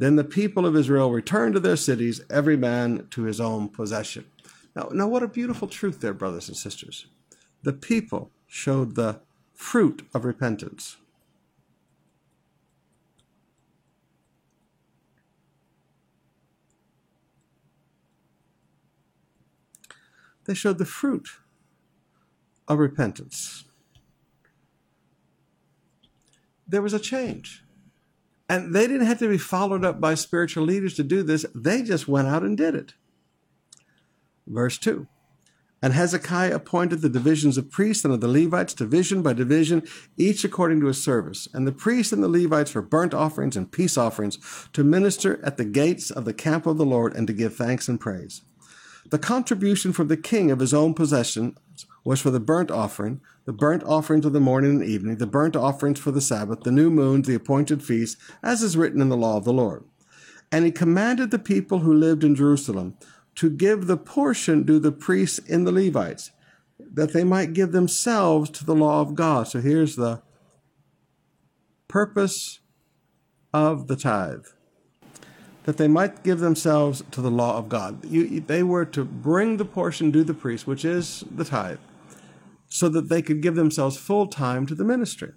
Then 0.00 0.16
the 0.16 0.24
people 0.24 0.64
of 0.64 0.74
Israel 0.74 1.10
returned 1.10 1.52
to 1.52 1.60
their 1.60 1.76
cities, 1.76 2.22
every 2.30 2.56
man 2.56 3.06
to 3.10 3.24
his 3.24 3.38
own 3.38 3.68
possession. 3.68 4.24
Now, 4.74 4.88
now 4.94 5.06
what 5.06 5.22
a 5.22 5.28
beautiful 5.28 5.68
truth 5.68 6.00
there, 6.00 6.14
brothers 6.14 6.48
and 6.48 6.56
sisters. 6.56 7.06
The 7.64 7.74
people 7.74 8.30
showed 8.46 8.94
the 8.94 9.20
fruit 9.52 10.08
of 10.14 10.24
repentance. 10.24 10.96
They 20.46 20.54
showed 20.54 20.78
the 20.78 20.86
fruit 20.86 21.28
of 22.66 22.78
repentance. 22.78 23.66
There 26.66 26.80
was 26.80 26.94
a 26.94 26.98
change 26.98 27.64
and 28.50 28.74
they 28.74 28.88
didn't 28.88 29.06
have 29.06 29.20
to 29.20 29.28
be 29.28 29.38
followed 29.38 29.84
up 29.84 30.00
by 30.00 30.14
spiritual 30.16 30.64
leaders 30.64 30.94
to 30.94 31.04
do 31.04 31.22
this, 31.22 31.46
they 31.54 31.84
just 31.84 32.08
went 32.08 32.26
out 32.26 32.42
and 32.42 32.56
did 32.56 32.74
it. 32.74 32.94
Verse 34.44 34.76
2 34.76 35.06
And 35.80 35.92
Hezekiah 35.92 36.56
appointed 36.56 37.00
the 37.00 37.08
divisions 37.08 37.56
of 37.56 37.70
priests 37.70 38.04
and 38.04 38.12
of 38.12 38.20
the 38.20 38.26
Levites, 38.26 38.74
division 38.74 39.22
by 39.22 39.34
division, 39.34 39.84
each 40.16 40.42
according 40.42 40.80
to 40.80 40.88
his 40.88 41.00
service. 41.00 41.46
And 41.54 41.64
the 41.64 41.70
priests 41.70 42.12
and 42.12 42.24
the 42.24 42.28
Levites 42.28 42.72
for 42.72 42.82
burnt 42.82 43.14
offerings 43.14 43.56
and 43.56 43.70
peace 43.70 43.96
offerings 43.96 44.36
to 44.72 44.82
minister 44.82 45.40
at 45.44 45.56
the 45.56 45.64
gates 45.64 46.10
of 46.10 46.24
the 46.24 46.34
camp 46.34 46.66
of 46.66 46.76
the 46.76 46.84
Lord 46.84 47.14
and 47.14 47.28
to 47.28 47.32
give 47.32 47.54
thanks 47.54 47.86
and 47.86 48.00
praise. 48.00 48.42
The 49.10 49.18
contribution 49.18 49.92
from 49.92 50.08
the 50.08 50.16
king 50.16 50.50
of 50.50 50.60
his 50.60 50.72
own 50.72 50.94
possession 50.94 51.56
was 52.04 52.20
for 52.20 52.30
the 52.30 52.40
burnt 52.40 52.70
offering, 52.70 53.20
the 53.44 53.52
burnt 53.52 53.82
offerings 53.82 54.24
of 54.24 54.32
the 54.32 54.40
morning 54.40 54.80
and 54.80 54.84
evening, 54.84 55.16
the 55.16 55.26
burnt 55.26 55.56
offerings 55.56 55.98
for 55.98 56.12
the 56.12 56.20
Sabbath, 56.20 56.60
the 56.60 56.70
new 56.70 56.90
moons, 56.90 57.26
the 57.26 57.34
appointed 57.34 57.82
feasts, 57.82 58.20
as 58.42 58.62
is 58.62 58.76
written 58.76 59.00
in 59.00 59.08
the 59.08 59.16
law 59.16 59.36
of 59.36 59.44
the 59.44 59.52
Lord. 59.52 59.84
And 60.52 60.64
he 60.64 60.70
commanded 60.70 61.30
the 61.30 61.38
people 61.38 61.80
who 61.80 61.92
lived 61.92 62.24
in 62.24 62.34
Jerusalem 62.36 62.96
to 63.36 63.50
give 63.50 63.86
the 63.86 63.96
portion 63.96 64.66
to 64.66 64.78
the 64.78 64.92
priests 64.92 65.40
and 65.48 65.66
the 65.66 65.72
Levites, 65.72 66.30
that 66.78 67.12
they 67.12 67.24
might 67.24 67.52
give 67.52 67.72
themselves 67.72 68.48
to 68.50 68.64
the 68.64 68.74
law 68.74 69.00
of 69.00 69.14
God. 69.14 69.48
So 69.48 69.60
here's 69.60 69.96
the 69.96 70.22
purpose 71.88 72.60
of 73.52 73.88
the 73.88 73.96
tithe 73.96 74.46
that 75.70 75.76
they 75.76 75.86
might 75.86 76.24
give 76.24 76.40
themselves 76.40 77.00
to 77.12 77.22
the 77.22 77.30
law 77.30 77.56
of 77.56 77.68
God. 77.68 78.04
You, 78.04 78.40
they 78.40 78.64
were 78.64 78.84
to 78.86 79.04
bring 79.04 79.56
the 79.56 79.64
portion 79.64 80.10
to 80.10 80.24
the 80.24 80.34
priest, 80.34 80.66
which 80.66 80.84
is 80.84 81.22
the 81.30 81.44
tithe, 81.44 81.78
so 82.68 82.88
that 82.88 83.08
they 83.08 83.22
could 83.22 83.40
give 83.40 83.54
themselves 83.54 83.96
full 83.96 84.26
time 84.26 84.66
to 84.66 84.74
the 84.74 84.82
ministry. 84.82 85.30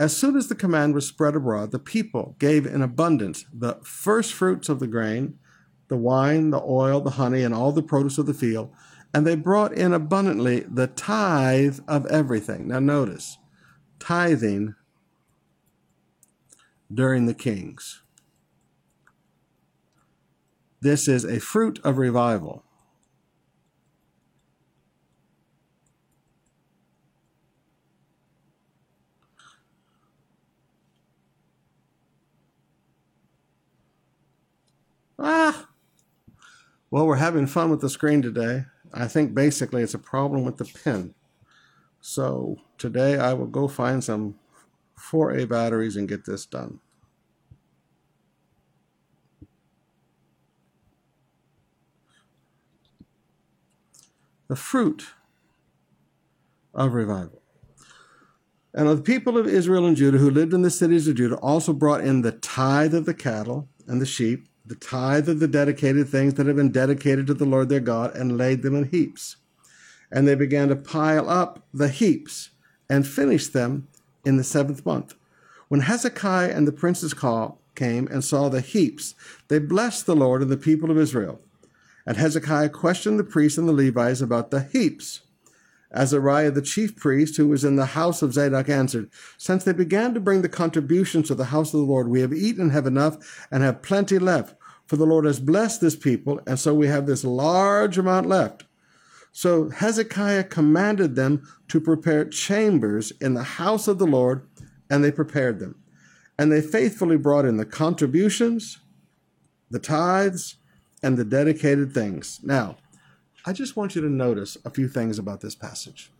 As 0.00 0.16
soon 0.16 0.36
as 0.36 0.48
the 0.48 0.56
command 0.56 0.96
was 0.96 1.06
spread 1.06 1.36
abroad, 1.36 1.70
the 1.70 1.78
people 1.78 2.34
gave 2.40 2.66
in 2.66 2.82
abundance 2.82 3.44
the 3.52 3.78
first 3.84 4.32
fruits 4.32 4.68
of 4.68 4.80
the 4.80 4.88
grain, 4.88 5.38
the 5.86 5.96
wine, 5.96 6.50
the 6.50 6.60
oil, 6.60 7.00
the 7.00 7.10
honey, 7.10 7.44
and 7.44 7.54
all 7.54 7.70
the 7.70 7.80
produce 7.80 8.18
of 8.18 8.26
the 8.26 8.34
field, 8.34 8.72
and 9.14 9.24
they 9.24 9.36
brought 9.36 9.72
in 9.72 9.92
abundantly 9.92 10.64
the 10.68 10.88
tithe 10.88 11.78
of 11.86 12.06
everything. 12.06 12.66
Now, 12.66 12.80
notice 12.80 13.38
tithing 14.00 14.74
during 16.92 17.26
the 17.26 17.34
kings. 17.34 18.02
This 20.82 21.06
is 21.06 21.24
a 21.24 21.38
fruit 21.38 21.78
of 21.84 21.96
revival. 21.96 22.64
Ah! 35.20 35.68
Well, 36.90 37.06
we're 37.06 37.14
having 37.14 37.46
fun 37.46 37.70
with 37.70 37.80
the 37.80 37.88
screen 37.88 38.20
today. 38.20 38.64
I 38.92 39.06
think 39.06 39.36
basically 39.36 39.84
it's 39.84 39.94
a 39.94 40.00
problem 40.00 40.42
with 40.42 40.56
the 40.56 40.64
pen. 40.64 41.14
So 42.00 42.56
today 42.76 43.20
I 43.20 43.34
will 43.34 43.46
go 43.46 43.68
find 43.68 44.02
some 44.02 44.34
4A 44.98 45.48
batteries 45.48 45.94
and 45.94 46.08
get 46.08 46.24
this 46.24 46.44
done. 46.44 46.80
The 54.52 54.56
fruit 54.56 55.06
of 56.74 56.92
revival. 56.92 57.40
And 58.74 58.86
the 58.86 59.00
people 59.00 59.38
of 59.38 59.46
Israel 59.46 59.86
and 59.86 59.96
Judah 59.96 60.18
who 60.18 60.28
lived 60.28 60.52
in 60.52 60.60
the 60.60 60.68
cities 60.68 61.08
of 61.08 61.14
Judah 61.14 61.36
also 61.36 61.72
brought 61.72 62.02
in 62.02 62.20
the 62.20 62.32
tithe 62.32 62.94
of 62.94 63.06
the 63.06 63.14
cattle 63.14 63.70
and 63.86 63.98
the 63.98 64.04
sheep, 64.04 64.46
the 64.66 64.74
tithe 64.74 65.26
of 65.30 65.40
the 65.40 65.48
dedicated 65.48 66.06
things 66.06 66.34
that 66.34 66.44
had 66.44 66.56
been 66.56 66.70
dedicated 66.70 67.26
to 67.28 67.32
the 67.32 67.46
Lord 67.46 67.70
their 67.70 67.80
God, 67.80 68.14
and 68.14 68.36
laid 68.36 68.60
them 68.60 68.76
in 68.76 68.90
heaps. 68.90 69.36
And 70.10 70.28
they 70.28 70.34
began 70.34 70.68
to 70.68 70.76
pile 70.76 71.30
up 71.30 71.66
the 71.72 71.88
heaps 71.88 72.50
and 72.90 73.06
finish 73.06 73.46
them 73.46 73.88
in 74.22 74.36
the 74.36 74.44
seventh 74.44 74.84
month. 74.84 75.14
When 75.68 75.80
Hezekiah 75.80 76.54
and 76.54 76.68
the 76.68 76.72
princes 76.72 77.14
came 77.14 78.06
and 78.06 78.22
saw 78.22 78.50
the 78.50 78.60
heaps, 78.60 79.14
they 79.48 79.58
blessed 79.58 80.04
the 80.04 80.14
Lord 80.14 80.42
and 80.42 80.50
the 80.50 80.58
people 80.58 80.90
of 80.90 80.98
Israel. 80.98 81.40
And 82.06 82.16
Hezekiah 82.16 82.70
questioned 82.70 83.18
the 83.18 83.24
priests 83.24 83.58
and 83.58 83.68
the 83.68 83.72
Levites 83.72 84.20
about 84.20 84.50
the 84.50 84.62
heaps. 84.64 85.20
Azariah, 85.94 86.50
the 86.50 86.62
chief 86.62 86.96
priest, 86.96 87.36
who 87.36 87.48
was 87.48 87.64
in 87.64 87.76
the 87.76 87.86
house 87.86 88.22
of 88.22 88.32
Zadok, 88.32 88.68
answered, 88.68 89.10
Since 89.36 89.64
they 89.64 89.72
began 89.72 90.14
to 90.14 90.20
bring 90.20 90.42
the 90.42 90.48
contributions 90.48 91.28
to 91.28 91.34
the 91.34 91.46
house 91.46 91.74
of 91.74 91.80
the 91.80 91.86
Lord, 91.86 92.08
we 92.08 92.22
have 92.22 92.32
eaten 92.32 92.62
and 92.62 92.72
have 92.72 92.86
enough 92.86 93.46
and 93.50 93.62
have 93.62 93.82
plenty 93.82 94.18
left. 94.18 94.56
For 94.86 94.96
the 94.96 95.06
Lord 95.06 95.24
has 95.26 95.40
blessed 95.40 95.80
this 95.80 95.96
people, 95.96 96.40
and 96.46 96.58
so 96.58 96.74
we 96.74 96.86
have 96.86 97.06
this 97.06 97.24
large 97.24 97.98
amount 97.98 98.26
left. 98.26 98.64
So 99.32 99.70
Hezekiah 99.70 100.44
commanded 100.44 101.14
them 101.14 101.46
to 101.68 101.80
prepare 101.80 102.24
chambers 102.26 103.12
in 103.20 103.34
the 103.34 103.42
house 103.42 103.88
of 103.88 103.98
the 103.98 104.06
Lord, 104.06 104.46
and 104.90 105.02
they 105.02 105.12
prepared 105.12 105.58
them. 105.58 105.76
And 106.38 106.50
they 106.50 106.60
faithfully 106.60 107.16
brought 107.16 107.44
in 107.44 107.56
the 107.56 107.64
contributions, 107.64 108.78
the 109.70 109.78
tithes, 109.78 110.56
and 111.02 111.16
the 111.16 111.24
dedicated 111.24 111.92
things. 111.92 112.40
Now, 112.42 112.76
I 113.44 113.52
just 113.52 113.76
want 113.76 113.94
you 113.94 114.02
to 114.02 114.08
notice 114.08 114.56
a 114.64 114.70
few 114.70 114.88
things 114.88 115.18
about 115.18 115.40
this 115.40 115.54
passage. 115.54 116.10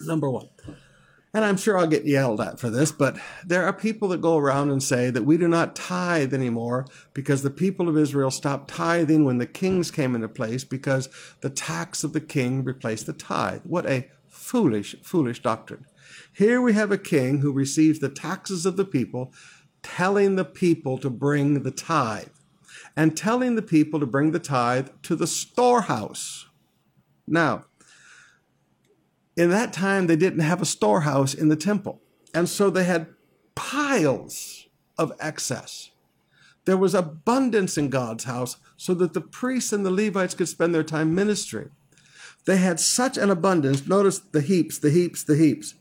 Number 0.00 0.28
one, 0.30 0.48
and 1.32 1.44
I'm 1.44 1.56
sure 1.56 1.78
I'll 1.78 1.86
get 1.86 2.06
yelled 2.06 2.40
at 2.40 2.58
for 2.58 2.70
this, 2.70 2.90
but 2.90 3.16
there 3.46 3.64
are 3.64 3.72
people 3.72 4.08
that 4.08 4.20
go 4.20 4.36
around 4.36 4.70
and 4.70 4.82
say 4.82 5.10
that 5.10 5.24
we 5.24 5.36
do 5.36 5.46
not 5.46 5.76
tithe 5.76 6.34
anymore 6.34 6.86
because 7.14 7.42
the 7.42 7.50
people 7.50 7.88
of 7.88 7.96
Israel 7.96 8.32
stopped 8.32 8.68
tithing 8.68 9.24
when 9.24 9.38
the 9.38 9.46
kings 9.46 9.92
came 9.92 10.16
into 10.16 10.28
place 10.28 10.64
because 10.64 11.08
the 11.40 11.50
tax 11.50 12.02
of 12.02 12.12
the 12.12 12.20
king 12.20 12.64
replaced 12.64 13.06
the 13.06 13.12
tithe. 13.12 13.60
What 13.64 13.86
a 13.86 14.08
foolish, 14.26 14.96
foolish 15.02 15.40
doctrine. 15.40 15.86
Here 16.32 16.60
we 16.60 16.72
have 16.72 16.90
a 16.90 16.98
king 16.98 17.38
who 17.38 17.52
receives 17.52 18.00
the 18.00 18.08
taxes 18.08 18.66
of 18.66 18.76
the 18.76 18.84
people, 18.84 19.32
telling 19.82 20.34
the 20.34 20.44
people 20.44 20.98
to 20.98 21.10
bring 21.10 21.62
the 21.62 21.70
tithe 21.70 22.28
and 23.00 23.16
telling 23.16 23.54
the 23.54 23.62
people 23.62 23.98
to 23.98 24.04
bring 24.04 24.30
the 24.30 24.38
tithe 24.38 24.90
to 25.02 25.16
the 25.16 25.26
storehouse. 25.26 26.44
Now, 27.26 27.64
in 29.38 29.48
that 29.48 29.72
time, 29.72 30.06
they 30.06 30.16
didn't 30.16 30.40
have 30.40 30.60
a 30.60 30.66
storehouse 30.66 31.32
in 31.32 31.48
the 31.48 31.56
temple. 31.56 32.02
And 32.34 32.46
so 32.46 32.68
they 32.68 32.84
had 32.84 33.06
piles 33.54 34.66
of 34.98 35.14
excess. 35.18 35.92
There 36.66 36.76
was 36.76 36.94
abundance 36.94 37.78
in 37.78 37.88
God's 37.88 38.24
house 38.24 38.58
so 38.76 38.92
that 38.92 39.14
the 39.14 39.22
priests 39.22 39.72
and 39.72 39.86
the 39.86 39.90
Levites 39.90 40.34
could 40.34 40.48
spend 40.48 40.74
their 40.74 40.82
time 40.82 41.14
ministering. 41.14 41.70
They 42.44 42.58
had 42.58 42.78
such 42.78 43.16
an 43.16 43.30
abundance. 43.30 43.86
Notice 43.86 44.18
the 44.18 44.42
heaps, 44.42 44.76
the 44.76 44.90
heaps, 44.90 45.24
the 45.24 45.36
heaps. 45.36 45.72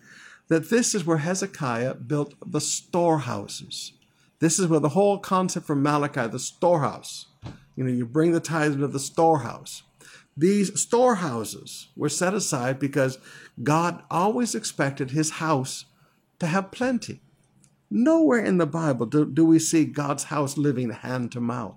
That 0.47 0.69
this 0.69 0.95
is 0.95 1.05
where 1.05 1.17
Hezekiah 1.17 1.95
built 1.95 2.35
the 2.49 2.61
storehouses. 2.61 3.91
This 4.39 4.57
is 4.57 4.67
where 4.67 4.79
the 4.79 4.89
whole 4.89 5.19
concept 5.19 5.65
from 5.67 5.83
Malachi, 5.83 6.27
the 6.27 6.39
storehouse, 6.39 7.27
you 7.75 7.83
know, 7.83 7.91
you 7.91 8.05
bring 8.05 8.31
the 8.31 8.39
tithe 8.39 8.73
into 8.73 8.87
the 8.87 8.99
storehouse. 8.99 9.83
These 10.35 10.79
storehouses 10.79 11.89
were 11.95 12.09
set 12.09 12.33
aside 12.33 12.79
because 12.79 13.17
God 13.61 14.03
always 14.09 14.55
expected 14.55 15.11
his 15.11 15.31
house 15.31 15.85
to 16.39 16.47
have 16.47 16.71
plenty. 16.71 17.21
Nowhere 17.91 18.43
in 18.43 18.57
the 18.57 18.65
Bible 18.65 19.05
do, 19.05 19.25
do 19.25 19.45
we 19.45 19.59
see 19.59 19.83
God's 19.83 20.25
house 20.25 20.57
living 20.57 20.91
hand 20.91 21.31
to 21.33 21.41
mouth. 21.41 21.75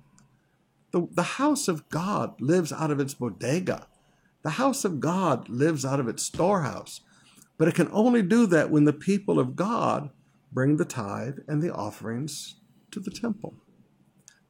The, 0.93 1.09
the 1.11 1.23
house 1.23 1.69
of 1.69 1.89
God 1.89 2.41
lives 2.41 2.73
out 2.73 2.91
of 2.91 3.01
its 3.01 3.15
bodega. 3.15 3.87
The 4.43 4.51
house 4.51 4.85
of 4.85 5.01
God 5.01 5.49
lives 5.49 5.85
out 5.85 6.01
of 6.01 6.09
its 6.09 6.23
storehouse. 6.23 7.01
But 7.59 7.69
it 7.69 7.75
can 7.75 7.89
only 7.93 8.23
do 8.23 8.47
that 8.47 8.71
when 8.71 8.85
the 8.85 8.93
people 8.93 9.39
of 9.39 9.57
God 9.57 10.11
bring 10.53 10.77
the 10.77 10.85
tithe 10.85 11.39
and 11.49 11.63
the 11.63 11.73
offerings 11.73 12.57
to 12.91 13.01
the 13.01 13.11
temple. 13.11 13.55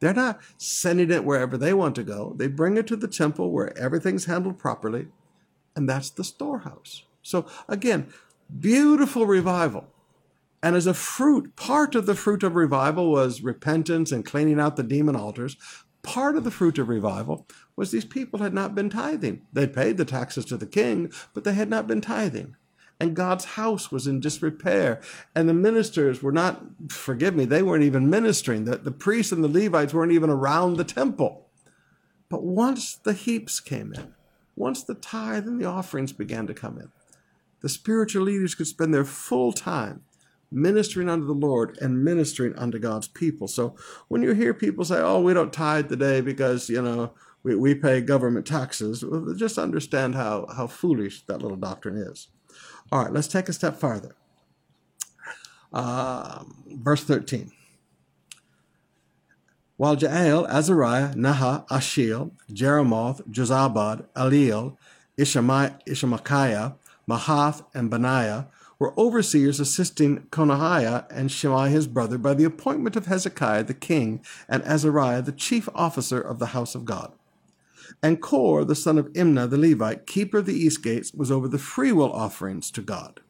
They're 0.01 0.13
not 0.13 0.41
sending 0.57 1.13
it 1.13 1.25
wherever 1.25 1.57
they 1.57 1.73
want 1.73 1.95
to 1.95 2.03
go. 2.03 2.35
They 2.37 2.49
bring 2.49 2.77
it 2.77 2.89
to 2.89 2.97
the 2.97 3.07
temple 3.07 3.53
where 3.53 3.77
everything's 3.79 4.25
handled 4.25 4.59
properly, 4.59 5.07
and 5.77 5.89
that's 5.89 6.11
the 6.11 6.25
storehouse. 6.25 7.05
So, 7.23 7.47
again, 7.69 8.09
beautiful 8.59 9.27
revival. 9.27 9.87
And 10.61 10.75
as 10.75 10.89
a 10.89 10.95
fruit, 10.95 11.55
part 11.55 11.95
of 11.95 12.07
the 12.07 12.17
fruit 12.17 12.43
of 12.43 12.57
revival 12.57 13.13
was 13.13 13.43
repentance 13.43 14.11
and 14.11 14.25
cleaning 14.25 14.59
out 14.59 14.77
the 14.77 14.83
demon 14.83 15.15
altars. 15.15 15.57
Part 16.03 16.37
of 16.37 16.43
the 16.43 16.51
fruit 16.51 16.79
of 16.79 16.89
revival 16.89 17.47
was 17.77 17.93
these 17.93 18.05
people 18.05 18.41
had 18.41 18.53
not 18.53 18.75
been 18.75 18.91
tithing. 18.91 19.43
They'd 19.53 19.73
paid 19.73 19.99
the 19.99 20.05
taxes 20.05 20.45
to 20.47 20.57
the 20.57 20.67
king, 20.67 21.13
but 21.33 21.45
they 21.45 21.55
had 21.55 21.71
not 21.71 21.87
been 21.87 22.01
tithing 22.01 22.57
and 23.03 23.17
God's 23.17 23.45
house 23.45 23.91
was 23.91 24.07
in 24.07 24.21
disrepair. 24.21 25.01
And 25.35 25.49
the 25.49 25.55
ministers 25.55 26.23
were 26.23 26.31
not, 26.31 26.63
forgive 26.89 27.35
me, 27.35 27.45
they 27.45 27.61
weren't 27.61 27.83
even 27.83 28.09
ministering. 28.09 28.65
The, 28.65 28.77
the 28.77 28.93
priests 28.93 29.33
and 29.33 29.43
the 29.43 29.49
Levites 29.49 29.93
weren't 29.93 30.13
even 30.13 30.31
around 30.31 30.77
the 30.77 30.85
temple. 30.85 31.49
But 32.29 32.45
once 32.45 32.95
the 32.95 33.13
heaps 33.13 33.59
came 33.59 33.93
in, 33.93 34.15
once 34.55 34.85
the 34.85 34.95
tithe 34.95 35.49
and 35.49 35.61
the 35.61 35.65
offerings 35.65 36.13
began 36.13 36.47
to 36.47 36.55
come 36.55 36.79
in, 36.79 36.93
the 37.61 37.69
spiritual 37.69 38.23
leaders 38.23 38.55
could 38.55 38.69
spend 38.69 38.95
their 38.95 39.05
full 39.05 39.53
time 39.53 40.05
ministering 40.53 41.09
unto 41.09 41.27
the 41.27 41.33
Lord 41.33 41.77
and 41.81 42.05
ministering 42.05 42.55
unto 42.57 42.79
God's 42.79 43.09
people. 43.09 43.49
So 43.49 43.75
when 44.07 44.23
you 44.23 44.33
hear 44.33 44.55
people 44.55 44.85
say, 44.85 45.01
oh, 45.01 45.21
we 45.21 45.35
don't 45.35 45.53
tithe 45.53 45.89
today 45.89 46.21
because, 46.21 46.71
you 46.71 46.81
know, 46.83 47.15
we, 47.43 47.57
we 47.57 47.75
pay 47.75 48.01
government 48.01 48.47
taxes, 48.47 49.05
well, 49.05 49.35
just 49.35 49.59
understand 49.59 50.15
how, 50.15 50.47
how 50.55 50.69
foolish 50.69 51.27
that 51.27 51.43
little 51.43 51.57
doctrine 51.57 51.97
is. 51.97 52.29
All 52.93 53.03
right, 53.03 53.13
let's 53.13 53.27
take 53.27 53.49
a 53.49 53.55
step 53.55 53.79
farther. 53.79 54.15
Uh, 55.73 56.45
verse 56.67 57.03
13. 57.03 57.51
While 59.79 59.97
Jael, 59.97 60.47
Azariah, 60.47 61.15
Naha, 61.15 61.67
Ashiel, 61.69 62.33
Jerimoth, 62.53 63.27
Jozabad, 63.31 64.05
Eliel, 64.15 64.77
Ishamachiah, 65.19 66.75
Mahath, 67.09 67.65
and 67.73 67.91
Benaiah 67.91 68.49
were 68.79 68.93
overseers 69.01 69.59
assisting 69.59 70.27
Konahiah 70.31 71.07
and 71.11 71.33
Shimei 71.33 71.71
his 71.71 71.87
brother 71.87 72.19
by 72.19 72.35
the 72.35 72.45
appointment 72.45 72.95
of 72.97 73.07
Hezekiah 73.07 73.65
the 73.65 73.73
king 73.73 74.23
and 74.51 74.63
Azariah 74.65 75.23
the 75.23 75.33
chief 75.33 75.67
officer 75.75 76.21
of 76.21 76.39
the 76.39 76.47
house 76.47 76.75
of 76.75 76.85
God. 76.85 77.15
And 78.03 78.21
Kor, 78.21 78.65
the 78.65 78.75
son 78.75 78.99
of 78.99 79.13
Imnah 79.13 79.51
the 79.51 79.59
Levite, 79.59 80.07
keeper 80.07 80.39
of 80.39 80.47
the 80.47 80.55
east 80.55 80.83
gates, 80.83 81.13
was 81.13 81.31
over 81.31 81.49
the 81.49 81.59
freewill 81.59 82.13
offerings 82.13 82.71
to 82.73 82.83
God, 82.83 83.21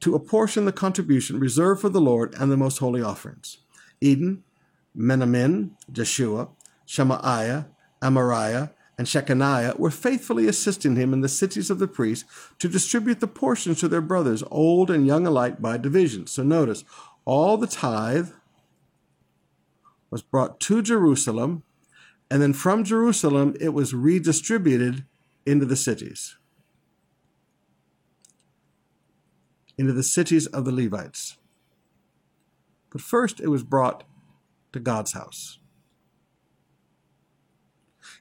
to 0.00 0.14
apportion 0.14 0.64
the 0.64 0.72
contribution 0.72 1.38
reserved 1.38 1.80
for 1.80 1.88
the 1.88 2.00
Lord 2.00 2.34
and 2.38 2.50
the 2.50 2.56
most 2.56 2.78
holy 2.78 3.02
offerings. 3.02 3.58
Eden, 4.00 4.42
Miniamin, 4.96 5.70
Jeshua, 5.92 6.48
Shemaiah, 6.84 7.66
Amariah, 8.02 8.70
and 8.98 9.06
Shecaniah 9.06 9.78
were 9.78 9.90
faithfully 9.90 10.48
assisting 10.48 10.96
him 10.96 11.12
in 11.12 11.20
the 11.20 11.28
cities 11.28 11.68
of 11.68 11.78
the 11.78 11.88
priests 11.88 12.24
to 12.58 12.68
distribute 12.68 13.20
the 13.20 13.26
portions 13.26 13.80
to 13.80 13.88
their 13.88 14.00
brothers, 14.00 14.42
old 14.50 14.90
and 14.90 15.06
young 15.06 15.26
alike, 15.26 15.60
by 15.60 15.76
division. 15.76 16.26
So 16.26 16.42
notice, 16.42 16.82
all 17.24 17.58
the 17.58 17.66
tithe 17.66 18.30
was 20.10 20.22
brought 20.22 20.60
to 20.60 20.80
Jerusalem, 20.80 21.62
and 22.30 22.42
then 22.42 22.52
from 22.52 22.84
Jerusalem 22.84 23.54
it 23.60 23.70
was 23.70 23.94
redistributed 23.94 25.04
into 25.44 25.64
the 25.64 25.76
cities, 25.76 26.36
into 29.78 29.92
the 29.92 30.02
cities 30.02 30.46
of 30.46 30.64
the 30.64 30.72
Levites. 30.72 31.38
But 32.90 33.00
first 33.00 33.40
it 33.40 33.48
was 33.48 33.62
brought 33.62 34.04
to 34.72 34.80
God's 34.80 35.12
house. 35.12 35.58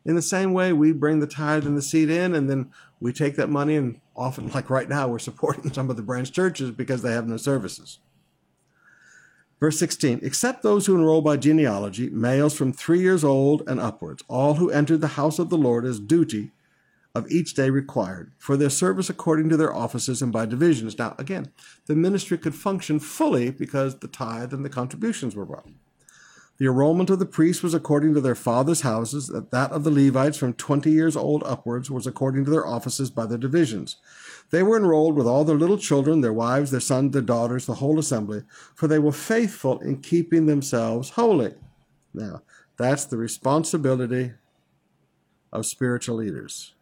In 0.03 0.15
the 0.15 0.21
same 0.21 0.53
way, 0.53 0.71
we 0.71 0.91
bring 0.91 1.19
the 1.19 1.27
tithe 1.27 1.65
and 1.65 1.77
the 1.77 1.81
seed 1.81 2.09
in, 2.09 2.35
and 2.35 2.49
then 2.49 2.71
we 2.99 3.11
take 3.11 3.35
that 3.35 3.49
money, 3.49 3.75
and 3.75 3.99
often, 4.15 4.49
like 4.49 4.69
right 4.69 4.87
now, 4.87 5.07
we're 5.07 5.19
supporting 5.19 5.73
some 5.73 5.89
of 5.89 5.95
the 5.95 6.03
branch 6.03 6.31
churches 6.31 6.71
because 6.71 7.01
they 7.01 7.11
have 7.11 7.27
no 7.27 7.37
services. 7.37 7.99
Verse 9.59 9.79
16, 9.79 10.19
except 10.21 10.63
those 10.63 10.85
who 10.85 10.95
enroll 10.95 11.21
by 11.21 11.37
genealogy, 11.37 12.09
males 12.09 12.55
from 12.55 12.73
three 12.73 12.99
years 12.99 13.23
old 13.23 13.63
and 13.67 13.79
upwards, 13.79 14.23
all 14.27 14.55
who 14.55 14.69
entered 14.69 15.01
the 15.01 15.07
house 15.09 15.39
of 15.39 15.49
the 15.49 15.57
Lord 15.57 15.85
as 15.85 15.99
duty 15.99 16.51
of 17.15 17.31
each 17.31 17.53
day 17.53 17.69
required, 17.69 18.33
for 18.37 18.57
their 18.57 18.69
service 18.69 19.09
according 19.09 19.47
to 19.47 19.55
their 19.55 19.73
offices 19.73 20.21
and 20.21 20.33
by 20.33 20.45
divisions. 20.45 20.99
Now, 20.99 21.15
again, 21.17 21.53
the 21.85 21.95
ministry 21.95 22.37
could 22.37 22.53
function 22.53 22.99
fully 22.99 23.49
because 23.49 23.99
the 23.99 24.09
tithe 24.09 24.53
and 24.53 24.65
the 24.65 24.69
contributions 24.69 25.33
were 25.33 25.45
brought. 25.45 25.69
The 26.57 26.65
enrollment 26.65 27.09
of 27.09 27.19
the 27.19 27.25
priests 27.25 27.63
was 27.63 27.73
according 27.73 28.13
to 28.13 28.21
their 28.21 28.35
fathers' 28.35 28.81
houses, 28.81 29.27
that 29.27 29.71
of 29.71 29.83
the 29.83 29.91
Levites 29.91 30.37
from 30.37 30.53
twenty 30.53 30.91
years 30.91 31.15
old 31.15 31.43
upwards 31.45 31.91
was 31.91 32.07
according 32.07 32.45
to 32.45 32.51
their 32.51 32.65
offices 32.65 33.09
by 33.09 33.25
their 33.25 33.37
divisions. 33.37 33.97
They 34.55 34.63
were 34.63 34.77
enrolled 34.77 35.17
with 35.17 35.27
all 35.27 35.43
their 35.43 35.57
little 35.57 35.77
children, 35.77 36.21
their 36.21 36.31
wives, 36.31 36.71
their 36.71 36.79
sons, 36.79 37.11
their 37.11 37.21
daughters, 37.21 37.65
the 37.65 37.73
whole 37.73 37.99
assembly, 37.99 38.43
for 38.73 38.87
they 38.87 38.99
were 38.99 39.11
faithful 39.11 39.81
in 39.81 39.99
keeping 39.99 40.45
themselves 40.45 41.09
holy. 41.09 41.55
Now, 42.13 42.41
that's 42.77 43.03
the 43.03 43.17
responsibility 43.17 44.31
of 45.51 45.65
spiritual 45.65 46.15
leaders. 46.15 46.73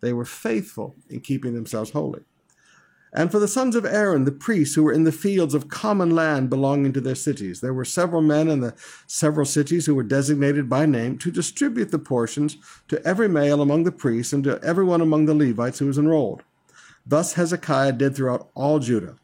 They 0.00 0.12
were 0.12 0.24
faithful 0.24 0.96
in 1.08 1.20
keeping 1.20 1.54
themselves 1.54 1.92
holy 1.92 2.24
and 3.14 3.30
for 3.30 3.38
the 3.38 3.48
sons 3.48 3.76
of 3.76 3.84
Aaron, 3.84 4.24
the 4.24 4.32
priests 4.32 4.74
who 4.74 4.82
were 4.82 4.92
in 4.92 5.04
the 5.04 5.12
fields 5.12 5.52
of 5.52 5.68
common 5.68 6.10
land 6.10 6.48
belonging 6.48 6.94
to 6.94 7.00
their 7.00 7.14
cities. 7.14 7.60
There 7.60 7.74
were 7.74 7.84
several 7.84 8.22
men 8.22 8.48
in 8.48 8.60
the 8.60 8.74
several 9.06 9.44
cities 9.44 9.84
who 9.84 9.94
were 9.94 10.02
designated 10.02 10.68
by 10.68 10.86
name 10.86 11.18
to 11.18 11.30
distribute 11.30 11.90
the 11.90 11.98
portions 11.98 12.56
to 12.88 13.04
every 13.06 13.28
male 13.28 13.60
among 13.60 13.84
the 13.84 13.92
priests 13.92 14.32
and 14.32 14.42
to 14.44 14.58
everyone 14.62 15.02
among 15.02 15.26
the 15.26 15.34
Levites 15.34 15.78
who 15.78 15.86
was 15.86 15.98
enrolled. 15.98 16.42
Thus 17.04 17.34
Hezekiah 17.34 17.92
did 17.92 18.16
throughout 18.16 18.48
all 18.54 18.78
Judah. 18.78 19.16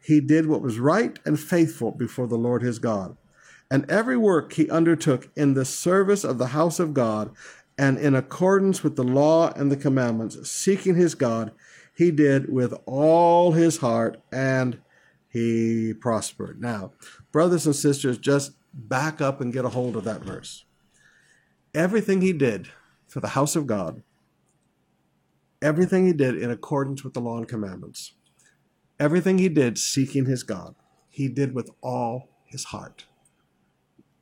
He 0.00 0.20
did 0.20 0.46
what 0.46 0.62
was 0.62 0.78
right 0.78 1.18
and 1.26 1.38
faithful 1.38 1.90
before 1.90 2.26
the 2.26 2.36
Lord 2.36 2.62
his 2.62 2.78
God. 2.78 3.16
And 3.70 3.90
every 3.90 4.16
work 4.16 4.54
he 4.54 4.70
undertook 4.70 5.28
in 5.36 5.54
the 5.54 5.64
service 5.64 6.24
of 6.24 6.38
the 6.38 6.48
house 6.48 6.78
of 6.78 6.94
God 6.94 7.30
and 7.76 7.98
in 7.98 8.14
accordance 8.14 8.84
with 8.84 8.96
the 8.96 9.02
law 9.02 9.52
and 9.52 9.70
the 9.70 9.76
commandments, 9.76 10.48
seeking 10.48 10.94
his 10.94 11.14
God, 11.14 11.52
he 11.94 12.10
did 12.10 12.52
with 12.52 12.74
all 12.86 13.52
his 13.52 13.78
heart 13.78 14.20
and 14.32 14.80
he 15.28 15.94
prospered. 15.94 16.60
Now, 16.60 16.92
brothers 17.32 17.66
and 17.66 17.74
sisters, 17.74 18.18
just 18.18 18.52
back 18.72 19.20
up 19.20 19.40
and 19.40 19.52
get 19.52 19.64
a 19.64 19.70
hold 19.70 19.96
of 19.96 20.04
that 20.04 20.22
verse. 20.22 20.64
Everything 21.74 22.20
he 22.20 22.32
did 22.32 22.68
for 23.06 23.20
the 23.20 23.28
house 23.28 23.56
of 23.56 23.66
God, 23.66 24.02
everything 25.62 26.06
he 26.06 26.12
did 26.12 26.36
in 26.36 26.50
accordance 26.50 27.04
with 27.04 27.14
the 27.14 27.20
law 27.20 27.38
and 27.38 27.48
commandments, 27.48 28.14
everything 28.98 29.38
he 29.38 29.48
did 29.48 29.78
seeking 29.78 30.26
his 30.26 30.42
God, 30.42 30.74
he 31.08 31.28
did 31.28 31.54
with 31.54 31.70
all 31.80 32.28
his 32.44 32.64
heart. 32.64 33.06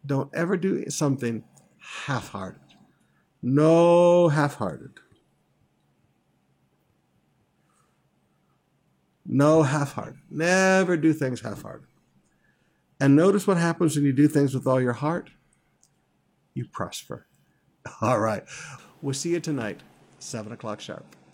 Don't 0.05 0.31
ever 0.35 0.57
do 0.57 0.89
something 0.91 1.45
half 2.07 2.29
hearted. 2.29 2.61
No 3.43 4.29
half 4.29 4.57
hearted. 4.57 4.93
No 9.25 9.63
half 9.63 9.93
hearted. 9.93 10.21
Never 10.31 10.97
do 10.97 11.13
things 11.13 11.41
half 11.41 11.63
hearted. 11.63 11.87
And 13.01 13.17
notice 13.17 13.47
what 13.47 13.57
happens 13.57 13.97
when 13.97 14.05
you 14.05 14.13
do 14.13 14.29
things 14.29 14.55
with 14.55 14.67
all 14.67 14.81
your 14.81 14.93
heart? 14.93 15.31
You 16.55 16.67
prosper. 16.71 17.27
All 18.01 18.21
right. 18.21 18.45
We'll 19.01 19.15
see 19.15 19.31
you 19.31 19.41
tonight, 19.41 19.81
7 20.21 20.53
o'clock 20.53 20.81
sharp. 20.81 21.17